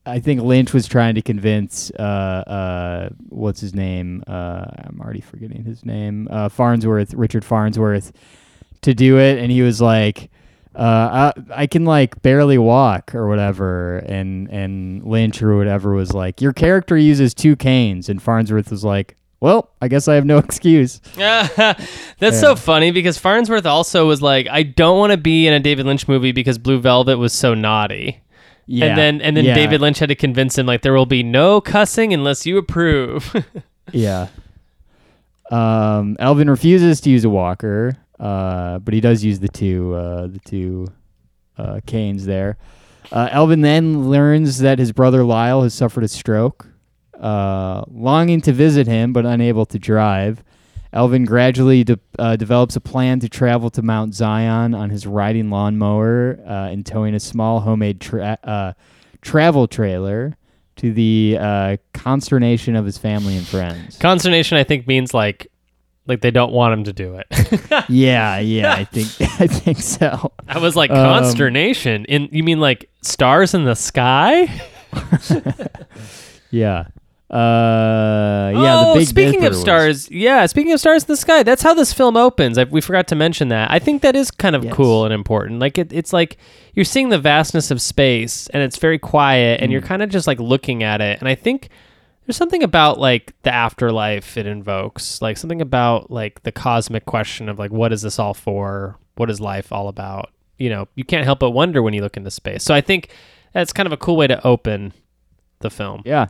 I 0.07 0.21
think 0.21 0.43
Lynch 0.43 0.75
was 0.75 0.87
trying 0.87 1.15
to 1.15 1.23
convince 1.23 1.91
uh, 1.93 2.03
uh, 2.03 3.09
what's 3.29 3.61
his 3.61 3.75
name? 3.75 4.23
I'm 4.27 5.01
already 5.01 5.23
forgetting 5.23 5.65
his 5.65 5.85
name. 5.85 6.29
Farnsworth, 6.51 7.15
Richard 7.15 7.45
Farnsworth, 7.45 8.13
to 8.83 8.95
do 8.95 9.19
it, 9.19 9.39
and 9.39 9.51
he 9.51 9.63
was 9.63 9.81
like, 9.81 10.31
uh, 10.77 11.33
I, 11.37 11.63
"I 11.63 11.67
can 11.67 11.85
like 11.85 12.21
barely 12.23 12.59
walk 12.59 13.15
or 13.15 13.29
whatever," 13.29 13.99
and 13.99 14.49
and 14.51 15.05
Lynch 15.05 15.43
or 15.43 15.57
whatever 15.57 15.93
was 15.95 16.13
like, 16.13 16.41
"Your 16.41 16.53
character 16.53 16.97
uses 16.97 17.35
two 17.35 17.57
canes," 17.57 18.09
and 18.09 18.21
Farnsworth 18.23 18.71
was 18.71 18.85
like, 18.85 19.17
"Well, 19.41 19.71
I 19.81 19.89
guess 19.89 20.09
I 20.09 20.15
have 20.15 20.25
no 20.25 20.39
excuse." 20.47 21.01
That's 22.19 22.41
so 22.41 22.57
funny 22.57 22.91
because 22.91 23.19
Farnsworth 23.19 23.67
also 23.67 24.07
was 24.07 24.21
like, 24.23 24.49
I 24.51 24.63
don't 24.63 24.99
want 24.99 25.13
to 25.13 25.17
be 25.17 25.47
in 25.47 25.53
a 25.53 25.61
David 25.61 25.87
Lynch 25.87 26.09
movie 26.09 26.33
because 26.33 26.59
Blue 26.59 26.81
Velvet 26.81 27.19
was 27.19 27.33
so 27.33 27.55
naughty. 27.55 28.21
Yeah, 28.67 28.87
And 28.87 28.99
then 28.99 29.21
and 29.21 29.37
then 29.37 29.45
yeah, 29.45 29.55
David 29.55 29.81
Lynch 29.83 29.99
had 29.99 30.09
to 30.09 30.15
convince 30.15 30.57
him 30.57 30.65
like 30.67 30.81
there 30.83 30.95
will 30.95 31.05
be 31.07 31.23
no 31.23 31.61
cussing 31.61 32.13
unless 32.15 32.47
you 32.47 32.57
approve. 32.59 33.35
Yeah. 33.93 34.29
Um, 35.51 36.17
Elvin 36.19 36.49
refuses 36.49 37.03
to 37.03 37.11
use 37.11 37.25
a 37.25 37.29
walker, 37.29 37.97
uh, 38.19 38.79
but 38.79 38.95
he 38.95 39.01
does 39.01 39.25
use 39.25 39.41
the 39.41 39.49
two 39.49 39.95
uh, 39.95 40.27
the 40.29 40.39
two 40.45 40.87
uh, 41.59 41.81
canes 41.87 42.27
there. 42.27 42.57
Uh, 43.13 43.29
Elvin 43.31 43.61
then 43.61 44.09
learns 44.09 44.59
that 44.59 44.79
his 44.79 44.93
brother 44.93 45.25
Lyle 45.25 45.63
has 45.63 45.75
suffered 45.75 46.05
a 46.05 46.09
stroke. 46.09 46.69
Uh, 47.21 47.85
longing 47.89 48.41
to 48.41 48.53
visit 48.53 48.87
him, 48.87 49.13
but 49.13 49.25
unable 49.25 49.65
to 49.65 49.79
drive, 49.79 50.43
Elvin 50.93 51.25
gradually 51.25 51.85
de- 51.85 51.99
uh, 52.19 52.37
develops 52.37 52.77
a 52.77 52.81
plan 52.81 53.21
to 53.21 53.29
travel 53.29 53.71
to 53.71 53.83
Mount 53.83 54.15
Zion 54.15 54.75
on 54.75 54.91
his 54.91 55.07
riding 55.07 55.49
lawnmower 55.49 56.33
and 56.45 56.85
towing 56.85 57.15
a 57.15 57.21
small 57.21 57.61
homemade 57.61 58.01
tra- 58.01 58.75
travel 59.23 59.69
trailer 59.69 60.37
to 60.77 60.93
the 60.93 61.79
consternation 61.93 62.75
of 62.75 62.85
his 62.85 62.99
family 62.99 63.37
and 63.37 63.47
friends. 63.47 63.97
Consternation 63.99 64.59
I 64.59 64.65
think 64.65 64.87
means 64.87 65.15
like 65.15 65.47
like 66.07 66.21
they 66.21 66.31
don't 66.31 66.53
want 66.53 66.75
him 66.75 66.85
to 66.85 66.93
do 66.93 67.17
it. 67.17 67.27
yeah, 67.89 68.39
yeah, 68.39 68.73
I 68.75 68.85
think 68.85 69.09
I 69.41 69.47
think 69.47 69.79
so. 69.79 70.33
I 70.49 70.59
was 70.59 70.77
like 70.77 70.91
Um, 70.91 70.97
consternation. 70.97 72.05
In 72.07 72.29
you 72.33 72.43
mean 72.43 72.61
like 72.61 72.89
stars 73.03 73.55
in 73.55 73.65
the 73.65 73.75
sky? 73.77 74.47
Yeah. 76.51 76.87
Uh, 77.31 78.53
yeah. 78.55 78.77
oh, 78.79 78.93
the 78.95 79.01
Big 79.01 79.09
speaking 79.09 79.33
Dipper 79.41 79.47
of 79.47 79.53
was- 79.55 79.61
stars, 79.61 80.11
yeah, 80.11 80.47
speaking 80.47 80.73
of 80.73 80.79
stars 80.79 81.03
in 81.03 81.09
the 81.09 81.17
sky, 81.17 81.43
that's 81.43 81.63
how 81.63 81.75
this 81.75 81.93
film 81.93 82.17
opens. 82.17 82.59
I, 82.59 82.65
we 82.65 82.81
forgot 82.81 83.09
to 83.09 83.17
mention 83.17 83.49
that. 83.49 83.73
I 83.73 83.81
think 83.81 84.03
that 84.03 84.15
is 84.15 84.31
kind 84.31 84.55
of 84.55 84.63
Yes. 84.65 84.73
cool 84.75 85.05
and 85.05 85.13
important. 85.13 85.59
Like 85.59 85.77
it, 85.79 85.93
it's 85.93 86.13
like 86.13 86.37
you're 86.75 86.85
seeing 86.85 87.09
the 87.09 87.19
vastness 87.19 87.73
of 87.73 87.81
space, 87.83 88.47
and 88.49 88.63
it's 88.63 88.77
very 88.79 89.01
quiet, 89.01 89.61
and 89.63 89.73
you're 89.73 89.81
Mm. 89.81 89.87
kind 89.87 90.03
of 90.03 90.11
just 90.11 90.29
like 90.29 90.39
looking 90.39 90.85
at 90.85 91.01
it. 91.01 91.19
And 91.19 91.29
I 91.29 91.35
think 91.35 91.71
there's 92.27 92.37
something 92.37 92.63
about 92.63 92.99
like 92.99 93.35
the 93.43 93.53
afterlife 93.53 94.37
it 94.37 94.47
invokes, 94.47 95.21
like 95.21 95.37
something 95.37 95.61
about 95.61 96.11
like 96.11 96.43
the 96.43 96.53
cosmic 96.53 97.05
question 97.05 97.49
of 97.49 97.59
like 97.59 97.71
what 97.71 97.93
is 97.93 98.03
this 98.03 98.19
all 98.19 98.35
for? 98.35 98.99
What 99.17 99.31
is 99.31 99.41
life 99.41 99.73
all 99.73 99.89
about? 99.89 100.33
You 100.59 100.71
know, 100.71 100.89
you 100.95 101.05
can't 101.05 101.25
help 101.25 101.41
but 101.41 101.51
wonder 101.51 101.83
when 101.83 101.95
you 101.95 102.03
look 102.03 102.17
into 102.17 102.31
space. 102.31 102.63
So 102.63 102.75
I 102.75 102.81
think 102.81 103.11
that's 103.53 103.73
kind 103.73 103.87
of 103.87 103.93
a 103.93 103.97
cool 103.97 104.17
way 104.17 104.27
to 104.27 104.45
open 104.47 104.93
the 105.61 105.71
film. 105.71 106.03
Yeah, 106.05 106.29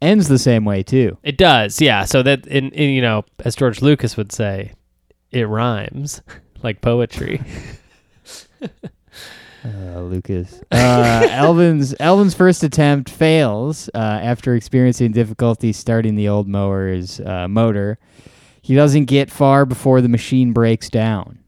ends 0.00 0.28
the 0.28 0.38
same 0.38 0.64
way 0.64 0.82
too. 0.82 1.18
It 1.22 1.38
does, 1.38 1.80
yeah. 1.80 2.04
So 2.04 2.22
that 2.22 2.46
in, 2.46 2.70
in 2.70 2.90
you 2.90 3.02
know, 3.02 3.24
as 3.44 3.56
George 3.56 3.82
Lucas 3.82 4.16
would 4.16 4.32
say, 4.32 4.72
it 5.30 5.48
rhymes 5.48 6.20
like 6.62 6.80
poetry. 6.80 7.40
Uh, 9.64 10.00
Lucas. 10.00 10.60
Uh, 10.72 11.26
Elvin's 11.30 11.94
Elvin's 12.00 12.34
first 12.34 12.64
attempt 12.64 13.08
fails 13.08 13.88
uh, 13.94 13.98
after 13.98 14.54
experiencing 14.54 15.12
difficulty 15.12 15.72
starting 15.72 16.16
the 16.16 16.28
old 16.28 16.48
mower's 16.48 17.20
uh, 17.20 17.46
motor. 17.48 17.98
He 18.60 18.74
doesn't 18.74 19.04
get 19.04 19.30
far 19.30 19.64
before 19.64 20.00
the 20.00 20.08
machine 20.08 20.52
breaks 20.52 20.90
down. 20.90 21.38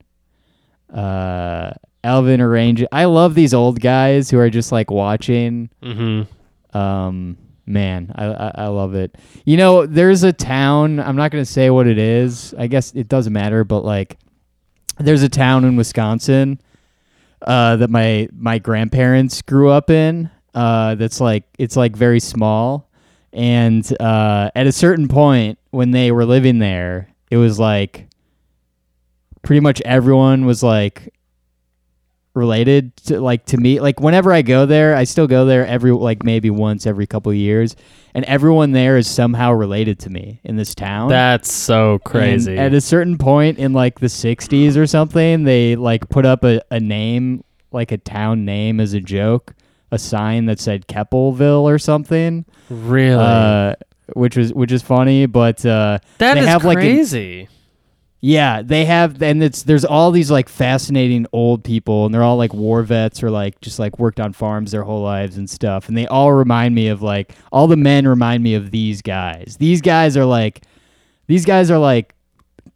Uh, 0.92 1.72
Elvin 2.04 2.40
arranges. 2.40 2.86
I 2.92 3.06
love 3.06 3.34
these 3.34 3.54
old 3.54 3.80
guys 3.80 4.30
who 4.30 4.38
are 4.38 4.50
just 4.50 4.70
like 4.70 4.90
watching. 4.90 5.70
mm-hmm. 5.82 6.76
Um, 6.76 7.36
man, 7.66 8.12
I, 8.14 8.26
I 8.26 8.52
I 8.54 8.66
love 8.68 8.94
it. 8.94 9.16
You 9.44 9.56
know, 9.56 9.86
there's 9.86 10.22
a 10.22 10.32
town. 10.32 11.00
I'm 11.00 11.16
not 11.16 11.30
gonna 11.32 11.44
say 11.44 11.70
what 11.70 11.86
it 11.88 11.98
is. 11.98 12.54
I 12.58 12.68
guess 12.68 12.92
it 12.94 13.08
doesn't 13.08 13.32
matter, 13.32 13.64
but 13.64 13.84
like, 13.84 14.18
there's 14.98 15.22
a 15.22 15.28
town 15.28 15.64
in 15.64 15.76
Wisconsin 15.76 16.60
uh, 17.44 17.76
that 17.76 17.90
my 17.90 18.28
my 18.32 18.58
grandparents 18.58 19.42
grew 19.42 19.70
up 19.70 19.90
in. 19.90 20.30
Uh, 20.54 20.94
that's 20.94 21.20
like 21.20 21.44
it's 21.58 21.76
like 21.76 21.96
very 21.96 22.20
small, 22.20 22.88
and 23.32 23.90
uh, 24.00 24.50
at 24.54 24.66
a 24.66 24.72
certain 24.72 25.08
point 25.08 25.58
when 25.70 25.90
they 25.90 26.12
were 26.12 26.24
living 26.24 26.58
there, 26.58 27.08
it 27.30 27.36
was 27.36 27.58
like 27.58 28.08
pretty 29.42 29.60
much 29.60 29.80
everyone 29.82 30.46
was 30.46 30.62
like 30.62 31.12
related 32.34 32.96
to 32.96 33.20
like 33.20 33.44
to 33.46 33.56
me 33.56 33.80
like 33.80 34.00
whenever 34.00 34.32
i 34.32 34.42
go 34.42 34.66
there 34.66 34.96
i 34.96 35.04
still 35.04 35.26
go 35.28 35.44
there 35.44 35.64
every 35.66 35.92
like 35.92 36.24
maybe 36.24 36.50
once 36.50 36.84
every 36.86 37.06
couple 37.06 37.30
of 37.30 37.36
years 37.36 37.76
and 38.12 38.24
everyone 38.24 38.72
there 38.72 38.96
is 38.96 39.08
somehow 39.08 39.52
related 39.52 39.98
to 40.00 40.10
me 40.10 40.40
in 40.44 40.56
this 40.56 40.74
town 40.74 41.08
That's 41.08 41.52
so 41.52 41.92
And 41.92 42.04
crazy. 42.04 42.58
at 42.58 42.74
a 42.74 42.80
certain 42.80 43.18
point 43.18 43.58
in 43.58 43.72
like 43.72 44.00
the 44.00 44.08
60s 44.08 44.76
or 44.76 44.86
something 44.86 45.44
they 45.44 45.76
like 45.76 46.08
put 46.08 46.26
up 46.26 46.42
a, 46.44 46.60
a 46.72 46.80
name 46.80 47.44
like 47.70 47.92
a 47.92 47.98
town 47.98 48.44
name 48.44 48.80
as 48.80 48.94
a 48.94 49.00
joke 49.00 49.54
a 49.92 49.98
sign 49.98 50.46
that 50.46 50.58
said 50.58 50.88
keppelville 50.88 51.62
or 51.62 51.78
something 51.78 52.44
really, 52.68 53.14
uh 53.16 53.74
which 54.14 54.36
was 54.36 54.52
which 54.52 54.72
is 54.72 54.82
funny 54.82 55.26
but 55.26 55.64
uh 55.64 55.98
that 56.18 56.34
they 56.34 56.40
is 56.40 56.46
have, 56.46 56.64
like, 56.64 56.78
an- 56.78 56.82
crazy. 56.82 57.48
Yeah, 58.26 58.62
they 58.62 58.86
have, 58.86 59.22
and 59.22 59.42
it's 59.42 59.64
there's 59.64 59.84
all 59.84 60.10
these 60.10 60.30
like 60.30 60.48
fascinating 60.48 61.26
old 61.34 61.62
people, 61.62 62.06
and 62.06 62.14
they're 62.14 62.22
all 62.22 62.38
like 62.38 62.54
war 62.54 62.82
vets 62.82 63.22
or 63.22 63.30
like 63.30 63.60
just 63.60 63.78
like 63.78 63.98
worked 63.98 64.18
on 64.18 64.32
farms 64.32 64.70
their 64.70 64.82
whole 64.82 65.02
lives 65.02 65.36
and 65.36 65.50
stuff, 65.50 65.88
and 65.88 65.98
they 65.98 66.06
all 66.06 66.32
remind 66.32 66.74
me 66.74 66.88
of 66.88 67.02
like 67.02 67.34
all 67.52 67.66
the 67.66 67.76
men 67.76 68.08
remind 68.08 68.42
me 68.42 68.54
of 68.54 68.70
these 68.70 69.02
guys. 69.02 69.58
These 69.58 69.82
guys 69.82 70.16
are 70.16 70.24
like, 70.24 70.62
these 71.26 71.44
guys 71.44 71.70
are 71.70 71.76
like 71.76 72.14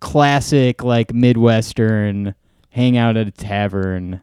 classic 0.00 0.84
like 0.84 1.14
midwestern, 1.14 2.34
hang 2.68 2.98
out 2.98 3.16
at 3.16 3.26
a 3.26 3.30
tavern, 3.30 4.20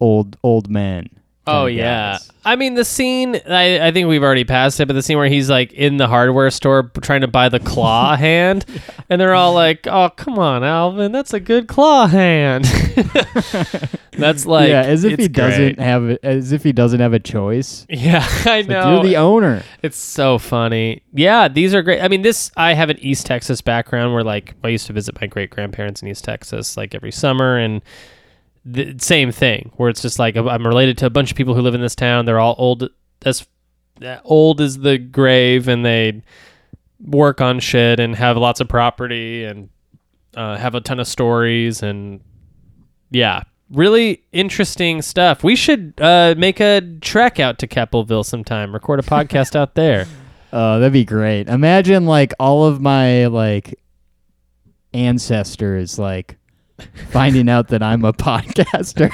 old 0.00 0.36
old 0.42 0.68
men. 0.68 1.08
Oh 1.46 1.66
yeah. 1.66 2.12
guys. 2.12 2.30
I 2.44 2.54
mean 2.56 2.74
the 2.74 2.84
scene 2.84 3.40
I, 3.48 3.88
I 3.88 3.90
think 3.92 4.08
we've 4.08 4.22
already 4.22 4.44
passed 4.44 4.78
it, 4.80 4.86
but 4.86 4.94
the 4.94 5.02
scene 5.02 5.16
where 5.18 5.28
he's 5.28 5.50
like 5.50 5.72
in 5.72 5.96
the 5.96 6.06
hardware 6.06 6.50
store 6.50 6.90
trying 7.00 7.22
to 7.22 7.26
buy 7.28 7.48
the 7.48 7.58
claw 7.60 8.16
hand 8.18 8.64
and 9.10 9.20
they're 9.20 9.34
all 9.34 9.52
like, 9.54 9.86
Oh 9.86 10.10
come 10.10 10.38
on, 10.38 10.62
Alvin, 10.64 11.10
that's 11.12 11.32
a 11.34 11.40
good 11.40 11.66
claw 11.68 12.06
hand. 12.06 12.64
that's 14.12 14.46
like 14.46 14.68
yeah, 14.68 14.82
as 14.82 15.04
if 15.04 15.18
he 15.18 15.28
doesn't 15.28 15.76
great. 15.76 15.78
have 15.80 16.18
as 16.22 16.52
if 16.52 16.62
he 16.62 16.72
doesn't 16.72 17.00
have 17.00 17.12
a 17.12 17.18
choice. 17.18 17.86
Yeah, 17.88 18.26
I 18.44 18.58
Like, 18.60 18.68
know. 18.68 18.94
you're 18.94 19.02
the 19.04 19.16
owner. 19.16 19.62
It's 19.82 19.98
so 19.98 20.38
funny. 20.38 21.02
Yeah, 21.12 21.48
these 21.48 21.74
are 21.74 21.82
great. 21.82 22.00
I 22.00 22.08
mean, 22.08 22.22
this 22.22 22.50
I 22.56 22.74
have 22.74 22.90
an 22.90 22.98
East 23.00 23.26
Texas 23.26 23.60
background 23.60 24.14
where 24.14 24.24
like 24.24 24.54
I 24.64 24.68
used 24.68 24.86
to 24.86 24.92
visit 24.92 25.20
my 25.20 25.26
great 25.26 25.50
grandparents 25.50 26.02
in 26.02 26.08
East 26.08 26.24
Texas 26.24 26.76
like 26.76 26.94
every 26.94 27.12
summer, 27.12 27.58
and 27.58 27.82
the 28.68 28.96
same 28.98 29.30
thing 29.30 29.70
where 29.76 29.88
it's 29.88 30.02
just 30.02 30.18
like 30.18 30.36
I'm 30.36 30.66
related 30.66 30.98
to 30.98 31.06
a 31.06 31.10
bunch 31.10 31.30
of 31.30 31.36
people 31.36 31.54
who 31.54 31.62
live 31.62 31.74
in 31.74 31.80
this 31.80 31.94
town. 31.94 32.24
They're 32.26 32.40
all 32.40 32.56
old 32.58 32.88
as 33.24 33.46
old 34.24 34.60
as 34.60 34.78
the 34.78 34.98
grave, 34.98 35.68
and 35.68 35.86
they 35.86 36.22
work 37.00 37.40
on 37.40 37.60
shit 37.60 38.00
and 38.00 38.16
have 38.16 38.36
lots 38.36 38.60
of 38.60 38.68
property 38.68 39.44
and 39.44 39.68
uh, 40.36 40.56
have 40.56 40.74
a 40.74 40.80
ton 40.80 40.98
of 40.98 41.06
stories 41.06 41.82
and 41.82 42.20
yeah. 43.10 43.42
Really 43.70 44.22
interesting 44.32 45.02
stuff. 45.02 45.42
We 45.42 45.56
should 45.56 45.94
uh, 46.00 46.36
make 46.38 46.60
a 46.60 46.80
trek 47.00 47.40
out 47.40 47.58
to 47.58 47.66
Keppelville 47.66 48.24
sometime. 48.24 48.72
Record 48.72 49.00
a 49.00 49.02
podcast 49.04 49.56
out 49.56 49.74
there. 49.74 50.06
Oh, 50.52 50.78
that'd 50.78 50.92
be 50.92 51.04
great. 51.04 51.48
Imagine 51.48 52.06
like 52.06 52.32
all 52.38 52.64
of 52.64 52.80
my 52.80 53.26
like 53.26 53.78
ancestors 54.94 55.98
like 55.98 56.36
finding 57.10 57.48
out 57.48 57.68
that 57.68 57.82
I'm 57.82 58.04
a 58.04 58.12
podcaster. 58.12 59.10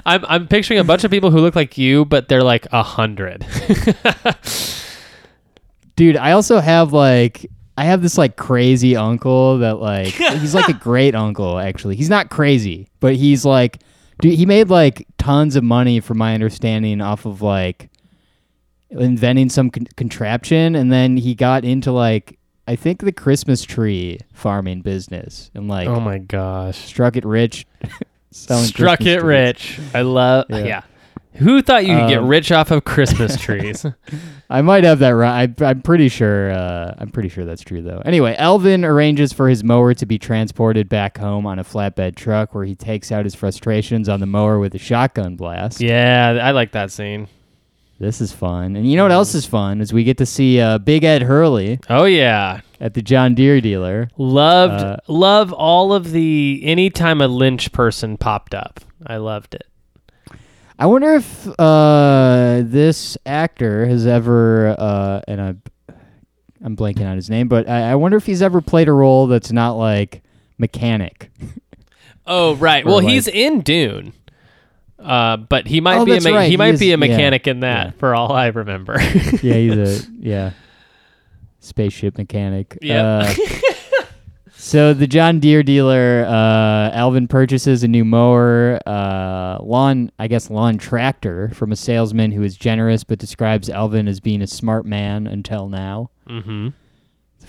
I'm 0.06 0.24
I'm 0.26 0.48
picturing 0.48 0.80
a 0.80 0.84
bunch 0.84 1.04
of 1.04 1.10
people 1.10 1.30
who 1.30 1.40
look 1.40 1.54
like 1.54 1.78
you, 1.78 2.04
but 2.04 2.28
they're 2.28 2.42
like 2.42 2.66
a 2.72 2.82
hundred. 2.82 3.46
Dude, 5.96 6.16
I 6.16 6.32
also 6.32 6.60
have 6.60 6.92
like 6.92 7.46
I 7.76 7.84
have 7.84 8.02
this 8.02 8.18
like 8.18 8.36
crazy 8.36 8.96
uncle 8.96 9.58
that 9.58 9.78
like 9.78 10.06
he's 10.14 10.54
like 10.54 10.68
a 10.68 10.74
great 10.74 11.14
uncle 11.14 11.58
actually. 11.58 11.96
He's 11.96 12.10
not 12.10 12.30
crazy, 12.30 12.88
but 13.00 13.16
he's 13.16 13.44
like 13.44 13.78
dude, 14.20 14.34
he 14.34 14.46
made 14.46 14.68
like 14.68 15.06
tons 15.18 15.56
of 15.56 15.64
money 15.64 16.00
from 16.00 16.18
my 16.18 16.34
understanding 16.34 17.00
off 17.00 17.26
of 17.26 17.42
like 17.42 17.88
inventing 18.90 19.48
some 19.48 19.70
con- 19.70 19.86
contraption 19.96 20.74
and 20.74 20.92
then 20.92 21.16
he 21.16 21.34
got 21.34 21.64
into 21.64 21.92
like 21.92 22.38
I 22.68 22.76
think 22.76 23.00
the 23.00 23.12
Christmas 23.12 23.62
tree 23.64 24.18
farming 24.32 24.82
business 24.82 25.50
and 25.54 25.68
like 25.68 25.88
oh 25.88 26.00
my 26.00 26.18
gosh. 26.18 26.78
struck 26.78 27.16
it 27.16 27.24
rich 27.24 27.66
selling 28.30 28.64
Struck 28.66 28.98
Christmas 28.98 29.16
it 29.16 29.20
trees. 29.20 29.78
rich. 29.78 29.80
I 29.94 30.02
love 30.02 30.46
Yeah. 30.48 30.58
yeah. 30.58 30.82
Who 31.36 31.62
thought 31.62 31.86
you 31.86 31.96
could 31.96 32.08
get 32.10 32.18
Um, 32.18 32.28
rich 32.28 32.52
off 32.52 32.70
of 32.70 32.84
Christmas 32.84 33.36
trees? 33.40 33.86
I 34.50 34.60
might 34.60 34.84
have 34.84 34.98
that 34.98 35.10
right. 35.10 35.50
I, 35.62 35.64
I'm 35.64 35.80
pretty 35.80 36.10
sure. 36.10 36.52
Uh, 36.52 36.94
I'm 36.98 37.08
pretty 37.08 37.30
sure 37.30 37.46
that's 37.46 37.62
true, 37.62 37.80
though. 37.80 38.02
Anyway, 38.04 38.34
Elvin 38.36 38.84
arranges 38.84 39.32
for 39.32 39.48
his 39.48 39.64
mower 39.64 39.94
to 39.94 40.04
be 40.04 40.18
transported 40.18 40.90
back 40.90 41.16
home 41.16 41.46
on 41.46 41.58
a 41.58 41.64
flatbed 41.64 42.16
truck, 42.16 42.54
where 42.54 42.66
he 42.66 42.74
takes 42.74 43.10
out 43.10 43.24
his 43.24 43.34
frustrations 43.34 44.10
on 44.10 44.20
the 44.20 44.26
mower 44.26 44.58
with 44.58 44.74
a 44.74 44.78
shotgun 44.78 45.34
blast. 45.36 45.80
yeah, 45.80 46.38
I 46.42 46.50
like 46.50 46.72
that 46.72 46.90
scene. 46.90 47.28
This 48.02 48.20
is 48.20 48.32
fun, 48.32 48.74
and 48.74 48.90
you 48.90 48.96
know 48.96 49.04
what 49.04 49.12
else 49.12 49.32
is 49.32 49.46
fun 49.46 49.80
is 49.80 49.92
we 49.92 50.02
get 50.02 50.18
to 50.18 50.26
see 50.26 50.60
uh, 50.60 50.78
Big 50.78 51.04
Ed 51.04 51.22
Hurley 51.22 51.78
Oh 51.88 52.02
yeah. 52.04 52.62
at 52.80 52.94
the 52.94 53.00
John 53.00 53.36
Deere 53.36 53.60
dealer. 53.60 54.08
Loved 54.18 54.82
Uh, 54.82 54.96
love 55.06 55.52
all 55.52 55.92
of 55.92 56.10
the 56.10 56.60
anytime 56.64 57.20
a 57.20 57.28
Lynch 57.28 57.70
person 57.70 58.16
popped 58.16 58.56
up. 58.56 58.80
I 59.06 59.18
loved 59.18 59.54
it. 59.54 59.68
I 60.80 60.86
wonder 60.86 61.14
if 61.14 61.46
uh, 61.60 62.62
this 62.64 63.16
actor 63.24 63.86
has 63.86 64.04
ever, 64.04 64.74
uh, 64.76 65.20
and 65.28 65.40
I, 65.40 65.54
I'm 66.64 66.74
blanking 66.76 67.08
on 67.08 67.14
his 67.14 67.30
name, 67.30 67.46
but 67.46 67.68
I, 67.68 67.92
I 67.92 67.94
wonder 67.94 68.16
if 68.16 68.26
he's 68.26 68.42
ever 68.42 68.60
played 68.60 68.88
a 68.88 68.92
role 68.92 69.28
that's 69.28 69.52
not 69.52 69.74
like 69.74 70.22
mechanic. 70.58 71.30
Oh 72.26 72.56
right. 72.56 72.84
Or, 72.84 72.88
Well, 72.88 72.96
like- 72.96 73.08
he's 73.12 73.28
in 73.28 73.60
Dune. 73.60 74.12
Uh, 75.02 75.36
but 75.36 75.66
he 75.66 75.80
might 75.80 75.98
Oh, 75.98 76.04
be 76.04 76.16
a 76.16 76.20
me- 76.20 76.30
right, 76.32 76.44
he 76.44 76.50
he 76.52 76.56
might 76.56 76.74
is- 76.74 76.80
be 76.80 76.88
a 76.88 76.90
yeah, 76.90 76.96
mechanic 76.96 77.46
in 77.46 77.60
that 77.60 77.86
yeah. 77.86 77.92
for 77.98 78.14
all 78.14 78.32
I 78.32 78.46
remember. 78.48 78.96
yeah, 79.42 79.54
he's 79.54 79.76
a 79.76 80.06
yeah 80.20 80.50
spaceship 81.60 82.18
mechanic. 82.18 82.76
Yep. 82.82 83.04
Uh, 83.04 83.34
so 84.52 84.94
the 84.94 85.06
John 85.06 85.38
Deere 85.40 85.62
dealer, 85.62 86.24
uh, 86.26 86.90
Alvin 86.92 87.28
purchases 87.28 87.82
a 87.82 87.88
new 87.88 88.04
mower, 88.04 88.80
uh, 88.86 89.58
lawn, 89.62 90.10
I 90.18 90.28
guess 90.28 90.50
lawn 90.50 90.78
tractor 90.78 91.50
from 91.54 91.72
a 91.72 91.76
salesman 91.76 92.32
who 92.32 92.42
is 92.42 92.56
generous 92.56 93.04
but 93.04 93.18
describes 93.18 93.68
Alvin 93.70 94.08
as 94.08 94.20
being 94.20 94.42
a 94.42 94.46
smart 94.46 94.84
man 94.86 95.26
until 95.26 95.68
now. 95.68 96.10
mm-hmm. 96.28 96.68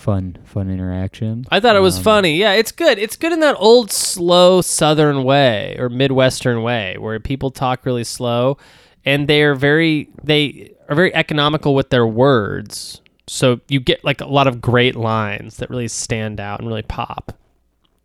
Fun, 0.04 0.38
fun 0.44 0.70
interaction. 0.70 1.46
I 1.50 1.62
thought 1.62 1.78
it 1.78 1.80
was 1.80 1.96
Um, 1.98 2.04
funny. 2.04 2.36
Yeah, 2.36 2.52
it's 2.52 2.74
good. 2.74 3.00
It's 3.00 3.16
good 3.16 3.32
in 3.32 3.40
that 3.40 3.56
old 3.58 3.90
slow 3.90 4.60
southern 4.60 5.24
way 5.24 5.78
or 5.80 5.88
midwestern 5.88 6.62
way 6.62 6.98
where 7.00 7.18
people 7.22 7.52
talk 7.52 7.86
really 7.86 8.04
slow 8.04 8.58
and 9.06 9.30
they're 9.30 9.56
very 9.56 10.10
they 10.22 10.74
are 10.90 10.96
very 10.96 11.16
economical 11.16 11.74
with 11.74 11.90
their 11.90 12.06
words. 12.06 13.00
So 13.28 13.62
you 13.70 13.80
get 13.80 14.04
like 14.04 14.20
a 14.20 14.26
lot 14.26 14.46
of 14.46 14.60
great 14.60 14.98
lines 14.98 15.56
that 15.58 15.70
really 15.70 15.88
stand 15.88 16.42
out 16.42 16.60
and 16.60 16.68
really 16.68 16.82
pop. 16.82 17.32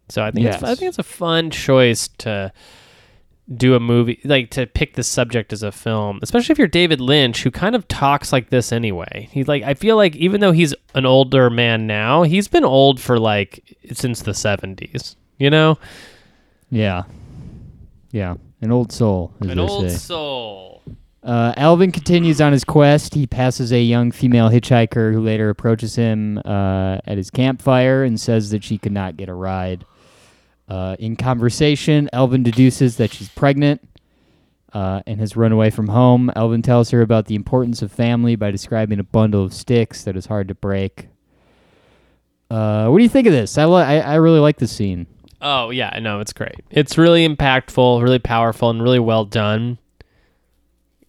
So 0.08 0.22
I 0.22 0.30
think 0.30 0.46
it's 0.46 0.62
I 0.62 0.76
think 0.76 0.90
it's 0.90 1.00
a 1.00 1.02
fun 1.02 1.50
choice 1.50 2.06
to 2.18 2.52
do 3.56 3.74
a 3.74 3.80
movie 3.80 4.20
like 4.24 4.50
to 4.50 4.66
pick 4.66 4.94
the 4.94 5.02
subject 5.02 5.52
as 5.52 5.62
a 5.62 5.72
film, 5.72 6.18
especially 6.22 6.52
if 6.52 6.58
you're 6.58 6.68
David 6.68 7.00
Lynch 7.00 7.42
who 7.42 7.50
kind 7.50 7.74
of 7.74 7.88
talks 7.88 8.32
like 8.32 8.50
this 8.50 8.72
anyway. 8.72 9.28
He's 9.32 9.48
like 9.48 9.62
I 9.62 9.74
feel 9.74 9.96
like 9.96 10.14
even 10.16 10.40
though 10.40 10.52
he's 10.52 10.74
an 10.94 11.06
older 11.06 11.48
man 11.48 11.86
now, 11.86 12.22
he's 12.24 12.46
been 12.48 12.64
old 12.64 13.00
for 13.00 13.18
like 13.18 13.76
since 13.92 14.20
the 14.22 14.32
70s, 14.32 15.16
you 15.38 15.48
know? 15.48 15.78
Yeah, 16.70 17.04
yeah, 18.10 18.34
an 18.60 18.70
old 18.70 18.92
soul, 18.92 19.32
as 19.40 19.48
An 19.48 19.58
old 19.58 19.90
say. 19.90 19.96
soul. 19.96 20.82
Uh, 21.22 21.52
Alvin 21.56 21.90
continues 21.92 22.40
on 22.40 22.52
his 22.52 22.64
quest. 22.64 23.12
He 23.14 23.26
passes 23.26 23.72
a 23.72 23.80
young 23.82 24.12
female 24.12 24.48
hitchhiker 24.50 25.12
who 25.12 25.20
later 25.20 25.50
approaches 25.50 25.96
him 25.96 26.38
uh, 26.44 26.98
at 27.06 27.16
his 27.16 27.30
campfire 27.30 28.04
and 28.04 28.18
says 28.20 28.50
that 28.50 28.62
she 28.64 28.78
could 28.78 28.92
not 28.92 29.16
get 29.16 29.28
a 29.28 29.34
ride. 29.34 29.84
Uh, 30.68 30.96
in 30.98 31.16
conversation, 31.16 32.08
Elvin 32.12 32.42
deduces 32.42 32.96
that 32.98 33.10
she's 33.12 33.28
pregnant 33.30 33.80
uh, 34.74 35.00
and 35.06 35.18
has 35.18 35.34
run 35.36 35.50
away 35.50 35.70
from 35.70 35.88
home. 35.88 36.30
Elvin 36.36 36.60
tells 36.62 36.90
her 36.90 37.00
about 37.00 37.24
the 37.26 37.34
importance 37.34 37.80
of 37.80 37.90
family 37.90 38.36
by 38.36 38.50
describing 38.50 38.98
a 38.98 39.02
bundle 39.04 39.42
of 39.44 39.54
sticks 39.54 40.04
that 40.04 40.14
is 40.16 40.26
hard 40.26 40.46
to 40.48 40.54
break. 40.54 41.08
Uh, 42.50 42.88
what 42.88 42.98
do 42.98 43.02
you 43.02 43.08
think 43.08 43.26
of 43.26 43.32
this? 43.32 43.56
I, 43.58 43.64
li- 43.66 43.82
I 43.82 44.00
I 44.00 44.14
really 44.16 44.40
like 44.40 44.58
this 44.58 44.72
scene. 44.72 45.06
Oh 45.40 45.70
yeah, 45.70 45.98
no, 46.00 46.20
it's 46.20 46.32
great. 46.32 46.56
It's 46.70 46.98
really 46.98 47.26
impactful, 47.28 48.02
really 48.02 48.18
powerful, 48.18 48.70
and 48.70 48.82
really 48.82 48.98
well 48.98 49.24
done. 49.24 49.78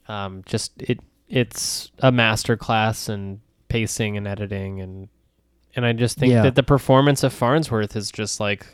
Um, 0.08 0.44
just 0.46 0.74
it, 0.82 1.00
it's 1.28 1.92
a 2.00 2.12
master 2.12 2.58
class 2.58 3.10
in 3.10 3.42
pacing 3.70 4.18
and 4.18 4.28
editing, 4.28 4.82
and 4.82 5.08
and 5.76 5.86
I 5.86 5.94
just 5.94 6.18
think 6.18 6.32
Yeah. 6.34 6.44
that 6.44 6.56
the 6.56 6.64
performance 6.64 7.24
of 7.24 7.34
Farnsworth 7.34 7.96
is 7.96 8.12
just 8.12 8.40
like, 8.40 8.66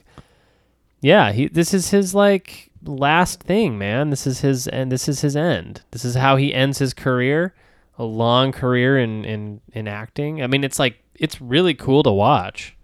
yeah, 1.06 1.32
he. 1.34 1.47
This 1.47 1.72
is 1.72 1.91
his 1.91 2.16
like 2.16 2.72
last 2.84 3.43
thing, 3.43 3.78
man. 3.78 4.10
This 4.10 4.26
is 4.26 4.39
his 4.39 4.68
and 4.68 4.91
this 4.91 5.08
is 5.08 5.22
his 5.22 5.36
end. 5.36 5.84
This 5.91 6.03
is 6.03 6.16
how 6.16 6.36
he 6.36 6.51
ends 6.51 6.80
his 6.80 6.95
career, 6.95 7.53
a 7.99 8.03
long 8.03 8.51
career 8.51 8.97
in 8.97 9.24
in 9.24 9.62
in 9.72 9.88
acting. 9.88 10.41
I 10.41 10.47
mean, 10.47 10.64
it's 10.64 10.80
like 10.80 10.97
it's 11.14 11.39
really 11.39 11.76
cool 11.76 12.01
to 12.01 12.12
watch. 12.12 12.76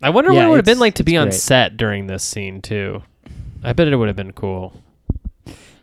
I 0.00 0.10
wonder 0.10 0.32
what 0.32 0.44
it 0.44 0.48
would 0.48 0.58
have 0.58 0.64
been 0.64 0.78
like 0.78 0.94
to 0.94 1.02
be 1.02 1.16
on 1.16 1.30
great. 1.30 1.34
set 1.34 1.76
during 1.76 2.06
this 2.06 2.22
scene 2.22 2.62
too. 2.62 3.02
I 3.64 3.72
bet 3.72 3.88
it 3.88 3.96
would 3.96 4.08
have 4.08 4.14
been 4.14 4.32
cool. 4.32 4.80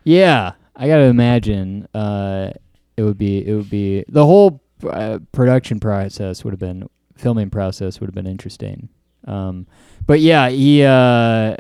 Yeah, 0.06 0.54
I 0.74 0.88
gotta 0.88 1.04
imagine 1.04 1.86
uh, 1.94 2.52
it 2.96 3.02
would 3.02 3.18
be 3.18 3.46
it 3.46 3.54
would 3.54 3.70
be 3.70 4.06
the 4.08 4.26
whole 4.26 4.62
uh, 4.90 5.20
production 5.34 5.82
process 5.82 6.46
would 6.46 6.52
have 6.52 6.62
been 6.62 6.90
filming 7.18 7.50
process 7.50 8.00
would 8.00 8.08
have 8.08 8.16
been 8.16 8.26
interesting. 8.26 8.88
Um, 9.26 9.68
but 10.06 10.20
yeah, 10.20 10.50
he 10.50 10.84
uh, 10.84 11.56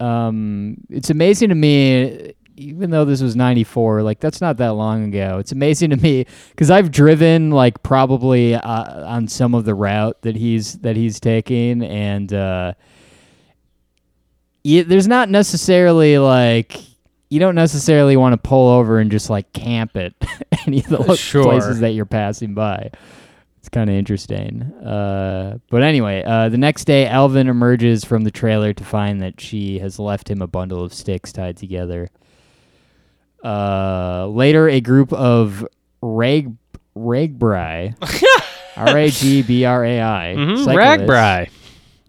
um, 0.00 0.76
it's 0.90 1.10
amazing 1.10 1.48
to 1.50 1.54
me. 1.54 2.32
Even 2.58 2.88
though 2.88 3.04
this 3.04 3.20
was 3.20 3.36
'94, 3.36 4.02
like 4.02 4.18
that's 4.18 4.40
not 4.40 4.56
that 4.56 4.70
long 4.70 5.04
ago. 5.04 5.36
It's 5.38 5.52
amazing 5.52 5.90
to 5.90 5.96
me 5.96 6.24
because 6.50 6.70
I've 6.70 6.90
driven 6.90 7.50
like 7.50 7.82
probably 7.82 8.54
uh, 8.54 9.06
on 9.06 9.28
some 9.28 9.54
of 9.54 9.66
the 9.66 9.74
route 9.74 10.22
that 10.22 10.36
he's 10.36 10.78
that 10.78 10.96
he's 10.96 11.20
taking, 11.20 11.82
and 11.82 12.32
uh, 12.32 12.72
yeah, 14.64 14.82
there's 14.86 15.06
not 15.06 15.28
necessarily 15.28 16.16
like 16.18 16.78
you 17.28 17.40
don't 17.40 17.54
necessarily 17.56 18.16
want 18.16 18.32
to 18.32 18.36
pull 18.38 18.68
over 18.70 19.00
and 19.00 19.10
just 19.10 19.28
like 19.28 19.52
camp 19.52 19.96
it 19.96 20.14
any 20.66 20.78
of 20.78 20.86
the 20.88 21.14
Sure. 21.16 21.42
places 21.44 21.80
that 21.80 21.90
you're 21.90 22.06
passing 22.06 22.54
by. 22.54 22.90
It's 23.66 23.74
kind 23.74 23.90
of 23.90 23.96
interesting. 23.96 24.62
Uh, 24.62 25.58
but 25.70 25.82
anyway, 25.82 26.22
uh, 26.24 26.48
the 26.50 26.56
next 26.56 26.84
day, 26.84 27.04
Alvin 27.08 27.48
emerges 27.48 28.04
from 28.04 28.22
the 28.22 28.30
trailer 28.30 28.72
to 28.72 28.84
find 28.84 29.20
that 29.22 29.40
she 29.40 29.80
has 29.80 29.98
left 29.98 30.30
him 30.30 30.40
a 30.40 30.46
bundle 30.46 30.84
of 30.84 30.94
sticks 30.94 31.32
tied 31.32 31.56
together. 31.56 32.08
Uh, 33.42 34.28
later, 34.28 34.68
a 34.68 34.80
group 34.80 35.12
of 35.12 35.66
rag 36.00 36.54
ragbrai, 36.96 37.96
R 38.76 38.96
A 38.96 39.10
G 39.10 39.42
B 39.42 39.64
R 39.64 39.84
A 39.84 40.00
I, 40.00 40.34
Mm-hmm. 40.38 40.70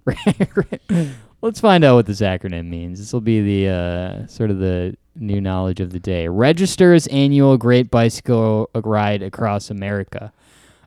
Ragbrai. 0.06 1.14
Let's 1.42 1.60
find 1.60 1.84
out 1.84 1.96
what 1.96 2.06
this 2.06 2.22
acronym 2.22 2.68
means. 2.68 3.00
This 3.00 3.12
will 3.14 3.22
be 3.22 3.42
the 3.66 3.74
uh, 3.74 4.28
sort 4.28 4.52
of 4.52 4.60
the 4.60 4.96
new 5.16 5.42
knowledge 5.42 5.80
of 5.80 5.92
the 5.92 6.00
day. 6.00 6.28
Registers 6.28 7.08
annual 7.08 7.58
Great 7.58 7.90
Bicycle 7.90 8.70
Ride 8.76 9.24
across 9.24 9.72
America. 9.72 10.32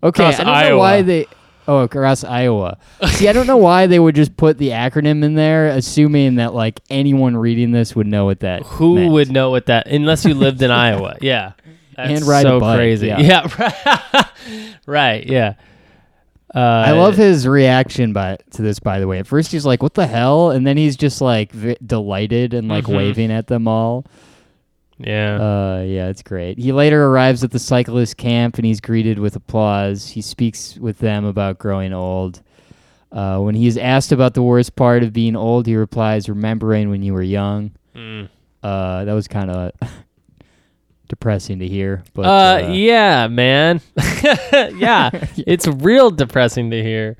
Okay, 0.03 0.23
Across 0.23 0.41
I 0.41 0.45
don't 0.63 0.71
know 0.71 0.79
why 0.79 0.93
Iowa. 0.95 1.03
they. 1.05 1.27
Oh, 1.69 1.79
across 1.81 2.25
Iowa. 2.25 2.79
See, 3.11 3.29
I 3.29 3.33
don't 3.33 3.47
know 3.47 3.59
why 3.59 3.87
they 3.87 3.99
would 4.01 4.15
just 4.17 4.37
put 4.37 4.59
the 4.59 4.71
acronym 4.71 5.23
in 5.23 5.35
there, 5.35 5.69
assuming 5.69 6.37
that 6.37 6.53
like 6.55 6.81
anyone 6.91 7.37
reading 7.37 7.71
this 7.71 7.95
would 7.95 8.07
know 8.09 8.25
what 8.25 8.41
that. 8.41 8.63
Who 8.67 8.97
meant. 8.97 9.13
would 9.13 9.31
know 9.31 9.51
what 9.51 9.67
that 9.67 9.87
unless 9.87 10.25
you 10.25 10.35
lived 10.35 10.63
in 10.63 10.71
Iowa? 10.71 11.17
Yeah. 11.21 11.53
That's 11.97 12.21
And 12.21 12.25
ride 12.29 12.47
a 12.47 12.49
so 12.49 12.61
bike, 12.61 12.79
crazy. 12.79 13.09
yeah. 13.09 13.47
right. 13.59 14.27
right, 14.87 15.27
yeah. 15.27 15.55
Uh, 16.55 16.59
I 16.59 16.93
love 16.93 17.17
his 17.17 17.47
reaction 17.47 18.13
by 18.13 18.39
to 18.53 18.63
this. 18.63 18.81
By 18.81 18.99
the 18.99 19.07
way, 19.07 19.19
at 19.19 19.27
first 19.27 19.53
he's 19.53 19.65
like, 19.67 19.83
"What 19.85 19.95
the 19.95 20.07
hell," 20.07 20.51
and 20.51 20.67
then 20.67 20.77
he's 20.77 20.97
just 20.97 21.21
like 21.21 21.53
v- 21.53 21.77
delighted 21.87 22.55
and 22.55 22.67
like 22.69 22.87
Mhm. 22.87 22.97
waving 22.97 23.31
at 23.31 23.47
them 23.47 23.69
all. 23.69 24.05
Yeah. 25.01 25.37
Uh, 25.37 25.83
yeah, 25.87 26.09
it's 26.09 26.23
great. 26.23 26.59
He 26.59 26.73
later 26.73 27.07
arrives 27.07 27.43
at 27.43 27.51
the 27.51 27.59
cyclist 27.59 28.17
camp 28.17 28.57
and 28.57 28.67
he's 28.67 28.81
greeted 28.81 29.19
with 29.19 29.35
applause. 29.35 30.09
He 30.09 30.21
speaks 30.21 30.77
with 30.77 30.99
them 30.99 31.25
about 31.25 31.59
growing 31.59 31.93
old. 31.93 32.43
Uh, 33.11 33.41
when 33.41 33.55
he 33.55 33.67
is 33.67 33.77
asked 33.77 34.13
about 34.13 34.35
the 34.35 34.43
worst 34.43 34.77
part 34.77 35.03
of 35.03 35.13
being 35.13 35.35
old, 35.35 35.67
he 35.67 35.75
replies, 35.75 36.29
"Remembering 36.29 36.91
when 36.91 37.03
you 37.03 37.13
were 37.13 37.23
young." 37.23 37.73
Mm. 37.95 38.29
Uh, 38.63 39.05
that 39.05 39.13
was 39.15 39.27
kind 39.27 39.51
of 39.51 39.73
depressing 41.09 41.59
to 41.59 41.67
hear, 41.67 42.05
but 42.15 42.23
uh, 42.23 42.69
yeah, 42.69 43.27
man. 43.27 43.81
yeah, 44.23 45.11
it's 45.39 45.67
real 45.67 46.11
depressing 46.13 46.71
to 46.71 46.83
hear. 46.83 47.17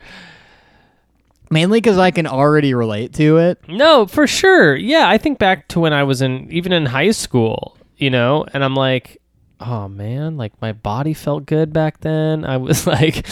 Mainly 1.51 1.79
because 1.81 1.99
I 1.99 2.11
can 2.11 2.27
already 2.27 2.75
relate 2.75 3.13
to 3.15 3.39
it. 3.39 3.59
No, 3.69 4.07
for 4.07 4.27
sure. 4.27 4.75
Yeah, 4.77 5.09
I 5.09 5.19
think 5.19 5.39
back 5.39 5.69
to 5.69 5.81
when 5.81 5.93
I 5.93 6.05
was 6.05 6.23
in 6.23 6.51
even 6.51 6.73
in 6.73 6.87
high 6.87 7.11
school, 7.11 7.77
you 7.97 8.11
know, 8.11 8.47
and 8.53 8.65
I'm 8.65 8.75
like, 8.75 9.19
oh 9.61 9.89
man, 9.89 10.37
like 10.37 10.53
my 10.63 10.73
body 10.73 11.13
felt 11.13 11.45
good 11.47 11.73
back 11.73 12.01
then. 12.01 12.45
I 12.45 12.57
was 12.57 12.87
like, 12.87 13.27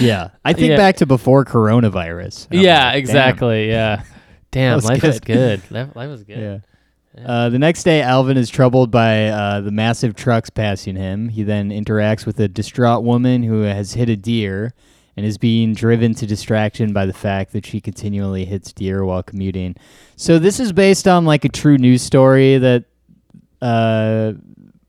Yeah, 0.00 0.30
I 0.44 0.52
think 0.52 0.70
Yeah. 0.70 0.76
back 0.76 0.96
to 0.96 1.06
before 1.06 1.44
coronavirus. 1.44 2.48
yeah, 2.50 2.86
like, 2.86 2.96
exactly. 2.96 3.68
Yeah. 3.68 4.02
Damn, 4.50 4.76
was 4.76 4.86
life 4.86 5.04
is 5.04 5.20
good. 5.20 5.60
good. 5.68 5.70
Life, 5.70 5.96
life 5.96 6.08
was 6.08 6.24
good. 6.24 6.38
Yeah. 6.38 6.58
Uh, 7.26 7.48
the 7.50 7.58
next 7.58 7.82
day, 7.82 8.00
Alvin 8.00 8.36
is 8.38 8.48
troubled 8.48 8.90
by 8.90 9.26
uh, 9.26 9.60
the 9.60 9.70
massive 9.72 10.14
trucks 10.14 10.48
passing 10.50 10.94
him. 10.96 11.28
He 11.28 11.42
then 11.42 11.70
interacts 11.70 12.24
with 12.24 12.38
a 12.40 12.46
distraught 12.48 13.02
woman 13.04 13.42
who 13.42 13.62
has 13.62 13.92
hit 13.92 14.08
a 14.08 14.16
deer 14.16 14.72
and 15.18 15.26
is 15.26 15.36
being 15.36 15.74
driven 15.74 16.14
to 16.14 16.28
distraction 16.28 16.92
by 16.92 17.04
the 17.04 17.12
fact 17.12 17.52
that 17.52 17.66
she 17.66 17.80
continually 17.80 18.44
hits 18.44 18.72
deer 18.72 19.04
while 19.04 19.20
commuting. 19.20 19.74
So 20.14 20.38
this 20.38 20.60
is 20.60 20.72
based 20.72 21.08
on 21.08 21.24
like 21.24 21.44
a 21.44 21.48
true 21.48 21.76
news 21.76 22.02
story 22.02 22.56
that 22.56 22.84
uh, 23.60 24.34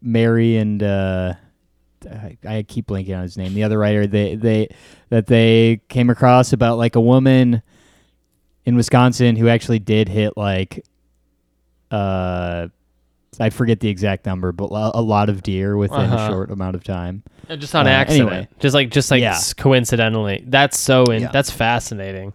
Mary 0.04 0.58
and 0.58 0.84
uh, 0.84 1.34
I, 2.08 2.38
I 2.48 2.62
keep 2.62 2.86
blanking 2.86 3.16
on 3.16 3.24
his 3.24 3.38
name. 3.38 3.56
The 3.56 3.64
other 3.64 3.80
writer 3.80 4.06
they 4.06 4.36
they 4.36 4.70
that 5.10 5.26
they 5.26 5.82
came 5.90 6.12
across 6.12 6.54
about 6.54 6.78
like 6.78 6.96
a 6.96 7.02
woman 7.02 7.64
in 8.66 8.76
Wisconsin 8.76 9.36
who 9.36 9.48
actually 9.48 9.80
did 9.80 10.08
hit 10.10 10.38
like 10.38 10.86
uh 11.90 12.68
I 13.40 13.50
forget 13.50 13.80
the 13.80 13.90
exact 13.90 14.26
number, 14.26 14.52
but 14.52 14.70
a 14.72 15.02
lot 15.02 15.30
of 15.30 15.44
deer 15.44 15.76
within 15.78 16.00
Uh-huh. 16.00 16.16
a 16.16 16.28
short 16.28 16.52
amount 16.52 16.76
of 16.76 16.84
time. 16.84 17.24
Just 17.58 17.74
on 17.76 17.88
Uh, 17.88 17.92
accident. 17.92 18.30
anyway. 18.32 18.48
Just 18.60 18.74
like 18.76 18.90
just 18.92 19.12
like 19.12 19.22
Yeah. 19.22 19.38
coincidentally. 19.58 20.44
That's 20.48 20.78
so 20.80 21.04
in, 21.06 21.24
Yeah. 21.24 21.30
that's 21.32 21.50
fascinating. 21.52 22.34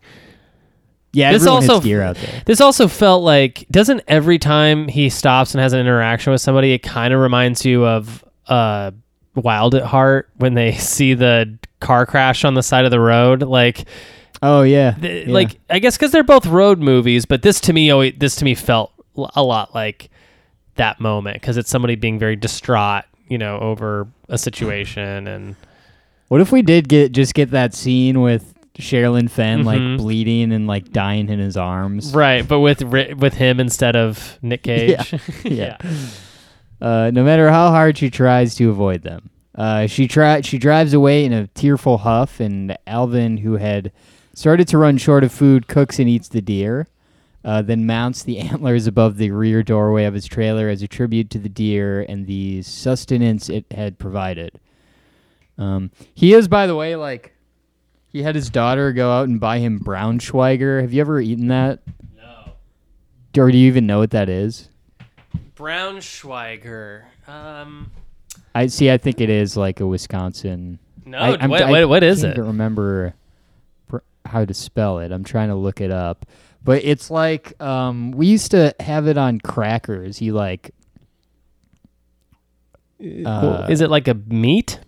Yeah, 1.13 1.33
This 1.33 1.47
also- 1.47 1.81
deer 1.81 2.03
out 2.03 2.17
there. 2.17 2.43
This 2.45 2.61
also 2.61 2.89
felt 2.89 3.23
like 3.23 3.67
doesn't 3.71 4.03
every 4.09 4.39
time 4.39 4.89
he 4.89 5.09
stops 5.09 5.55
and 5.55 5.61
has 5.61 5.73
an 5.73 5.79
interaction 5.81 6.33
with 6.33 6.41
somebody, 6.41 6.73
it 6.73 6.81
kind 6.83 7.15
of 7.15 7.21
reminds 7.21 7.65
you 7.65 7.85
of 7.87 8.25
uh, 8.49 8.91
Wild 9.37 9.75
at 9.75 9.85
Heart 9.85 10.29
when 10.37 10.55
they 10.55 10.73
see 10.75 11.15
the 11.15 11.57
car 11.81 12.05
crash 12.07 12.45
on 12.45 12.55
the 12.55 12.63
side 12.63 12.85
of 12.85 12.91
the 12.91 13.01
road. 13.01 13.43
Like, 13.43 13.85
Oh 14.43 14.63
yeah, 14.63 14.93
th- 15.01 15.27
yeah. 15.29 15.33
like 15.33 15.59
I 15.71 15.79
guess 15.79 15.97
because 15.97 16.11
they're 16.11 16.23
both 16.25 16.47
road 16.47 16.79
movies, 16.81 17.25
but 17.27 17.43
this 17.43 17.61
to 17.63 17.73
me, 17.73 17.91
always, 17.91 18.15
this 18.19 18.35
to 18.37 18.45
me 18.45 18.55
felt 18.55 18.91
l- 19.17 19.31
a 19.37 19.43
lot 19.43 19.75
like 19.75 20.11
that 20.77 21.01
moment 21.01 21.41
because 21.41 21.57
it's 21.57 21.71
somebody 21.71 21.95
being 21.97 22.19
very 22.19 22.37
distraught, 22.37 23.05
you 23.29 23.39
know, 23.39 23.59
over 23.59 24.07
a 24.29 24.39
situation 24.39 25.27
and 25.29 25.57
What 26.29 26.41
if 26.41 26.51
we 26.53 26.63
did 26.63 26.89
get 26.89 27.13
just 27.13 27.35
get 27.35 27.51
that 27.53 27.75
scene 27.75 28.21
with 28.21 28.53
Sherilyn 28.79 29.31
Fenn 29.31 29.63
Mhm. 29.63 29.65
like 29.67 29.99
bleeding 29.99 30.53
and 30.53 30.67
like 30.67 30.91
dying 30.93 31.29
in 31.29 31.39
his 31.39 31.57
arms? 31.57 32.13
right, 32.15 32.47
but 32.47 32.61
with 32.61 32.83
with 32.83 33.35
him 33.35 33.61
instead 33.61 33.95
of 33.97 34.39
Nick 34.43 34.63
Cage. 34.65 35.15
Yeah. 35.45 35.77
Uh, 36.81 37.11
no 37.15 37.25
matter 37.25 37.51
how 37.51 37.71
hard 37.71 37.97
she 37.97 38.11
tries 38.11 38.55
to 38.57 38.69
avoid 38.71 39.03
them, 39.03 39.31
uh, 39.55 39.87
she 39.87 40.09
try 40.09 40.41
she 40.41 40.59
drives 40.59 40.93
away 40.93 41.25
in 41.25 41.33
a 41.33 41.47
tearful 41.49 41.99
huff, 41.99 42.41
and 42.41 42.77
Alvin, 42.87 43.39
who 43.39 43.57
had 43.57 43.93
started 44.35 44.67
to 44.69 44.77
run 44.79 44.99
short 44.99 45.23
of 45.25 45.31
food, 45.33 45.69
cooks 45.69 45.99
and 46.01 46.09
eats 46.09 46.29
the 46.29 46.43
deer. 46.43 46.89
Uh, 47.45 47.61
then 47.61 47.87
mounts 47.87 48.23
the 48.23 48.39
antlers 48.51 48.87
above 48.87 49.19
the 49.19 49.31
rear 49.31 49.63
doorway 49.63 50.05
of 50.05 50.15
his 50.15 50.27
trailer 50.27 50.69
as 50.69 50.83
a 50.83 50.89
tribute 50.89 51.29
to 51.31 51.39
the 51.39 51.49
deer 51.49 52.01
and 52.09 52.27
the 52.27 52.63
sustenance 52.63 53.51
it 53.51 53.67
had 53.71 53.99
provided. 53.99 54.59
Um, 55.59 55.91
he 56.15 56.33
is, 56.33 56.49
by 56.49 56.67
the 56.67 56.75
way, 56.75 56.97
like 56.97 57.35
he 58.13 58.23
had 58.23 58.35
his 58.35 58.49
daughter 58.49 58.93
go 58.93 59.13
out 59.13 59.29
and 59.29 59.39
buy 59.39 59.59
him 59.59 59.79
Braunschweiger. 59.81 60.81
Have 60.81 60.93
you 60.93 61.01
ever 61.01 61.21
eaten 61.21 61.49
that? 61.49 61.81
No. 62.17 63.43
Or 63.43 63.51
do 63.51 63.59
you 63.59 63.67
even 63.69 63.87
know 63.87 63.99
what 63.99 64.11
that 64.13 64.29
is? 64.29 64.69
Braunschweiger. 65.57 67.05
Um, 67.27 67.91
I 68.55 68.69
see. 68.69 68.91
I 68.91 68.99
think 68.99 69.21
it 69.21 69.31
is 69.31 69.57
like 69.57 69.81
a 69.81 69.87
Wisconsin. 69.87 70.79
no, 71.05 71.19
I, 71.19 71.47
what, 71.47 71.63
I 71.63 71.71
what, 71.71 71.89
what 71.89 72.03
is 72.03 72.23
can't 72.23 72.39
it? 72.39 72.41
remember 72.41 73.15
how 74.27 74.45
to 74.45 74.55
spell 74.55 74.99
it. 75.01 75.13
I'm 75.13 75.25
trying 75.25 75.49
to 75.49 75.55
look 75.55 75.81
it 75.81 75.91
up, 75.91 76.27
but 76.65 76.83
it's 76.85 77.11
like 77.11 77.61
um, 77.63 78.11
we 78.13 78.27
used 78.27 78.51
to 78.53 78.75
have 78.81 79.07
it 79.07 79.19
on 79.19 79.39
crackers. 79.39 80.21
You 80.21 80.33
like, 80.33 80.71
uh, 83.25 83.67
is 83.69 83.81
it 83.81 83.91
like 83.91 84.09
a 84.09 84.15
meat? 84.15 84.81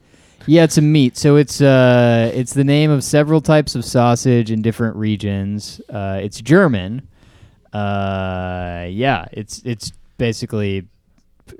yeah, 0.46 0.62
it's 0.62 0.78
a 0.78 0.82
meat. 0.82 1.16
So 1.16 1.36
it's 1.36 1.60
uh, 1.60 2.30
it's 2.32 2.54
the 2.54 2.64
name 2.64 2.90
of 2.90 3.02
several 3.04 3.40
types 3.40 3.74
of 3.74 3.84
sausage 3.84 4.50
in 4.50 4.62
different 4.62 4.96
regions. 4.96 5.80
Uh, 5.88 6.20
it's 6.22 6.40
German. 6.40 7.08
Uh, 7.72 8.86
yeah, 8.88 9.26
it's 9.32 9.60
it's 9.64 9.92
basically 10.18 10.86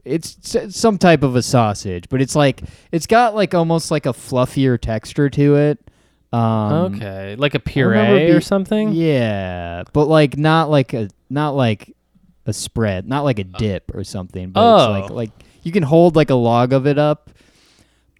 it's 0.04 0.56
some 0.70 0.98
type 0.98 1.22
of 1.22 1.36
a 1.36 1.42
sausage, 1.42 2.08
but 2.08 2.22
it's 2.22 2.36
like 2.36 2.62
it's 2.92 3.06
got 3.06 3.34
like 3.34 3.54
almost 3.54 3.90
like 3.90 4.06
a 4.06 4.12
fluffier 4.12 4.80
texture 4.80 5.28
to 5.30 5.56
it. 5.56 5.78
Um, 6.32 6.94
okay, 6.96 7.36
like 7.36 7.54
a 7.54 7.60
puree 7.60 8.26
be- 8.26 8.32
or 8.32 8.40
something. 8.40 8.92
Yeah, 8.92 9.84
but 9.92 10.06
like 10.06 10.36
not 10.36 10.70
like 10.70 10.92
a 10.92 11.08
not 11.30 11.54
like 11.56 11.94
a 12.46 12.52
spread, 12.52 13.08
not 13.08 13.24
like 13.24 13.38
a 13.38 13.44
dip 13.44 13.92
or 13.94 14.04
something. 14.04 14.50
But 14.50 14.60
Oh. 14.60 14.94
it's 14.94 15.10
like 15.10 15.10
like 15.10 15.30
you 15.62 15.72
can 15.72 15.82
hold 15.82 16.16
like 16.16 16.30
a 16.30 16.34
log 16.34 16.72
of 16.72 16.86
it 16.86 16.98
up, 16.98 17.30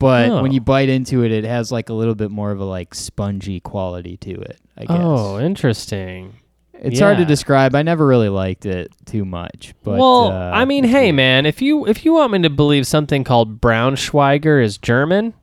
but 0.01 0.31
Oh. 0.31 0.43
when 0.43 0.53
you 0.53 0.61
bite 0.61 0.89
into 0.89 1.25
it, 1.25 1.33
it 1.33 1.45
has 1.45 1.71
like 1.73 1.89
a 1.89 1.95
little 1.95 2.15
bit 2.15 2.31
more 2.31 2.51
of 2.51 2.61
a 2.61 2.65
like 2.65 2.95
spongy 2.95 3.61
quality 3.61 4.17
to 4.19 4.33
it. 4.33 4.59
I 4.77 4.81
guess. 4.83 4.97
Oh, 4.99 5.39
interesting. 5.41 6.35
it's 6.79 7.01
hard 7.01 7.17
to 7.19 7.25
describe. 7.25 7.75
I 7.75 7.83
never 7.83 8.07
really 8.07 8.29
liked 8.29 8.67
it 8.67 8.93
too 9.07 9.25
much. 9.25 9.75
But 9.83 9.99
well, 9.99 10.31
uh, 10.31 10.51
I 10.53 10.65
mean, 10.67 10.85
hey, 10.85 11.11
man, 11.11 11.47
if 11.47 11.61
you 11.63 11.87
if 11.87 12.05
you 12.05 12.13
want 12.15 12.33
me 12.33 12.43
to 12.43 12.51
believe 12.51 12.87
something 12.87 13.25
called 13.25 13.61
Braunschweiger 13.61 14.63
is 14.63 14.77
German, 14.79 15.35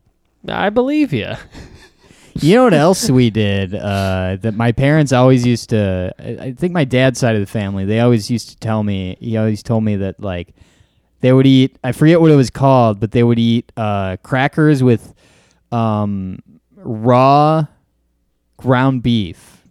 I 0.47 0.70
believe 0.70 1.11
you. 1.14 1.34
You 2.36 2.55
know 2.55 2.63
what 2.65 2.73
else 2.73 3.09
we 3.11 3.29
did? 3.29 3.75
Uh, 3.75 4.38
that 4.41 4.55
my 4.55 4.71
parents 4.71 5.11
always 5.13 5.45
used 5.45 5.69
to. 5.69 6.13
I 6.19 6.47
I 6.47 6.51
think 6.53 6.73
my 6.73 6.84
dad's 6.86 7.19
side 7.19 7.36
of 7.36 7.41
the 7.41 7.45
family. 7.47 7.86
They 7.86 7.99
always 7.99 8.29
used 8.31 8.49
to 8.49 8.57
tell 8.57 8.84
me. 8.84 9.17
He 9.19 9.38
always 9.38 9.61
told 9.63 9.84
me 9.84 9.95
that 9.97 10.19
like 10.19 10.53
they 11.21 11.31
would 11.31 11.45
eat. 11.47 11.77
I 11.84 11.91
forget 11.91 12.19
what 12.21 12.31
it 12.31 12.36
was 12.36 12.49
called, 12.49 12.99
but 12.99 13.11
they 13.11 13.23
would 13.23 13.39
eat 13.39 13.71
uh, 13.77 14.17
crackers 14.23 14.81
with 14.81 15.13
um, 15.71 16.39
raw 16.75 17.65
ground 18.57 19.03
beef. 19.03 19.61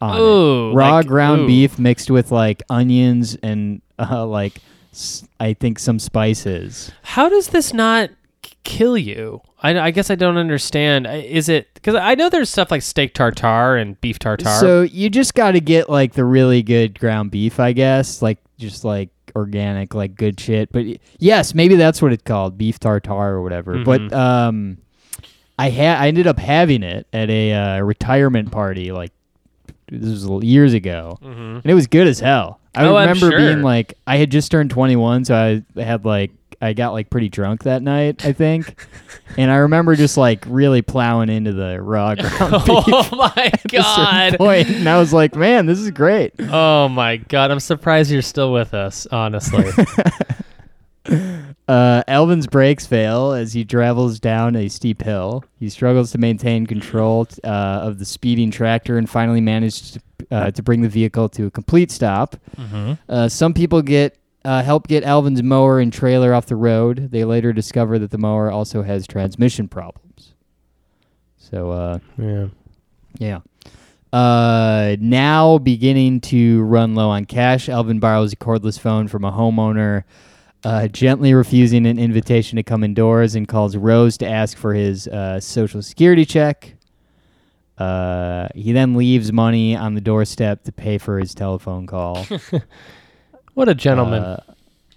On 0.00 0.16
it. 0.16 0.20
Ooh, 0.20 0.72
raw 0.74 0.96
like- 0.96 1.06
ground 1.06 1.42
ooh. 1.42 1.46
beef 1.46 1.78
mixed 1.78 2.10
with 2.10 2.30
like 2.30 2.62
onions 2.68 3.36
and 3.42 3.80
uh, 3.98 4.26
like 4.26 4.58
s- 4.92 5.26
I 5.40 5.54
think 5.54 5.78
some 5.78 5.98
spices. 5.98 6.90
How 7.02 7.28
does 7.30 7.48
this 7.48 7.72
not 7.72 8.10
k- 8.42 8.56
kill 8.62 8.98
you? 8.98 9.40
I, 9.66 9.86
I 9.86 9.90
guess 9.90 10.10
I 10.10 10.14
don't 10.14 10.36
understand. 10.38 11.06
Is 11.06 11.48
it 11.48 11.68
because 11.74 11.94
I 11.94 12.14
know 12.14 12.28
there's 12.28 12.50
stuff 12.50 12.70
like 12.70 12.82
steak 12.82 13.14
tartare 13.14 13.76
and 13.76 14.00
beef 14.00 14.18
tartare. 14.18 14.58
So 14.60 14.82
you 14.82 15.10
just 15.10 15.34
got 15.34 15.52
to 15.52 15.60
get 15.60 15.88
like 15.90 16.12
the 16.14 16.24
really 16.24 16.62
good 16.62 16.98
ground 16.98 17.30
beef, 17.30 17.58
I 17.60 17.72
guess, 17.72 18.22
like 18.22 18.38
just 18.58 18.84
like 18.84 19.10
organic, 19.34 19.94
like 19.94 20.14
good 20.14 20.38
shit. 20.40 20.72
But 20.72 20.84
yes, 21.18 21.54
maybe 21.54 21.74
that's 21.76 22.00
what 22.00 22.12
it's 22.12 22.22
called, 22.22 22.56
beef 22.56 22.78
tartare 22.78 23.34
or 23.34 23.42
whatever. 23.42 23.82
But 23.84 24.00
Mhm. 24.00 24.12
um, 24.14 24.76
I 25.58 25.70
had 25.70 25.98
I 26.00 26.08
ended 26.08 26.26
up 26.26 26.38
having 26.38 26.82
it 26.82 27.06
at 27.12 27.28
a 27.30 27.52
uh, 27.52 27.80
retirement 27.80 28.50
party, 28.52 28.92
like 28.92 29.12
this 29.90 30.24
was 30.24 30.44
years 30.44 30.74
ago, 30.74 31.18
Mhm. 31.24 31.62
and 31.62 31.66
it 31.66 31.74
was 31.74 31.86
good 31.86 32.06
as 32.06 32.20
hell. 32.20 32.60
I 32.74 32.84
Oh, 32.84 32.98
remember 32.98 33.30
sure. 33.30 33.38
being 33.38 33.62
like, 33.62 33.94
I 34.06 34.16
had 34.18 34.30
just 34.30 34.50
turned 34.50 34.68
21, 34.70 35.24
so 35.24 35.62
I 35.76 35.80
had 35.82 36.04
like. 36.04 36.30
I 36.60 36.72
got 36.72 36.92
like 36.92 37.10
pretty 37.10 37.28
drunk 37.28 37.64
that 37.64 37.82
night, 37.82 38.24
I 38.24 38.32
think, 38.32 38.86
and 39.36 39.50
I 39.50 39.56
remember 39.56 39.94
just 39.96 40.16
like 40.16 40.44
really 40.48 40.82
plowing 40.82 41.28
into 41.28 41.52
the 41.52 41.80
raw 41.82 42.14
ground 42.16 42.64
beef 42.64 42.84
oh 42.88 43.08
my 43.12 43.52
god! 43.68 44.36
point, 44.38 44.68
and 44.70 44.88
I 44.88 44.98
was 44.98 45.12
like, 45.12 45.34
"Man, 45.36 45.66
this 45.66 45.78
is 45.78 45.90
great." 45.90 46.32
Oh 46.40 46.88
my 46.88 47.16
god! 47.18 47.50
I'm 47.50 47.60
surprised 47.60 48.10
you're 48.10 48.22
still 48.22 48.52
with 48.52 48.74
us. 48.74 49.06
Honestly, 49.12 49.64
Uh, 51.68 52.02
Alvin's 52.06 52.46
brakes 52.46 52.86
fail 52.86 53.32
as 53.32 53.52
he 53.52 53.64
travels 53.64 54.20
down 54.20 54.54
a 54.54 54.68
steep 54.68 55.02
hill. 55.02 55.44
He 55.58 55.68
struggles 55.68 56.12
to 56.12 56.18
maintain 56.18 56.64
control 56.64 57.26
uh, 57.42 57.48
of 57.48 57.98
the 57.98 58.04
speeding 58.04 58.52
tractor 58.52 58.98
and 58.98 59.10
finally 59.10 59.40
manages 59.40 59.92
to, 59.92 60.00
uh, 60.30 60.50
to 60.52 60.62
bring 60.62 60.82
the 60.82 60.88
vehicle 60.88 61.28
to 61.30 61.46
a 61.46 61.50
complete 61.50 61.90
stop. 61.90 62.36
Uh, 63.08 63.28
some 63.28 63.52
people 63.52 63.82
get 63.82 64.16
uh, 64.46 64.62
help 64.62 64.86
get 64.86 65.02
Alvin's 65.02 65.42
mower 65.42 65.80
and 65.80 65.92
trailer 65.92 66.32
off 66.32 66.46
the 66.46 66.56
road. 66.56 67.10
They 67.10 67.24
later 67.24 67.52
discover 67.52 67.98
that 67.98 68.12
the 68.12 68.18
mower 68.18 68.50
also 68.50 68.82
has 68.82 69.06
transmission 69.06 69.66
problems. 69.66 70.34
So, 71.36 71.70
uh, 71.72 71.98
yeah. 72.16 72.46
Yeah. 73.18 73.40
Uh, 74.12 74.96
now 75.00 75.58
beginning 75.58 76.20
to 76.20 76.62
run 76.62 76.94
low 76.94 77.10
on 77.10 77.24
cash, 77.24 77.68
Alvin 77.68 77.98
borrows 77.98 78.32
a 78.32 78.36
cordless 78.36 78.78
phone 78.78 79.08
from 79.08 79.24
a 79.24 79.32
homeowner, 79.32 80.04
uh, 80.64 80.86
gently 80.88 81.34
refusing 81.34 81.84
an 81.84 81.98
invitation 81.98 82.56
to 82.56 82.62
come 82.62 82.84
indoors, 82.84 83.34
and 83.34 83.48
calls 83.48 83.76
Rose 83.76 84.16
to 84.18 84.28
ask 84.28 84.56
for 84.56 84.74
his 84.74 85.08
uh, 85.08 85.40
social 85.40 85.82
security 85.82 86.24
check. 86.24 86.74
Uh, 87.78 88.48
he 88.54 88.72
then 88.72 88.94
leaves 88.94 89.32
money 89.32 89.76
on 89.76 89.94
the 89.94 90.00
doorstep 90.00 90.62
to 90.64 90.72
pay 90.72 90.98
for 90.98 91.18
his 91.18 91.34
telephone 91.34 91.86
call. 91.86 92.26
What 93.56 93.70
a 93.70 93.74
gentleman. 93.74 94.22
Uh, 94.22 94.42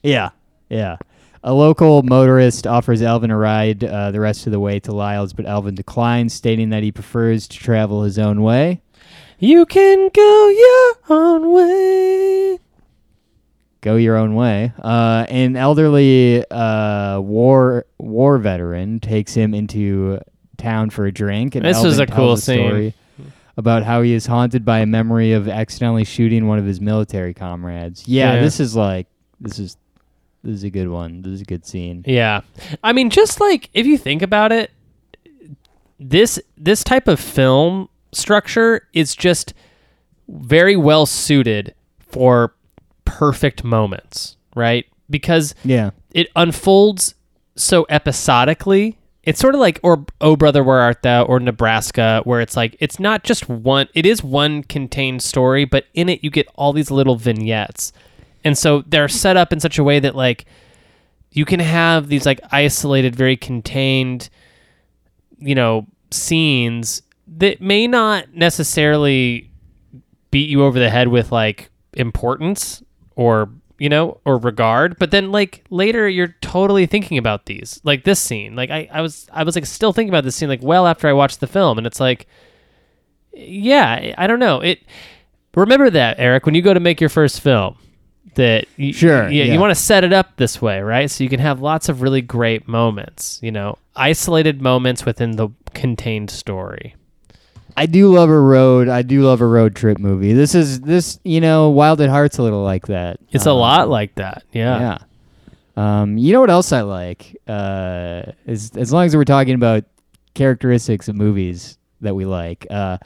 yeah, 0.04 0.32
yeah. 0.68 0.98
A 1.46 1.54
local 1.54 2.04
motorist 2.04 2.68
offers 2.68 3.02
Elvin 3.02 3.32
a 3.32 3.38
ride 3.38 3.86
uh, 3.86 4.12
the 4.12 4.20
rest 4.20 4.48
of 4.48 4.52
the 4.52 4.60
way 4.60 4.82
to 4.82 4.92
Lyle's, 4.92 5.32
but 5.32 5.46
Elvin 5.46 5.76
declines, 5.76 6.34
stating 6.34 6.70
that 6.72 6.84
he 6.84 6.92
prefers 6.92 7.48
to 7.48 7.58
travel 7.58 8.04
his 8.04 8.20
own 8.20 8.42
way. 8.42 8.82
you 9.40 9.66
can 9.66 10.10
go 10.14 10.50
your 10.50 11.18
own 11.18 11.52
way. 11.54 12.60
Go 13.80 13.96
your 13.96 14.18
own 14.18 14.36
way. 14.36 14.74
Uh, 14.78 15.26
an 15.30 15.56
elderly 15.56 16.44
uh, 16.52 17.22
war 17.22 17.86
war 17.98 18.40
veteran 18.40 19.00
takes 19.00 19.34
him 19.34 19.54
into 19.54 20.20
town 20.58 20.90
for 20.90 21.06
a 21.06 21.14
drink, 21.14 21.56
and 21.56 21.64
This 21.64 21.78
Elvin 21.78 21.88
was 21.92 22.00
a 22.00 22.08
cool 22.08 22.36
story 22.36 22.94
about 23.60 23.84
how 23.84 24.02
he 24.02 24.14
is 24.14 24.26
haunted 24.26 24.64
by 24.64 24.80
a 24.80 24.86
memory 24.86 25.34
of 25.34 25.50
accidentally 25.50 26.06
shooting 26.06 26.48
one 26.48 26.58
of 26.58 26.66
his 26.66 26.80
military 26.80 27.34
comrades. 27.34 28.08
Yeah, 28.08 28.36
Yeah. 28.36 28.42
this 28.42 28.60
is 28.62 28.74
like 28.76 29.08
this 29.42 29.60
is 29.60 29.76
this 30.44 30.56
is 30.56 30.64
a 30.64 30.70
good 30.70 30.88
one. 30.88 31.22
This 31.22 31.34
is 31.34 31.42
a 31.42 31.46
good 31.46 31.66
scene. 31.66 32.04
Yeah. 32.08 32.42
I 32.84 32.94
mean 32.94 33.10
just 33.10 33.42
like 33.42 33.70
if 33.74 33.86
you 33.86 33.98
think 33.98 34.22
about 34.22 34.52
it 34.54 34.72
this 36.00 36.40
this 36.58 36.84
type 36.84 37.08
of 37.10 37.20
film 37.20 37.90
structure 38.14 38.88
is 38.94 39.14
just 39.16 39.54
very 40.30 40.78
well 40.78 41.06
suited 41.06 41.76
for 42.00 42.54
perfect 43.04 43.64
moments, 43.66 44.38
right? 44.56 44.86
Because 45.10 45.54
Yeah. 45.66 45.92
it 46.14 46.28
unfolds 46.36 47.16
so 47.58 47.86
episodically. 47.90 48.98
It's 49.24 49.40
sort 49.40 49.54
of 49.54 49.62
like 49.62 49.80
or 49.84 50.06
Oh 50.22 50.36
Brother 50.36 50.64
Where 50.64 50.80
Art 50.80 51.02
Thou 51.04 51.24
or 51.24 51.40
Nebraska 51.40 52.22
where 52.24 52.42
it's 52.42 52.56
like 52.56 52.76
it's 52.80 53.00
not 53.00 53.24
just 53.24 53.50
one 53.50 53.88
it 53.94 54.06
is 54.06 54.24
one 54.24 54.64
contained 54.64 55.22
story, 55.22 55.66
but 55.66 55.86
in 55.94 56.10
it 56.10 56.24
you 56.24 56.30
get 56.30 56.48
all 56.56 56.74
these 56.74 56.90
little 56.90 57.16
vignettes. 57.16 57.92
And 58.44 58.58
so 58.58 58.84
they're 58.88 59.08
set 59.08 59.38
up 59.38 59.52
in 59.52 59.60
such 59.60 59.78
a 59.78 59.84
way 59.84 60.00
that 60.00 60.16
like 60.16 60.46
you 61.32 61.46
can 61.46 61.60
have 61.60 62.08
these 62.08 62.26
like 62.26 62.40
isolated, 62.52 63.16
very 63.16 63.38
contained, 63.38 64.30
you 65.38 65.56
know, 65.56 65.88
scenes 66.12 67.02
that 67.38 67.62
may 67.62 67.88
not 67.88 68.34
necessarily 68.34 69.50
beat 70.32 70.50
you 70.50 70.64
over 70.64 70.80
the 70.80 70.90
head 70.90 71.08
with 71.08 71.32
like 71.32 71.70
importance 71.94 72.82
or 73.16 73.50
you 73.80 73.90
know 73.90 74.20
or 74.26 74.38
regard 74.38 75.00
but 75.00 75.10
then 75.12 75.32
like 75.32 75.64
later 75.70 76.08
you're 76.08 76.36
totally 76.42 76.86
thinking 76.86 77.18
about 77.18 77.46
these 77.46 77.80
like 77.84 78.04
this 78.04 78.20
scene. 78.20 78.56
Like 78.56 78.70
I, 78.70 78.90
I 78.92 79.02
was 79.02 79.28
i 79.32 79.44
was 79.44 79.56
like 79.56 79.66
still 79.66 79.94
thinking 79.94 80.10
about 80.10 80.24
this 80.26 80.36
scene 80.36 80.50
like 80.50 80.62
well 80.62 80.86
after 80.86 81.08
i 81.08 81.14
watched 81.14 81.40
the 81.40 81.48
film 81.48 81.78
and 81.78 81.88
it's 81.88 82.00
like 82.00 82.28
yeah 83.34 84.14
i 84.18 84.28
don't 84.28 84.40
know. 84.40 84.60
It 84.62 84.80
remember 85.56 85.90
that 85.90 86.20
eric 86.20 86.46
when 86.46 86.56
you 86.56 86.62
go 86.62 86.74
to 86.74 86.80
make 86.80 87.00
your 87.02 87.10
first 87.10 87.42
film 87.42 87.78
that 88.36 88.66
you, 88.78 88.94
Sure, 88.94 89.24
yeah, 89.30 89.46
yeah. 89.46 89.54
you 89.54 89.60
want 89.60 89.72
to 89.72 89.82
set 89.82 90.04
it 90.04 90.14
up 90.14 90.38
this 90.38 90.62
way 90.62 90.82
right? 90.82 91.10
So 91.10 91.24
you 91.24 91.30
can 91.30 91.40
have 91.40 91.62
lots 91.62 91.90
of 91.90 92.02
really 92.02 92.22
great 92.22 92.68
moments 92.68 93.40
you 93.42 93.52
know 93.52 93.78
isolated 93.96 94.62
moments 94.62 95.06
within 95.06 95.32
the 95.38 95.50
contained 95.74 96.30
story 96.30 96.96
I 97.80 97.86
do 97.86 98.14
love 98.14 98.30
a 98.30 98.40
road. 98.40 98.90
I 98.90 99.02
do 99.04 99.22
love 99.22 99.42
a 99.42 99.46
road 99.48 99.76
trip 99.76 100.00
movie. 100.00 100.34
This 100.34 100.54
is 100.54 100.82
this, 100.82 101.20
you 101.24 101.40
know, 101.40 101.70
Wild 101.70 102.02
at 102.02 102.10
Heart's 102.10 102.38
a 102.38 102.44
little 102.44 102.64
like 102.64 102.88
that. 102.88 103.20
it's 103.32 103.46
a 103.46 103.52
Um, 103.52 103.58
lot 103.58 103.90
like 103.90 104.16
that 104.16 104.44
yeah 104.52 104.80
Yeah. 104.80 104.98
Um, 106.02 106.18
you 106.18 106.34
know 106.34 106.42
what 106.42 106.50
else 106.50 106.74
I 106.74 106.82
like? 106.82 107.38
Uh, 107.48 108.24
as 108.46 108.72
as 108.76 108.92
long 108.92 109.06
as 109.06 109.16
we're 109.16 109.24
talking 109.24 109.56
about 109.56 109.86
characteristics 110.34 111.08
of 111.08 111.16
movies 111.16 111.78
that 112.02 112.16
we 112.16 112.26
like, 112.26 112.68
uh, 112.70 112.98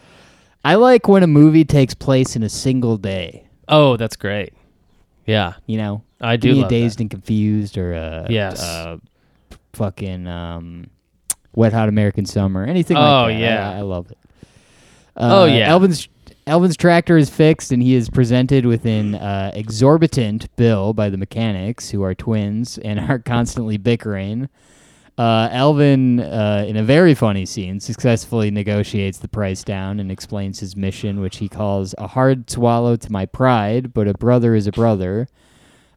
I 0.65 0.76
like 0.76 1.07
when 1.07 1.21
a 1.24 1.28
movie 1.28 1.65
takes 1.65 1.93
place 1.93 2.36
in 2.36 2.41
a 2.43 2.49
single 2.49 2.97
day. 2.97 3.45
oh 3.67 3.95
that's 3.97 4.15
great 4.15 4.53
yeah 5.26 5.53
You 5.67 5.78
know, 5.78 6.03
i 6.19 6.36
do 6.36 6.51
a 6.51 6.53
love 6.53 6.61
that. 6.63 6.69
dazed 6.69 6.99
and 6.99 7.09
confused 7.11 7.78
or 7.78 7.93
a 7.93 8.26
Yes. 8.30 8.61
uh, 8.63 8.97
fucking 9.74 10.28
um, 10.28 10.88
Wet 11.55 11.74
Hot 11.74 11.89
American 11.89 12.26
Summer, 12.26 12.65
anything 12.65 12.97
Oh, 12.97 13.01
like 13.28 13.36
that. 13.36 13.39
yeah. 13.39 13.69
I, 13.71 13.78
I 13.78 13.82
love 13.82 14.09
it. 14.11 14.17
Oh, 15.18 15.43
Uh, 15.43 15.45
yeah. 15.45 15.70
Elvin's 15.70 16.07
Elvin's 16.45 16.76
tractor 16.76 17.16
is 17.18 17.30
fixed, 17.30 17.72
and 17.72 17.82
he 17.82 17.95
is 17.95 18.09
presented 18.09 18.66
with 18.66 18.86
an 18.86 19.16
uh, 19.16 19.51
exorbitant 19.53 20.53
bill 20.57 20.93
by 20.93 21.09
the 21.09 21.16
mechanics, 21.18 21.89
who 21.91 22.03
are 22.03 22.14
twins 22.14 22.78
and 22.80 22.99
are 22.99 23.20
constantly 23.20 23.78
bickering. 23.78 24.49
Uh, 25.18 25.47
Elvin, 25.51 26.20
uh, 26.20 26.66
in 26.68 26.76
a 26.76 26.84
very 26.84 27.14
funny 27.14 27.45
scene, 27.45 27.80
successfully 27.80 28.49
negotiates 28.51 29.20
the 29.20 29.28
price 29.30 29.64
down 29.64 29.99
and 30.01 30.11
explains 30.11 30.59
his 30.59 30.76
mission, 30.76 31.22
which 31.22 31.38
he 31.38 31.47
calls 31.47 31.93
a 31.97 32.07
hard 32.07 32.49
swallow 32.49 32.95
to 32.97 33.11
my 33.11 33.26
pride, 33.26 33.93
but 33.93 34.07
a 34.07 34.14
brother 34.16 34.53
is 34.55 34.68
a 34.68 34.72
brother. 34.72 35.28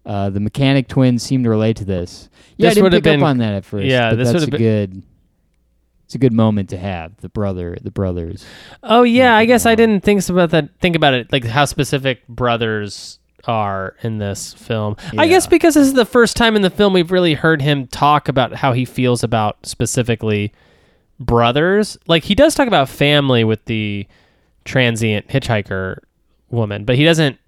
Uh, 0.05 0.31
the 0.31 0.39
mechanic 0.39 0.87
twins 0.87 1.23
seem 1.23 1.43
to 1.43 1.51
relate 1.51 1.77
to 1.79 1.85
this. 1.85 2.29
Yeah, 2.57 2.69
This 2.69 2.79
I 2.79 2.83
didn't 2.83 2.93
pick 2.93 3.03
been- 3.05 3.23
up 3.23 3.27
on 3.29 3.39
that 3.39 3.55
at 3.55 3.65
first. 3.65 3.87
yeah, 3.87 4.11
but 4.11 4.17
this 4.17 4.29
that's 4.31 4.45
would've 4.45 4.51
been 4.51 4.61
good. 4.61 5.03
It's 6.07 6.15
a 6.15 6.19
good 6.19 6.33
moment 6.33 6.71
to 6.71 6.79
have 6.79 7.17
the 7.19 7.29
brother, 7.29 7.77
the 7.83 7.91
brothers. 7.91 8.47
Oh 8.83 9.03
yeah, 9.03 9.37
I 9.37 9.45
guess 9.45 9.67
I 9.67 9.75
didn't 9.75 10.05
think 10.05 10.27
about 10.29 10.51
that. 10.51 10.71
Think 10.81 10.97
about 10.97 11.15
it, 11.15 11.33
like 11.33 11.45
how 11.45 11.65
specific 11.65 12.27
brothers 12.29 13.19
are 13.45 13.97
in 14.03 14.19
this 14.19 14.55
film. 14.55 14.97
I 15.19 15.27
guess 15.27 15.47
because 15.47 15.75
this 15.75 15.87
is 15.87 15.95
the 15.95 16.05
first 16.05 16.37
time 16.37 16.57
in 16.57 16.63
the 16.63 16.71
film 16.71 16.93
we've 16.93 17.13
really 17.13 17.35
heard 17.35 17.61
him 17.61 17.87
talk 17.89 18.29
about 18.29 18.55
how 18.55 18.73
he 18.73 18.85
feels 18.85 19.23
about 19.25 19.67
specifically 19.67 20.53
brothers. 21.19 21.99
Like 22.07 22.25
he 22.25 22.35
does 22.35 22.55
talk 22.55 22.69
about 22.69 22.89
family 22.89 23.45
with 23.45 23.65
the 23.65 24.07
transient 24.65 25.29
hitchhiker 25.29 25.99
woman, 26.51 26.85
but 26.85 26.97
he 26.97 27.05
doesn't. 27.05 27.39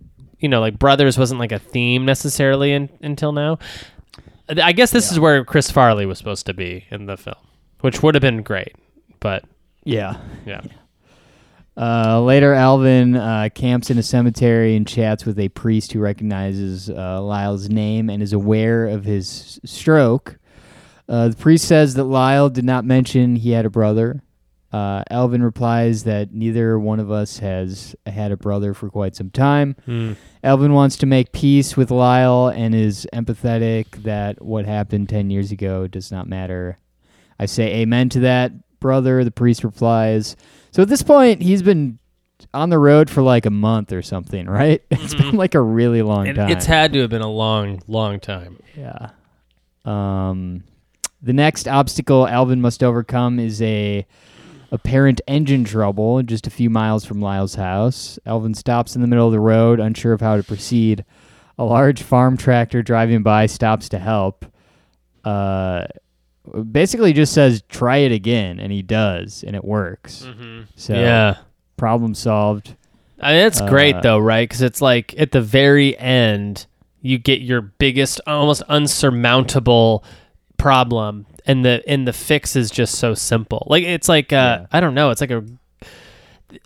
You 0.41 0.49
know, 0.49 0.61
like 0.61 0.79
brothers 0.79 1.19
wasn't 1.19 1.41
like 1.41 1.51
a 1.51 1.59
theme 1.59 2.05
necessarily 2.05 2.73
in, 2.73 2.89
until 3.03 3.33
now. 3.33 3.59
I 4.49 4.71
guess 4.71 4.93
this 4.93 5.11
is 5.11 5.19
where 5.19 5.45
Chris 5.45 5.69
Farley 5.69 6.07
was 6.07 6.17
supposed 6.17 6.47
to 6.47 6.55
be 6.55 6.87
in 6.91 7.07
the 7.07 7.17
film, 7.17 7.35
which 7.81 8.03
would 8.03 8.14
have 8.14 8.22
been 8.22 8.43
great. 8.43 8.74
But 9.20 9.45
Yeah. 9.85 10.16
yeah. 10.47 10.61
Uh, 11.76 12.20
later, 12.22 12.55
Alvin 12.55 13.14
uh, 13.14 13.49
camps 13.55 13.89
in 13.89 13.99
a 13.99 14.03
cemetery 14.03 14.74
and 14.74 14.87
chats 14.87 15.24
with 15.24 15.39
a 15.39 15.49
priest 15.51 15.93
who 15.93 16.01
recognizes 16.01 16.91
uh, 16.91 17.22
Lyle's 17.22 17.68
name 17.68 18.11
and 18.11 18.20
is 18.20 18.33
aware 18.33 18.87
of 18.89 19.05
his 19.05 19.61
stroke. 19.64 20.39
Uh, 21.09 21.29
the 21.29 21.37
priest 21.37 21.66
says 21.68 21.95
that 21.95 22.05
Lyle 22.05 22.51
did 22.51 22.64
not 22.64 22.85
mention 22.85 23.37
he 23.37 23.53
had 23.53 23.64
a 23.64 23.70
brother. 23.70 24.22
Uh, 24.72 25.03
Alvin 25.09 25.43
replies 25.43 26.03
that 26.05 26.33
neither 26.35 26.79
one 26.81 26.99
of 27.01 27.11
us 27.12 27.39
has 27.39 27.95
had 28.07 28.33
a 28.33 28.37
brother 28.37 28.74
for 28.74 28.91
quite 28.91 29.14
some 29.14 29.31
time. 29.31 29.76
Hmm. 29.87 30.14
Alvin 30.43 30.72
wants 30.74 30.97
to 30.97 31.07
make 31.07 31.31
peace 31.33 31.76
with 31.76 31.91
Lyle 31.93 32.49
and 32.49 32.74
is 32.74 33.07
empathetic 33.14 34.03
that 34.03 34.43
what 34.45 34.66
happened 34.66 35.09
10 35.09 35.31
years 35.31 35.53
ago 35.53 35.87
does 35.87 36.11
not 36.11 36.29
matter. 36.29 36.79
I 37.39 37.47
say 37.47 37.76
amen 37.76 38.09
to 38.11 38.20
that, 38.20 38.53
brother, 38.80 39.24
the 39.24 39.30
priest 39.30 39.64
replies. 39.64 40.36
So 40.70 40.82
at 40.82 40.89
this 40.89 41.03
point, 41.03 41.43
he's 41.43 41.62
been 41.62 41.99
on 42.55 42.70
the 42.70 42.78
road 42.78 43.11
for 43.11 43.22
like 43.22 43.47
a 43.47 43.51
month 43.51 43.93
or 43.93 44.03
something, 44.03 44.47
right? 44.51 44.82
It's 44.91 45.14
been 45.14 45.36
like 45.36 45.55
a 45.55 45.61
really 45.61 46.03
long 46.03 46.34
time. 46.34 46.51
it's 46.51 46.66
had 46.66 46.93
to 46.95 47.01
have 47.01 47.11
been 47.11 47.22
a 47.22 47.30
long, 47.30 47.82
long 47.86 48.20
time. 48.20 48.61
Yeah. 48.76 49.11
Um, 49.84 50.64
the 51.22 51.32
next 51.32 51.66
obstacle 51.66 52.26
Alvin 52.28 52.61
must 52.61 52.82
overcome 52.82 53.39
is 53.39 53.61
a 53.62 54.07
apparent 54.70 55.20
engine 55.26 55.64
trouble 55.64 56.22
just 56.22 56.47
a 56.47 56.51
few 56.51 56.68
miles 56.70 57.05
from 57.05 57.20
Lyle's 57.20 57.55
house. 57.55 58.18
Alvin 58.26 58.55
stops 58.55 58.95
in 58.95 59.01
the 59.03 59.09
middle 59.09 59.26
of 59.26 59.32
the 59.32 59.41
road, 59.41 59.80
unsure 59.80 60.12
of 60.12 60.20
how 60.20 60.36
to 60.36 60.43
proceed. 60.43 61.05
A 61.59 61.64
large 61.64 62.03
farm 62.03 62.36
tractor 62.36 62.82
driving 62.82 63.22
by 63.22 63.47
stops 63.47 63.89
to 63.89 63.99
help. 63.99 64.45
Uh, 65.24 65.86
basically 66.71 67.13
just 67.13 67.33
says 67.33 67.63
try 67.69 67.99
it 67.99 68.13
again, 68.13 68.61
and 68.61 68.73
he 68.73 68.83
does, 68.83 69.45
and 69.47 69.55
it 69.57 69.65
works. 69.65 70.27
So 70.77 70.95
yeah. 70.95 71.39
problem 71.77 72.15
solved. 72.15 72.75
I 73.21 73.33
mean, 73.33 73.47
it's 73.47 73.61
great 73.63 73.97
Uh, 73.97 74.01
though, 74.01 74.19
right? 74.19 74.49
Because 74.49 74.63
it's 74.63 74.81
like 74.81 75.15
at 75.19 75.33
the 75.33 75.41
very 75.41 75.99
end, 75.99 76.67
you 77.01 77.19
get 77.19 77.41
your 77.41 77.61
biggest, 77.61 78.21
almost 78.27 78.63
unsurmountable 78.69 80.05
problem, 80.57 81.27
and 81.47 81.65
the 81.65 81.83
and 81.89 82.07
the 82.07 82.13
fix 82.13 82.55
is 82.57 82.71
just 82.71 82.97
so 82.97 83.15
simple. 83.15 83.67
Like 83.69 83.85
it's 83.85 84.09
like 84.09 84.33
uh, 84.33 84.61
Yeah. 84.61 84.67
I 84.73 84.81
don't 84.81 84.95
know. 84.95 85.11
It's 85.11 85.21
like 85.21 85.31
a. 85.31 85.45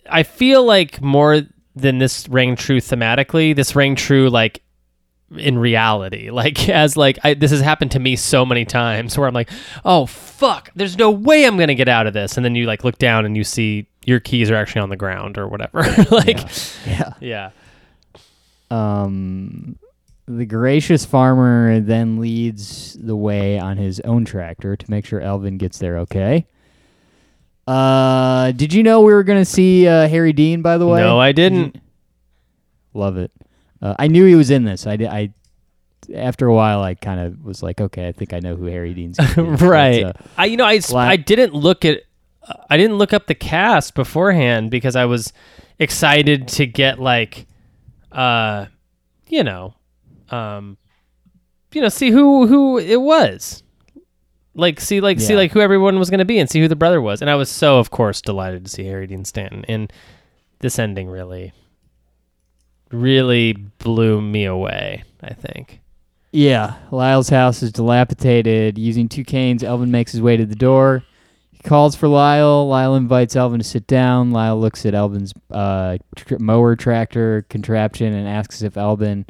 I 0.09 0.23
feel 0.23 0.63
like 0.63 1.01
more 1.01 1.41
than 1.75 1.97
this 1.97 2.29
rang 2.29 2.55
true 2.55 2.79
thematically. 2.79 3.55
This 3.55 3.75
rang 3.75 3.95
true 3.95 4.29
like 4.29 4.61
in 5.37 5.57
reality 5.57 6.29
like 6.31 6.69
as 6.69 6.95
like 6.95 7.17
I, 7.23 7.33
this 7.33 7.51
has 7.51 7.61
happened 7.61 7.91
to 7.91 7.99
me 7.99 8.15
so 8.15 8.45
many 8.45 8.65
times 8.65 9.17
where 9.17 9.27
i'm 9.27 9.33
like 9.33 9.49
oh 9.83 10.05
fuck 10.05 10.69
there's 10.75 10.97
no 10.97 11.09
way 11.09 11.45
i'm 11.45 11.57
gonna 11.57 11.75
get 11.75 11.87
out 11.87 12.05
of 12.07 12.13
this 12.13 12.37
and 12.37 12.45
then 12.45 12.53
you 12.55 12.65
like 12.65 12.83
look 12.83 12.97
down 12.97 13.25
and 13.25 13.35
you 13.35 13.43
see 13.43 13.87
your 14.05 14.19
keys 14.19 14.51
are 14.51 14.55
actually 14.55 14.81
on 14.81 14.89
the 14.89 14.95
ground 14.95 15.37
or 15.37 15.47
whatever. 15.47 15.81
like, 16.11 16.39
Yeah. 16.85 17.13
yeah. 17.19 17.49
Um, 18.69 19.77
the 20.25 20.45
gracious 20.45 21.05
farmer 21.05 21.79
then 21.79 22.19
leads 22.19 22.93
the 22.93 23.15
way 23.15 23.59
on 23.59 23.77
his 23.77 23.99
own 24.01 24.25
tractor 24.25 24.75
to 24.75 24.91
make 24.91 25.05
sure 25.05 25.19
Elvin 25.19 25.57
gets 25.57 25.77
there 25.77 25.99
okay. 25.99 26.47
Uh, 27.67 28.51
did 28.51 28.73
you 28.73 28.83
know 28.83 29.01
we 29.01 29.13
were 29.13 29.23
gonna 29.23 29.45
see 29.45 29.87
uh, 29.87 30.07
Harry 30.07 30.33
Dean? 30.33 30.61
By 30.61 30.77
the 30.77 30.87
way, 30.87 30.99
No, 30.99 31.19
I 31.19 31.31
didn't. 31.31 31.79
Love 32.93 33.17
it. 33.17 33.31
Uh, 33.83 33.93
I 33.99 34.07
knew 34.07 34.25
he 34.25 34.33
was 34.35 34.49
in 34.49 34.63
this. 34.63 34.87
I. 34.87 34.93
I 34.93 35.33
after 36.13 36.47
a 36.47 36.53
while, 36.53 36.81
I 36.81 36.95
kind 36.95 37.17
of 37.21 37.45
was 37.45 37.63
like, 37.63 37.79
okay, 37.79 38.09
I 38.09 38.11
think 38.11 38.33
I 38.33 38.39
know 38.39 38.57
who 38.57 38.65
Harry 38.65 38.93
Dean's. 38.93 39.17
be. 39.17 39.23
But, 39.35 39.61
right. 39.61 40.03
uh, 40.03 40.11
I 40.37 40.45
you 40.47 40.57
know 40.57 40.65
I 40.65 40.75
s- 40.75 40.91
la- 40.91 40.99
I 40.99 41.15
didn't 41.15 41.53
look 41.53 41.85
at 41.85 41.99
I 42.69 42.75
didn't 42.75 42.97
look 42.97 43.13
up 43.13 43.27
the 43.27 43.35
cast 43.35 43.95
beforehand 43.95 44.69
because 44.69 44.97
I 44.97 45.05
was 45.05 45.31
excited 45.79 46.49
to 46.49 46.65
get 46.65 46.99
like 46.99 47.47
uh 48.11 48.65
you 49.29 49.45
know 49.45 49.75
um 50.29 50.77
you 51.73 51.81
know 51.81 51.87
see 51.87 52.11
who 52.11 52.47
who 52.47 52.77
it 52.79 52.99
was. 52.99 53.63
Like 54.55 54.81
see 54.81 54.99
like 54.99 55.21
see 55.21 55.33
Yeah. 55.33 55.39
like 55.39 55.51
who 55.53 55.61
everyone 55.61 55.97
was 55.99 56.09
going 56.09 56.19
to 56.19 56.25
be 56.25 56.37
and 56.37 56.49
see 56.49 56.59
who 56.59 56.67
the 56.67 56.75
brother 56.75 57.01
was. 57.01 57.21
And 57.21 57.29
I 57.29 57.35
was 57.35 57.49
so 57.49 57.79
of 57.79 57.91
course 57.91 58.21
delighted 58.21 58.65
to 58.65 58.69
see 58.69 58.83
Harry 58.83 59.07
Dean 59.07 59.23
Stanton 59.23 59.63
and 59.69 59.91
this 60.59 60.77
ending 60.77 61.07
really 61.07 61.53
really 62.93 63.53
blew 63.53 64.21
me 64.21 64.45
away, 64.45 65.03
I 65.21 65.33
think. 65.33 65.81
Yeah, 66.31 66.75
Lyle's 66.91 67.29
house 67.29 67.61
is 67.61 67.71
dilapidated. 67.71 68.77
Using 68.77 69.07
two 69.09 69.23
canes, 69.23 69.63
Elvin 69.63 69.91
makes 69.91 70.11
his 70.11 70.21
way 70.21 70.35
to 70.37 70.45
the 70.45 70.55
door. 70.55 71.03
He 71.51 71.59
calls 71.59 71.95
for 71.95 72.07
Lyle. 72.07 72.67
Lyle 72.67 72.95
invites 72.95 73.35
Elvin 73.35 73.59
to 73.59 73.63
sit 73.63 73.85
down. 73.85 74.31
Lyle 74.31 74.59
looks 74.59 74.85
at 74.85 74.95
Elvin's 74.95 75.33
uh, 75.51 75.97
tr- 76.15 76.37
mower 76.39 76.75
tractor 76.75 77.45
contraption 77.49 78.13
and 78.13 78.27
asks 78.27 78.61
if 78.63 78.77
Elvin 78.77 79.25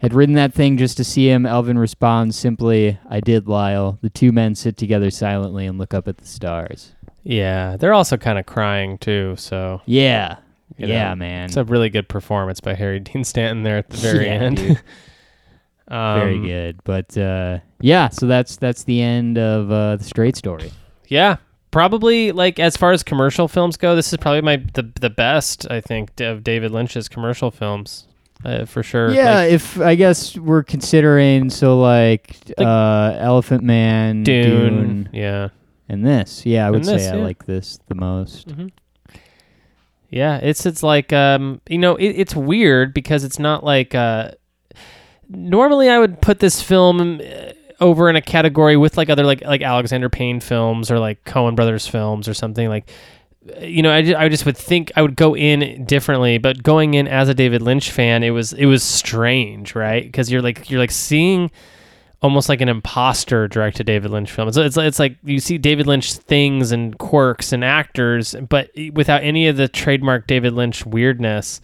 had 0.00 0.12
ridden 0.14 0.34
that 0.34 0.54
thing 0.54 0.76
just 0.76 0.96
to 0.96 1.04
see 1.04 1.28
him. 1.28 1.46
Elvin 1.46 1.78
responds 1.78 2.36
simply, 2.36 2.98
I 3.08 3.20
did, 3.20 3.46
Lyle. 3.46 3.98
The 4.02 4.10
two 4.10 4.32
men 4.32 4.54
sit 4.54 4.76
together 4.76 5.10
silently 5.10 5.66
and 5.66 5.78
look 5.78 5.94
up 5.94 6.08
at 6.08 6.16
the 6.16 6.26
stars. 6.26 6.92
Yeah, 7.22 7.76
they're 7.76 7.92
also 7.92 8.16
kind 8.16 8.38
of 8.38 8.46
crying 8.46 8.98
too, 8.98 9.34
so 9.36 9.82
Yeah. 9.84 10.36
You 10.78 10.86
yeah, 10.88 11.10
know, 11.10 11.16
man. 11.16 11.44
It's 11.46 11.56
a 11.56 11.64
really 11.64 11.90
good 11.90 12.08
performance 12.08 12.60
by 12.60 12.74
Harry 12.74 13.00
Dean 13.00 13.24
Stanton 13.24 13.62
there 13.62 13.78
at 13.78 13.90
the 13.90 13.96
very 13.98 14.26
Yeah, 14.26 14.32
end. 14.32 14.58
um, 15.88 16.20
Very 16.20 16.38
good. 16.40 16.80
But 16.84 17.16
uh, 17.18 17.58
yeah, 17.80 18.08
so 18.08 18.26
that's 18.26 18.56
that's 18.56 18.84
the 18.84 19.00
end 19.02 19.38
of 19.38 19.70
uh, 19.70 19.96
the 19.96 20.04
straight 20.04 20.36
story. 20.36 20.72
Yeah, 21.08 21.36
probably 21.70 22.32
like 22.32 22.58
as 22.58 22.76
far 22.76 22.92
as 22.92 23.02
commercial 23.02 23.48
films 23.48 23.76
go, 23.76 23.96
this 23.96 24.12
is 24.12 24.16
probably 24.18 24.42
my 24.42 24.56
the 24.74 24.90
the 25.00 25.10
best 25.10 25.70
I 25.70 25.80
think 25.80 26.20
of 26.20 26.44
David 26.44 26.70
Lynch's 26.70 27.08
commercial 27.08 27.50
films, 27.50 28.06
uh, 28.44 28.64
for 28.64 28.82
sure. 28.82 29.10
Yeah, 29.10 29.34
Like, 29.40 29.52
if 29.52 29.80
I 29.80 29.96
guess 29.96 30.36
we're 30.38 30.62
considering 30.62 31.50
so 31.50 31.78
like, 31.80 32.36
Like 32.56 32.66
uh 32.66 33.16
Elephant 33.18 33.64
Man, 33.64 34.22
Dune, 34.22 34.74
Dune, 35.04 35.08
Yeah, 35.12 35.48
and 35.88 36.06
this. 36.06 36.46
Yeah, 36.46 36.66
I 36.66 36.70
would 36.70 36.76
And 36.78 36.86
say 36.86 36.96
this, 36.98 37.08
I 37.08 37.16
yeah. 37.16 37.24
like 37.24 37.44
this 37.46 37.80
the 37.88 37.96
most. 37.96 38.52
Yeah. 40.10 40.38
It's 40.38 40.66
it's 40.66 40.82
like 40.82 41.12
um 41.12 41.60
you 41.68 41.78
know 41.78 41.96
it, 41.96 42.08
it's 42.08 42.36
weird 42.36 42.92
because 42.92 43.24
it's 43.24 43.38
not 43.38 43.64
like 43.64 43.94
uh 43.94 44.32
normally 45.28 45.88
I 45.88 45.98
would 45.98 46.20
put 46.20 46.40
this 46.40 46.62
film. 46.62 47.20
Uh, 47.20 47.52
over 47.80 48.10
in 48.10 48.14
a 48.14 48.20
category 48.20 48.76
with 48.76 48.98
like 48.98 49.08
other 49.08 49.24
like 49.24 49.40
like 49.40 49.62
Alexander 49.62 50.10
Payne 50.10 50.38
films 50.38 50.90
or 50.90 50.98
like 50.98 51.24
Coen 51.24 51.56
Brothers 51.56 51.86
films 51.86 52.28
or 52.28 52.34
something 52.34 52.68
like 52.68 52.90
you 53.60 53.82
know, 53.82 53.92
I, 53.92 54.02
ju- 54.02 54.16
I 54.16 54.28
just 54.28 54.44
would 54.44 54.56
think 54.56 54.92
I 54.96 55.02
would 55.02 55.16
go 55.16 55.34
in 55.34 55.84
differently, 55.86 56.38
but 56.38 56.62
going 56.62 56.94
in 56.94 57.08
as 57.08 57.28
a 57.28 57.34
David 57.34 57.62
Lynch 57.62 57.90
fan, 57.90 58.22
it 58.22 58.30
was 58.30 58.52
it 58.52 58.66
was 58.66 58.82
strange, 58.82 59.74
right? 59.74 60.04
Because 60.04 60.30
you're 60.30 60.42
like 60.42 60.68
you're 60.70 60.80
like 60.80 60.90
seeing 60.90 61.50
almost 62.22 62.48
like 62.48 62.60
an 62.60 62.68
imposter 62.68 63.48
direct 63.48 63.78
to 63.78 63.84
David 63.84 64.10
Lynch 64.10 64.30
film. 64.30 64.52
So 64.52 64.62
it's 64.62 64.76
it's 64.76 64.98
like 64.98 65.16
you 65.24 65.40
see 65.40 65.58
David 65.58 65.86
Lynch 65.86 66.12
things 66.14 66.70
and 66.72 66.96
quirks 66.98 67.52
and 67.52 67.64
actors, 67.64 68.34
but 68.48 68.70
without 68.92 69.22
any 69.22 69.48
of 69.48 69.56
the 69.56 69.68
trademark 69.68 70.26
David 70.26 70.52
Lynch 70.52 70.84
weirdness. 70.84 71.60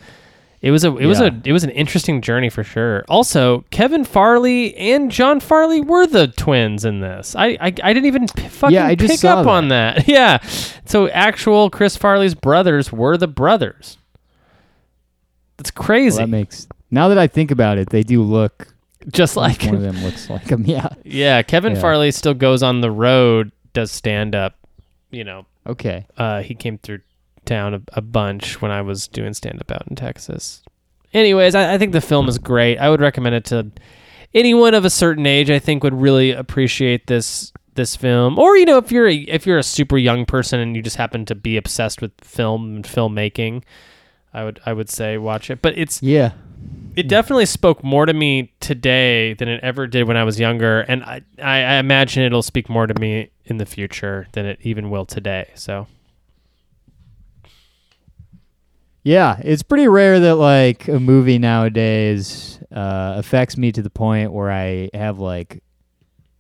It 0.63 0.71
was 0.71 0.85
a 0.85 0.97
it 0.97 1.07
was 1.07 1.21
a 1.21 1.27
it 1.45 1.53
was 1.53 1.63
an 1.65 1.71
interesting 1.71 2.23
journey 2.23 2.49
for 2.49 2.65
sure. 2.65 3.05
Also, 3.09 3.65
Kevin 3.71 4.05
Farley 4.05 4.75
and 4.77 5.13
John 5.13 5.39
Farley 5.39 5.81
were 5.83 6.07
the 6.07 6.29
twins 6.29 6.85
in 6.85 7.01
this. 7.01 7.37
I 7.37 7.49
I, 7.61 7.67
I 7.67 7.93
didn't 7.93 8.07
even 8.07 8.27
p- 8.27 8.49
fucking 8.49 8.77
I 8.77 8.97
pick 8.97 9.23
up 9.25 9.47
on 9.47 9.69
that. 9.69 10.09
Yeah. 10.09 10.39
So 10.87 11.09
actual 11.09 11.69
Chris 11.71 11.97
Farley's 11.97 12.35
brothers 12.35 12.91
were 12.91 13.17
the 13.19 13.29
brothers. 13.29 13.99
That's 15.59 15.71
Well, 15.77 15.85
crazy. 15.87 16.19
that 16.19 16.29
makes 16.29 16.67
now 16.91 17.09
that 17.09 17.19
I 17.19 17.27
think 17.27 17.51
about 17.51 17.79
it, 17.79 17.91
they 17.91 18.03
do 18.03 18.23
look 18.23 18.75
Just 19.13 19.37
like 19.37 19.63
one 19.63 19.77
of 19.77 19.83
them 19.83 20.03
looks 20.03 20.29
like 20.29 20.49
him. 20.49 20.65
Yeah. 20.67 20.89
yeah, 21.05 21.43
Kevin 21.43 21.75
Yeah. 21.75 21.81
Farley 21.81 22.11
still 22.11 22.35
goes 22.35 22.63
on 22.63 22.81
the 22.81 22.91
road, 22.91 23.53
does 23.73 23.91
stand 23.93 24.35
up. 24.35 24.55
You 25.11 25.23
know, 25.25 25.47
Okay. 25.67 26.07
uh, 26.19 26.43
he 26.43 26.55
came 26.55 26.79
through 26.79 27.01
town 27.45 27.75
a, 27.75 27.81
a 27.93 28.01
bunch 28.01 28.61
when 28.61 28.71
I 28.73 28.83
was 28.83 29.07
doing 29.07 29.33
stand 29.35 29.61
up 29.61 29.71
out 29.71 29.85
in 29.89 29.95
Texas. 29.97 30.63
Anyways, 31.15 31.55
I, 31.55 31.75
I 31.75 31.79
think 31.79 31.93
the 31.93 32.01
film 32.01 32.29
is 32.29 32.39
great. 32.39 32.79
I 32.79 32.91
would 32.91 33.01
recommend 33.01 33.37
it 33.37 33.45
to 33.47 33.71
anyone 34.35 34.75
of 34.75 34.85
a 34.85 34.91
certain 34.91 35.25
age. 35.27 35.51
I 35.51 35.61
think 35.61 35.85
would 35.85 35.95
really 35.95 36.33
appreciate 36.33 37.07
this 37.07 37.53
this 37.75 37.95
film. 37.95 38.39
Or 38.39 38.57
you 38.57 38.65
know, 38.65 38.79
if 38.79 38.91
you're 38.91 39.07
a, 39.09 39.15
if 39.15 39.47
you're 39.47 39.59
a 39.59 39.63
super 39.63 39.97
young 39.97 40.27
person 40.27 40.59
and 40.59 40.75
you 40.75 40.83
just 40.83 40.97
happen 40.97 41.25
to 41.27 41.35
be 41.37 41.57
obsessed 41.57 42.03
with 42.03 42.11
film 42.21 42.77
and 42.77 42.85
filmmaking, 42.85 43.63
I 44.35 44.45
would 44.45 44.61
I 44.67 44.73
would 44.73 44.91
say 44.91 45.17
watch 45.17 45.49
it. 45.51 45.63
But 45.63 45.79
it's 45.79 46.03
Yeah. 46.03 46.33
It 46.97 47.09
definitely 47.09 47.47
spoke 47.47 47.85
more 47.85 48.07
to 48.07 48.13
me 48.15 48.53
today 48.61 49.35
than 49.35 49.49
it 49.49 49.63
ever 49.63 49.87
did 49.87 50.09
when 50.09 50.17
I 50.17 50.25
was 50.25 50.41
younger, 50.41 50.81
and 50.81 51.05
I, 51.05 51.23
I, 51.43 51.63
I 51.63 51.75
imagine 51.75 52.23
it'll 52.23 52.43
speak 52.43 52.69
more 52.69 52.87
to 52.87 52.99
me 53.01 53.31
in 53.45 53.59
the 53.59 53.67
future 53.67 54.27
than 54.33 54.47
it 54.47 54.59
even 54.63 54.91
will 54.91 55.05
today. 55.07 55.51
So 55.55 55.87
Yeah, 59.03 59.39
it's 59.45 59.63
pretty 59.63 59.87
rare 59.89 60.19
that 60.21 60.35
like 60.37 60.89
a 60.89 60.99
movie 60.99 61.39
nowadays 61.39 62.59
uh, 62.75 63.15
affects 63.17 63.57
me 63.57 63.71
to 63.73 63.83
the 63.83 63.91
point 63.91 64.33
where 64.33 64.51
I 64.51 64.91
have 64.95 65.19
like 65.19 65.63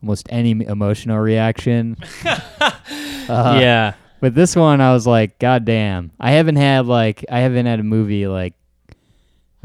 almost 0.02 0.26
any 0.30 0.50
emotional 0.50 1.18
reaction. 1.18 1.96
Uh, 3.28 3.58
yeah, 3.60 3.94
But 4.20 4.36
this 4.36 4.54
one, 4.54 4.80
I 4.80 4.92
was 4.92 5.04
like, 5.04 5.40
God 5.40 5.64
damn! 5.64 6.12
I 6.20 6.30
haven't 6.30 6.54
had 6.54 6.86
like 6.86 7.24
I 7.28 7.40
haven't 7.40 7.66
had 7.66 7.80
a 7.80 7.82
movie 7.82 8.28
like 8.28 8.54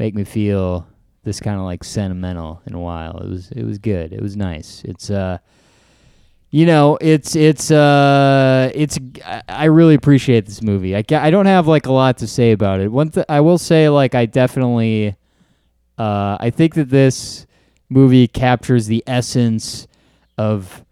make 0.02 0.16
me 0.16 0.24
feel 0.24 0.84
this 1.22 1.38
kind 1.38 1.56
of 1.56 1.62
like 1.64 1.84
sentimental 1.84 2.60
in 2.66 2.74
a 2.74 2.80
while. 2.80 3.18
It 3.18 3.28
was 3.28 3.52
it 3.52 3.62
was 3.64 3.78
good. 3.78 4.12
It 4.12 4.20
was 4.20 4.36
nice. 4.36 4.82
It's 4.84 5.10
uh, 5.10 5.38
you 6.50 6.66
know, 6.66 6.98
it's 7.00 7.36
it's 7.36 7.70
uh, 7.70 8.68
it's 8.74 8.98
I- 9.48 9.66
really 9.66 9.94
appreciate 9.94 10.44
this 10.46 10.60
movie. 10.60 10.96
I 10.96 11.04
I 11.12 11.30
don't 11.30 11.46
have 11.46 11.68
like 11.68 11.86
a 11.86 11.92
lot 11.92 12.18
to 12.18 12.26
say 12.26 12.50
about 12.50 12.80
it. 12.80 12.90
One 12.90 13.10
th- 13.10 13.26
I 13.28 13.40
will 13.42 13.58
say 13.58 13.88
like 13.88 14.16
I 14.16 14.26
definitely 14.26 15.14
uh, 15.98 16.36
I 16.40 16.50
think 16.50 16.74
that 16.74 16.90
this 16.90 17.46
movie 17.88 18.26
captures 18.26 18.88
the 18.88 19.04
essence 19.06 19.86
of 20.36 20.84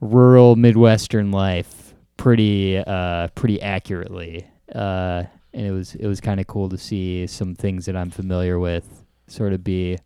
rural 0.00 0.54
Midwestern 0.54 1.32
life 1.32 1.94
pretty 2.16 2.78
uh, 2.78 3.26
pretty 3.34 3.60
accurately. 3.60 4.46
Uh, 4.72 5.24
and 5.54 5.66
it 5.66 5.72
was 5.72 5.94
it 5.94 6.06
was 6.06 6.20
kind 6.20 6.40
of 6.40 6.46
cool 6.46 6.68
to 6.68 6.78
see 6.78 7.26
some 7.26 7.54
things 7.54 7.86
that 7.86 7.96
I'm 7.96 8.10
familiar 8.10 8.58
with 8.58 9.04
sort 9.26 9.52
of 9.52 9.64
be 9.64 9.98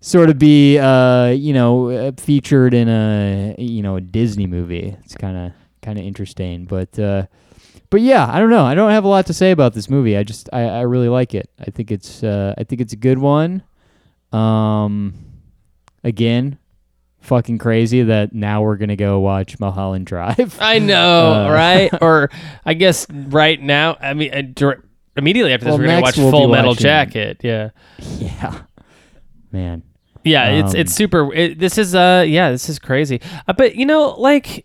sort 0.00 0.28
of 0.30 0.38
be 0.38 0.78
uh, 0.78 1.28
you 1.28 1.52
know 1.52 1.90
uh, 1.90 2.12
featured 2.16 2.74
in 2.74 2.88
a 2.88 3.54
you 3.58 3.82
know 3.82 3.96
a 3.96 4.00
Disney 4.00 4.46
movie. 4.46 4.96
It's 5.04 5.14
kind 5.14 5.36
of 5.36 5.52
kind 5.82 5.98
of 5.98 6.04
interesting, 6.04 6.64
but 6.64 6.98
uh, 6.98 7.26
but 7.90 8.00
yeah, 8.00 8.26
I 8.30 8.38
don't 8.38 8.50
know. 8.50 8.64
I 8.64 8.74
don't 8.74 8.90
have 8.90 9.04
a 9.04 9.08
lot 9.08 9.26
to 9.26 9.34
say 9.34 9.50
about 9.50 9.74
this 9.74 9.88
movie. 9.88 10.16
I 10.16 10.22
just 10.22 10.48
I, 10.52 10.62
I 10.62 10.80
really 10.82 11.08
like 11.08 11.34
it. 11.34 11.50
I 11.58 11.70
think 11.70 11.90
it's 11.90 12.22
uh, 12.22 12.54
I 12.58 12.64
think 12.64 12.80
it's 12.80 12.92
a 12.92 12.96
good 12.96 13.18
one. 13.18 13.62
Um, 14.32 15.14
again, 16.04 16.58
fucking 17.22 17.58
crazy 17.58 18.02
that 18.02 18.32
now 18.34 18.62
we're 18.62 18.76
gonna 18.76 18.96
go 18.96 19.18
watch 19.20 19.58
Mulholland 19.58 20.06
Drive. 20.06 20.58
I 20.60 20.78
know, 20.78 21.46
Uh, 21.48 21.52
right? 21.52 21.90
Or 22.02 22.30
I 22.66 22.74
guess 22.74 23.06
right 23.10 23.60
now, 23.60 23.96
I 24.00 24.14
mean, 24.14 24.34
uh, 24.34 24.42
dir- 24.52 24.84
immediately 25.16 25.52
after 25.52 25.64
this, 25.64 25.70
Well, 25.72 25.78
we're 25.78 25.86
gonna 25.86 26.02
watch 26.02 26.16
we'll 26.18 26.30
Full 26.30 26.48
Metal 26.48 26.70
watching- 26.72 26.82
Jacket. 26.82 27.40
Yeah, 27.42 27.70
yeah, 28.18 28.62
man. 29.50 29.82
yeah, 30.24 30.50
it's 30.50 30.74
Um, 30.74 30.80
it's 30.80 30.94
super. 30.94 31.32
It, 31.32 31.58
this 31.58 31.78
is 31.78 31.94
uh, 31.94 32.24
yeah, 32.26 32.50
this 32.50 32.68
is 32.68 32.78
crazy. 32.78 33.20
Uh, 33.48 33.52
but 33.52 33.76
you 33.76 33.86
know, 33.86 34.10
like, 34.18 34.64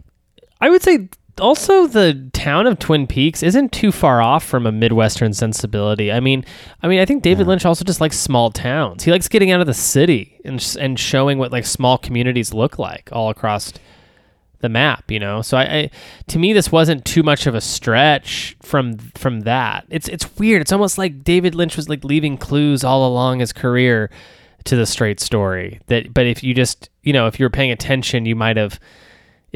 I 0.62 0.70
would 0.70 0.82
say 0.84 1.10
also 1.40 1.88
the 1.88 2.30
town 2.34 2.68
of 2.68 2.80
Twin 2.80 3.08
Peaks 3.08 3.44
isn't 3.44 3.72
too 3.72 3.92
far 3.92 4.22
off 4.22 4.44
from 4.44 4.66
a 4.66 4.72
Midwestern 4.72 5.34
sensibility. 5.34 6.12
I 6.12 6.20
mean, 6.20 6.46
I 6.82 6.88
mean, 6.88 7.00
I 7.00 7.06
think 7.06 7.24
David 7.24 7.46
Yeah. 7.46 7.50
Lynch 7.50 7.66
also 7.66 7.84
just 7.86 8.02
likes 8.02 8.18
small 8.20 8.52
towns. 8.52 9.04
He 9.04 9.12
likes 9.12 9.28
getting 9.28 9.52
out 9.52 9.62
of 9.62 9.68
the 9.68 9.74
city 9.74 10.40
and 10.46 10.76
and 10.80 11.00
showing 11.00 11.38
what 11.38 11.52
like 11.52 11.66
small 11.66 11.98
communities 11.98 12.54
look 12.54 12.80
like 12.80 13.10
all 13.12 13.30
across 13.30 13.74
the 14.60 14.70
map, 14.70 15.12
you 15.12 15.20
know. 15.20 15.42
So 15.42 15.58
I, 15.58 15.64
I 15.64 15.90
to 16.28 16.40
me 16.40 16.54
this 16.54 16.72
wasn't 16.72 17.06
too 17.06 17.24
much 17.24 17.46
of 17.46 17.56
a 17.56 17.62
stretch 17.62 18.58
from 18.62 18.98
from 19.16 19.42
that. 19.42 19.86
It's 19.90 20.08
it's 20.08 20.38
weird. 20.38 20.62
It's 20.62 20.72
almost 20.72 20.98
like 20.98 21.24
David 21.24 21.56
Lynch 21.56 21.76
was 21.76 21.90
like 21.90 22.04
leaving 22.04 22.38
clues 22.38 22.84
all 22.84 23.08
along 23.08 23.40
his 23.40 23.54
career 23.54 24.10
to 24.66 24.76
the 24.76 24.86
straight 24.86 25.20
story. 25.20 25.80
That 25.88 26.14
but 26.14 26.26
if 26.26 26.44
you 26.44 26.54
just, 26.54 26.90
you 27.04 27.14
know, 27.14 27.28
if 27.28 27.40
you 27.40 27.46
were 27.46 27.50
paying 27.52 27.72
attention, 27.72 28.26
you 28.26 28.36
might 28.36 28.58
have 28.58 28.80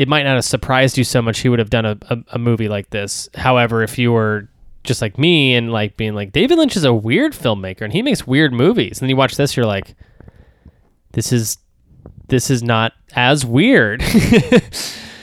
it 0.02 0.08
might 0.08 0.24
not 0.24 0.34
have 0.34 0.43
surprised 0.45 0.97
you 0.97 1.04
so 1.04 1.22
much 1.22 1.41
he 1.41 1.47
would 1.49 1.60
have 1.60 1.70
done 1.70 1.86
a, 1.86 1.95
a, 2.10 2.18
a 2.34 2.39
movie 2.39 2.68
like 2.68 2.89
this. 2.89 3.30
However, 3.36 3.84
if 3.84 3.99
you 3.99 4.12
were 4.12 4.47
just 4.84 4.99
like 4.99 5.20
me 5.20 5.54
and 5.54 5.72
like 5.72 5.95
being 5.95 6.16
like 6.16 6.32
David 6.32 6.58
Lynch 6.58 6.76
is 6.76 6.84
a 6.84 6.91
weird 6.91 7.34
filmmaker 7.34 7.82
and 7.82 7.93
he 7.93 8.02
makes 8.02 8.26
weird 8.26 8.52
movies. 8.52 8.97
And 8.97 9.06
then 9.06 9.10
you 9.12 9.16
watch 9.16 9.36
this, 9.36 9.56
you're 9.56 9.68
like, 9.68 9.93
this 11.12 11.32
is 11.32 11.60
this 12.30 12.49
is 12.49 12.64
not 12.64 12.93
as 13.16 13.45
weird. 13.45 14.02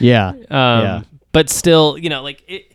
Yeah. 0.01 0.29
um, 0.29 0.37
Yeah. 0.49 1.03
But 1.33 1.51
still, 1.51 1.99
you 1.99 2.09
know, 2.09 2.23
like 2.23 2.45
it 2.47 2.73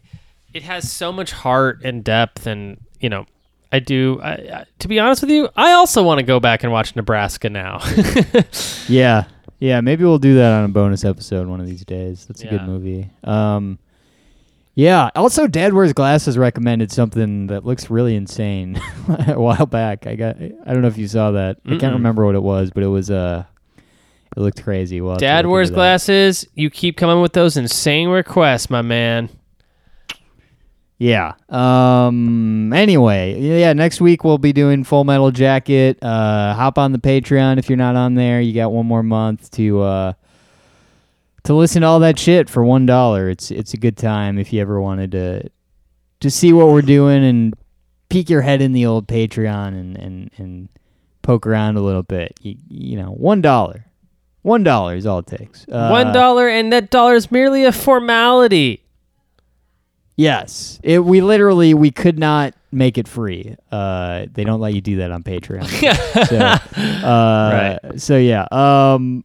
it 0.53 0.63
has 0.63 0.91
so 0.91 1.13
much 1.13 1.31
heart 1.31 1.85
and 1.85 2.03
depth, 2.03 2.47
and 2.47 2.81
you 2.99 3.07
know, 3.07 3.25
I 3.71 3.79
do. 3.79 4.19
I, 4.21 4.31
I, 4.31 4.65
to 4.79 4.89
be 4.89 4.99
honest 4.99 5.21
with 5.21 5.31
you, 5.31 5.47
I 5.55 5.71
also 5.71 6.03
want 6.03 6.19
to 6.19 6.23
go 6.23 6.41
back 6.41 6.63
and 6.63 6.71
watch 6.73 6.97
Nebraska 6.97 7.49
now. 7.49 7.79
Yeah. 8.89 9.23
Yeah, 9.63 9.79
maybe 9.79 10.03
we'll 10.03 10.19
do 10.19 10.35
that 10.35 10.51
on 10.51 10.65
a 10.65 10.67
bonus 10.67 11.05
episode 11.05 11.47
one 11.47 11.61
of 11.61 11.65
these 11.65 11.85
days. 11.85 12.25
That's 12.25 12.41
a 12.41 12.45
Yeah. 12.45 12.51
good 12.51 12.63
movie. 12.63 13.09
Um 13.23 13.79
yeah, 14.75 15.09
also 15.15 15.47
Dad 15.47 15.71
Wears 15.73 15.93
Glasses 15.93 16.37
recommended 16.37 16.91
something 16.91 17.47
that 17.47 17.63
looks 17.63 17.89
really 17.89 18.15
insane 18.17 18.75
a 19.27 19.39
while 19.39 19.65
back. 19.65 20.05
I 20.05 20.15
got 20.15 20.35
I 20.37 20.73
don't 20.73 20.81
know 20.81 20.89
if 20.89 20.97
you 20.97 21.07
saw 21.07 21.31
that. 21.31 21.59
I 21.65 21.69
Mm-mm. 21.69 21.79
can't 21.79 21.93
remember 21.93 22.25
what 22.25 22.35
it 22.35 22.43
was, 22.43 22.71
but 22.71 22.83
it 22.83 22.87
was 22.87 23.09
uh 23.09 23.45
it 24.35 24.39
looked 24.41 24.61
crazy. 24.63 24.99
We'll 24.99 25.15
Dad 25.15 25.45
wears 25.45 25.71
glasses. 25.71 26.45
You 26.55 26.69
keep 26.69 26.97
coming 26.97 27.21
with 27.21 27.31
those 27.31 27.55
insane 27.55 28.09
requests, 28.09 28.69
my 28.69 28.81
man. 28.81 29.29
Yeah. 30.97 31.33
Um. 31.49 32.71
Anyway, 32.71 33.39
yeah. 33.39 33.73
Next 33.73 33.99
week 33.99 34.23
we'll 34.23 34.37
be 34.37 34.53
doing 34.53 34.83
Full 34.83 35.03
Metal 35.03 35.31
Jacket. 35.31 35.97
Uh, 36.01 36.53
hop 36.53 36.77
on 36.77 36.91
the 36.91 36.99
Patreon 36.99 37.57
if 37.57 37.69
you're 37.69 37.77
not 37.77 37.95
on 37.95 38.15
there. 38.15 38.39
You 38.39 38.53
got 38.53 38.71
one 38.71 38.85
more 38.85 39.03
month 39.03 39.51
to 39.51 39.81
uh 39.81 40.13
to 41.43 41.53
listen 41.53 41.81
to 41.81 41.87
all 41.87 41.99
that 41.99 42.17
shit 42.17 42.49
for 42.49 42.63
one 42.63 42.85
dollar. 42.85 43.29
It's 43.29 43.51
it's 43.51 43.73
a 43.73 43.77
good 43.77 43.97
time 43.97 44.37
if 44.37 44.53
you 44.53 44.61
ever 44.61 44.79
wanted 44.79 45.11
to 45.11 45.49
to 46.21 46.31
see 46.31 46.53
what 46.53 46.67
we're 46.67 46.81
doing 46.81 47.23
and 47.25 47.53
peek 48.09 48.29
your 48.29 48.41
head 48.41 48.61
in 48.61 48.71
the 48.71 48.85
old 48.85 49.07
Patreon 49.07 49.69
and 49.69 49.97
and 49.97 50.31
and 50.37 50.69
poke 51.21 51.45
around 51.47 51.75
a 51.75 51.81
little 51.81 52.03
bit. 52.03 52.39
You, 52.41 52.55
you 52.69 52.97
know, 52.97 53.09
one 53.11 53.41
dollar. 53.41 53.85
One 54.43 54.63
dollar 54.63 54.95
is 54.95 55.05
all 55.05 55.19
it 55.19 55.27
takes. 55.27 55.65
Uh, 55.69 55.87
One 55.87 56.11
dollar, 56.13 56.49
and 56.49 56.71
that 56.73 56.89
dollar 56.89 57.15
is 57.15 57.31
merely 57.31 57.63
a 57.63 57.71
formality. 57.71 58.82
Yes, 60.15 60.79
it. 60.83 61.03
We 61.03 61.21
literally 61.21 61.73
we 61.73 61.89
could 61.89 62.19
not 62.19 62.53
make 62.71 62.97
it 62.97 63.07
free. 63.07 63.55
Uh, 63.71 64.27
they 64.31 64.43
don't 64.43 64.59
let 64.59 64.73
you 64.73 64.81
do 64.81 64.97
that 64.97 65.11
on 65.11 65.23
Patreon. 65.23 65.65
so, 67.01 67.07
uh, 67.07 67.97
so 67.97 68.17
yeah. 68.17 68.47
Um. 68.51 69.23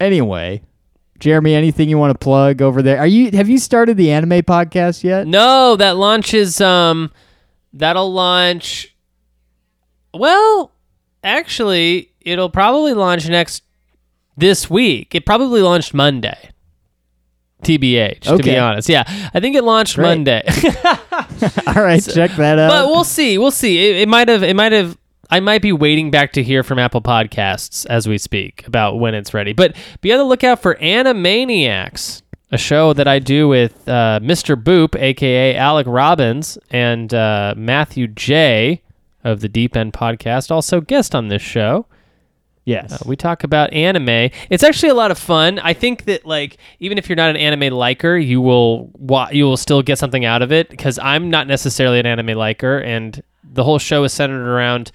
Anyway, 0.00 0.62
Jeremy, 1.18 1.54
anything 1.54 1.88
you 1.88 1.96
want 1.98 2.12
to 2.12 2.18
plug 2.18 2.60
over 2.60 2.82
there? 2.82 2.98
Are 2.98 3.06
you 3.06 3.30
have 3.32 3.48
you 3.48 3.58
started 3.58 3.96
the 3.96 4.10
anime 4.10 4.42
podcast 4.42 5.04
yet? 5.04 5.26
No, 5.26 5.76
that 5.76 5.96
launches. 5.96 6.60
Um, 6.60 7.12
that'll 7.72 8.12
launch. 8.12 8.94
Well, 10.12 10.72
actually, 11.22 12.10
it'll 12.20 12.50
probably 12.50 12.94
launch 12.94 13.28
next 13.28 13.62
this 14.36 14.68
week. 14.68 15.14
It 15.14 15.24
probably 15.24 15.62
launched 15.62 15.94
Monday. 15.94 16.50
TBH, 17.66 18.20
to 18.20 18.38
be 18.38 18.56
honest. 18.56 18.88
Yeah, 18.88 19.04
I 19.34 19.40
think 19.40 19.56
it 19.56 19.64
launched 19.64 19.96
Great. 19.96 20.06
Monday. 20.06 20.42
All 21.66 21.82
right, 21.82 22.02
check 22.02 22.30
that 22.32 22.58
out. 22.58 22.68
but 22.68 22.86
we'll 22.88 23.04
see. 23.04 23.38
We'll 23.38 23.50
see. 23.50 23.90
It, 23.90 23.96
it 23.96 24.08
might 24.08 24.28
have. 24.28 24.42
It 24.42 24.54
might 24.54 24.72
have. 24.72 24.96
I 25.28 25.40
might 25.40 25.60
be 25.60 25.72
waiting 25.72 26.12
back 26.12 26.32
to 26.34 26.42
hear 26.42 26.62
from 26.62 26.78
Apple 26.78 27.02
Podcasts 27.02 27.84
as 27.86 28.06
we 28.08 28.16
speak 28.16 28.64
about 28.66 29.00
when 29.00 29.14
it's 29.14 29.34
ready. 29.34 29.52
But 29.52 29.74
be 30.00 30.12
on 30.12 30.18
the 30.18 30.24
lookout 30.24 30.62
for 30.62 30.76
Animaniacs, 30.76 32.22
a 32.52 32.58
show 32.58 32.92
that 32.92 33.08
I 33.08 33.18
do 33.18 33.48
with 33.48 33.88
uh, 33.88 34.20
Mr. 34.22 34.54
Boop, 34.54 34.94
aka 35.00 35.56
Alec 35.56 35.86
Robbins, 35.88 36.58
and 36.70 37.12
uh, 37.12 37.54
Matthew 37.56 38.06
J 38.06 38.82
of 39.24 39.40
the 39.40 39.48
Deep 39.48 39.76
End 39.76 39.92
Podcast, 39.92 40.52
also 40.52 40.80
guest 40.80 41.12
on 41.14 41.26
this 41.26 41.42
show. 41.42 41.86
Yes. 42.66 42.92
Uh, 42.92 42.98
we 43.06 43.16
talk 43.16 43.42
about 43.44 43.72
anime. 43.72 44.30
It's 44.50 44.62
actually 44.62 44.90
a 44.90 44.94
lot 44.94 45.10
of 45.10 45.18
fun. 45.18 45.58
I 45.60 45.72
think 45.72 46.04
that 46.04 46.26
like 46.26 46.58
even 46.80 46.98
if 46.98 47.08
you're 47.08 47.16
not 47.16 47.30
an 47.30 47.36
anime 47.36 47.72
liker, 47.72 48.16
you 48.18 48.42
will 48.42 48.90
wa- 48.92 49.30
you 49.32 49.44
will 49.44 49.56
still 49.56 49.80
get 49.80 49.98
something 49.98 50.26
out 50.26 50.42
of 50.42 50.52
it 50.52 50.68
because 50.68 50.98
I'm 50.98 51.30
not 51.30 51.46
necessarily 51.46 51.98
an 51.98 52.04
anime 52.04 52.36
liker, 52.36 52.78
and 52.78 53.22
the 53.42 53.64
whole 53.64 53.78
show 53.78 54.04
is 54.04 54.12
centered 54.12 54.46
around 54.46 54.92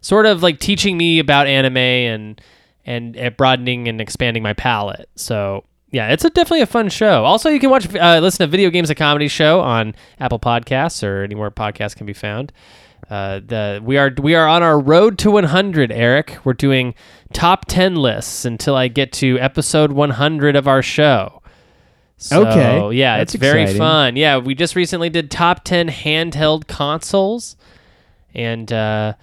sort 0.00 0.26
of 0.26 0.42
like 0.42 0.58
teaching 0.58 0.96
me 0.96 1.20
about 1.20 1.46
anime 1.46 1.76
and 1.76 2.40
and 2.84 3.36
broadening 3.36 3.86
and 3.86 4.00
expanding 4.00 4.42
my 4.42 4.54
palette. 4.54 5.08
So. 5.14 5.64
Yeah, 5.92 6.12
it's 6.12 6.24
a, 6.24 6.30
definitely 6.30 6.60
a 6.60 6.66
fun 6.66 6.88
show. 6.88 7.24
Also, 7.24 7.48
you 7.48 7.58
can 7.58 7.68
watch, 7.68 7.92
uh, 7.96 8.20
listen 8.22 8.46
to 8.46 8.46
Video 8.46 8.70
Games 8.70 8.90
a 8.90 8.94
Comedy 8.94 9.26
Show 9.26 9.58
on 9.60 9.96
Apple 10.20 10.38
Podcasts 10.38 11.02
or 11.02 11.24
anywhere 11.24 11.50
podcasts 11.50 11.96
can 11.96 12.06
be 12.06 12.12
found. 12.12 12.52
Uh, 13.08 13.40
the 13.44 13.80
we 13.82 13.96
are 13.96 14.12
we 14.20 14.34
are 14.34 14.46
on 14.46 14.62
our 14.62 14.78
road 14.78 15.18
to 15.18 15.30
100, 15.30 15.90
Eric. 15.90 16.38
We're 16.44 16.52
doing 16.52 16.94
top 17.32 17.64
10 17.66 17.96
lists 17.96 18.44
until 18.44 18.76
I 18.76 18.88
get 18.88 19.12
to 19.14 19.38
episode 19.38 19.92
100 19.92 20.56
of 20.56 20.68
our 20.68 20.82
show. 20.82 21.42
So, 22.16 22.46
Okay. 22.46 22.96
yeah, 22.96 23.16
That's 23.18 23.34
it's 23.34 23.40
very 23.40 23.62
exciting. 23.62 23.78
fun. 23.80 24.16
Yeah, 24.16 24.36
we 24.38 24.54
just 24.54 24.76
recently 24.76 25.08
did 25.08 25.30
top 25.30 25.64
10 25.64 25.88
handheld 25.88 26.66
consoles, 26.66 27.56
and 28.34 28.70
uh, 28.72 29.14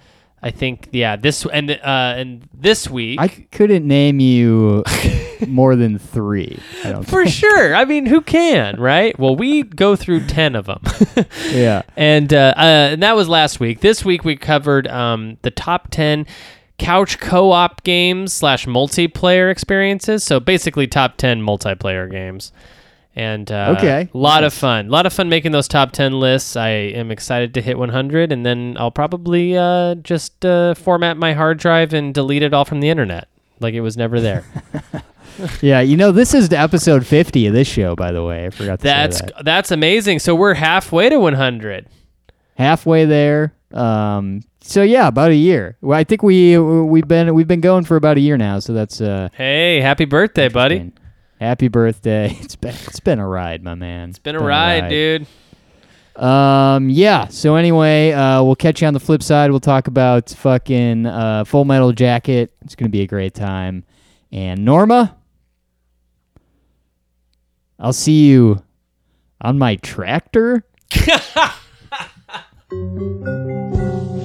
I 0.42 0.50
think 0.50 0.88
yeah 0.92 1.16
this 1.16 1.46
and 1.46 1.70
uh, 1.70 1.78
and 2.16 2.48
this 2.52 2.90
week 2.90 3.20
I 3.20 3.28
couldn't 3.28 3.86
name 3.86 4.18
you 4.20 4.82
more 5.46 5.76
than 5.76 5.98
three. 5.98 6.58
For 7.06 7.26
sure. 7.26 7.74
I 7.74 7.84
mean, 7.84 8.06
who 8.06 8.20
can, 8.20 8.80
right? 8.80 9.18
Well, 9.18 9.36
we 9.36 9.62
go 9.62 9.94
through 9.96 10.26
10 10.26 10.54
of 10.56 10.66
them. 10.66 10.82
yeah. 11.50 11.82
and 11.96 12.32
uh, 12.34 12.54
uh, 12.56 12.60
and 12.92 13.02
that 13.02 13.14
was 13.16 13.28
last 13.28 13.60
week. 13.60 13.80
This 13.80 14.04
week 14.04 14.24
we 14.24 14.36
covered 14.36 14.86
um, 14.88 15.36
the 15.42 15.50
top 15.50 15.90
ten 15.90 16.26
couch 16.78 17.18
co-op 17.18 17.82
games 17.82 18.32
slash 18.32 18.66
multiplayer 18.66 19.50
experiences. 19.50 20.22
So 20.24 20.40
basically, 20.40 20.86
top 20.86 21.16
ten 21.16 21.40
multiplayer 21.42 22.10
games. 22.10 22.52
And 23.16 23.50
uh, 23.50 23.74
Okay. 23.76 24.08
a 24.14 24.16
lot 24.16 24.44
of 24.44 24.54
fun. 24.54 24.86
A 24.86 24.90
lot 24.90 25.04
of 25.04 25.12
fun 25.12 25.28
making 25.28 25.50
those 25.50 25.66
top 25.66 25.90
ten 25.90 26.20
lists. 26.20 26.54
I 26.54 26.68
am 26.68 27.10
excited 27.10 27.52
to 27.54 27.60
hit 27.60 27.76
100, 27.76 28.30
and 28.30 28.46
then 28.46 28.76
I'll 28.78 28.92
probably 28.92 29.56
uh, 29.58 29.96
just 29.96 30.44
uh, 30.46 30.74
format 30.74 31.16
my 31.16 31.32
hard 31.32 31.58
drive 31.58 31.92
and 31.92 32.14
delete 32.14 32.44
it 32.44 32.54
all 32.54 32.64
from 32.64 32.78
the 32.78 32.88
internet, 32.90 33.26
like 33.58 33.74
it 33.74 33.80
was 33.80 33.96
never 33.96 34.20
there. 34.20 34.44
Yeah. 35.62 35.80
You 35.80 35.96
know, 35.96 36.12
this 36.12 36.34
is 36.34 36.52
episode 36.52 37.06
fifty 37.06 37.46
of 37.46 37.52
this 37.54 37.68
show. 37.68 37.94
By 37.96 38.12
the 38.12 38.22
way, 38.24 38.46
I 38.46 38.50
forgot 38.50 38.78
to 38.80 38.82
that's 38.84 39.18
say 39.18 39.26
that. 39.36 39.44
that's 39.44 39.70
amazing. 39.70 40.18
So 40.18 40.34
we're 40.34 40.54
halfway 40.54 41.08
to 41.08 41.18
100. 41.18 41.86
halfway 42.56 43.04
there. 43.04 43.54
Um, 43.72 44.42
so 44.60 44.82
yeah, 44.82 45.06
about 45.08 45.30
a 45.30 45.34
year. 45.36 45.76
Well, 45.80 45.98
I 45.98 46.04
think 46.04 46.22
we 46.22 46.58
we've 46.58 47.06
been 47.08 47.34
we've 47.34 47.48
been 47.48 47.60
going 47.60 47.84
for 47.84 47.96
about 47.96 48.16
a 48.16 48.20
year 48.20 48.36
now. 48.36 48.58
So 48.58 48.72
that's 48.72 49.00
uh, 49.00 49.28
Hey, 49.34 49.80
happy 49.80 50.04
birthday, 50.04 50.48
buddy! 50.48 50.92
Happy 51.40 51.68
birthday! 51.68 52.36
It's 52.40 52.56
been 52.56 52.74
it's 52.86 53.00
been 53.00 53.18
a 53.18 53.28
ride, 53.28 53.62
my 53.62 53.74
man. 53.74 54.10
It's 54.10 54.18
been 54.18 54.36
a 54.36 54.40
ride, 54.40 54.88
dude. 54.88 55.26
Um, 56.16 56.90
yeah. 56.90 57.28
So 57.28 57.54
anyway, 57.54 58.10
uh, 58.12 58.42
we'll 58.42 58.56
catch 58.56 58.80
you 58.80 58.88
on 58.88 58.94
the 58.94 59.00
flip 59.00 59.22
side. 59.22 59.50
We'll 59.50 59.60
talk 59.60 59.86
about 59.86 60.30
fucking 60.30 61.06
uh, 61.06 61.44
Full 61.44 61.64
Metal 61.64 61.92
Jacket. 61.92 62.52
It's 62.62 62.74
gonna 62.74 62.88
be 62.88 63.02
a 63.02 63.06
great 63.06 63.34
time. 63.34 63.84
And 64.32 64.64
Norma, 64.64 65.16
I'll 67.78 67.92
see 67.92 68.28
you 68.28 68.62
on 69.40 69.58
my 69.58 69.76
tractor. 69.76 70.64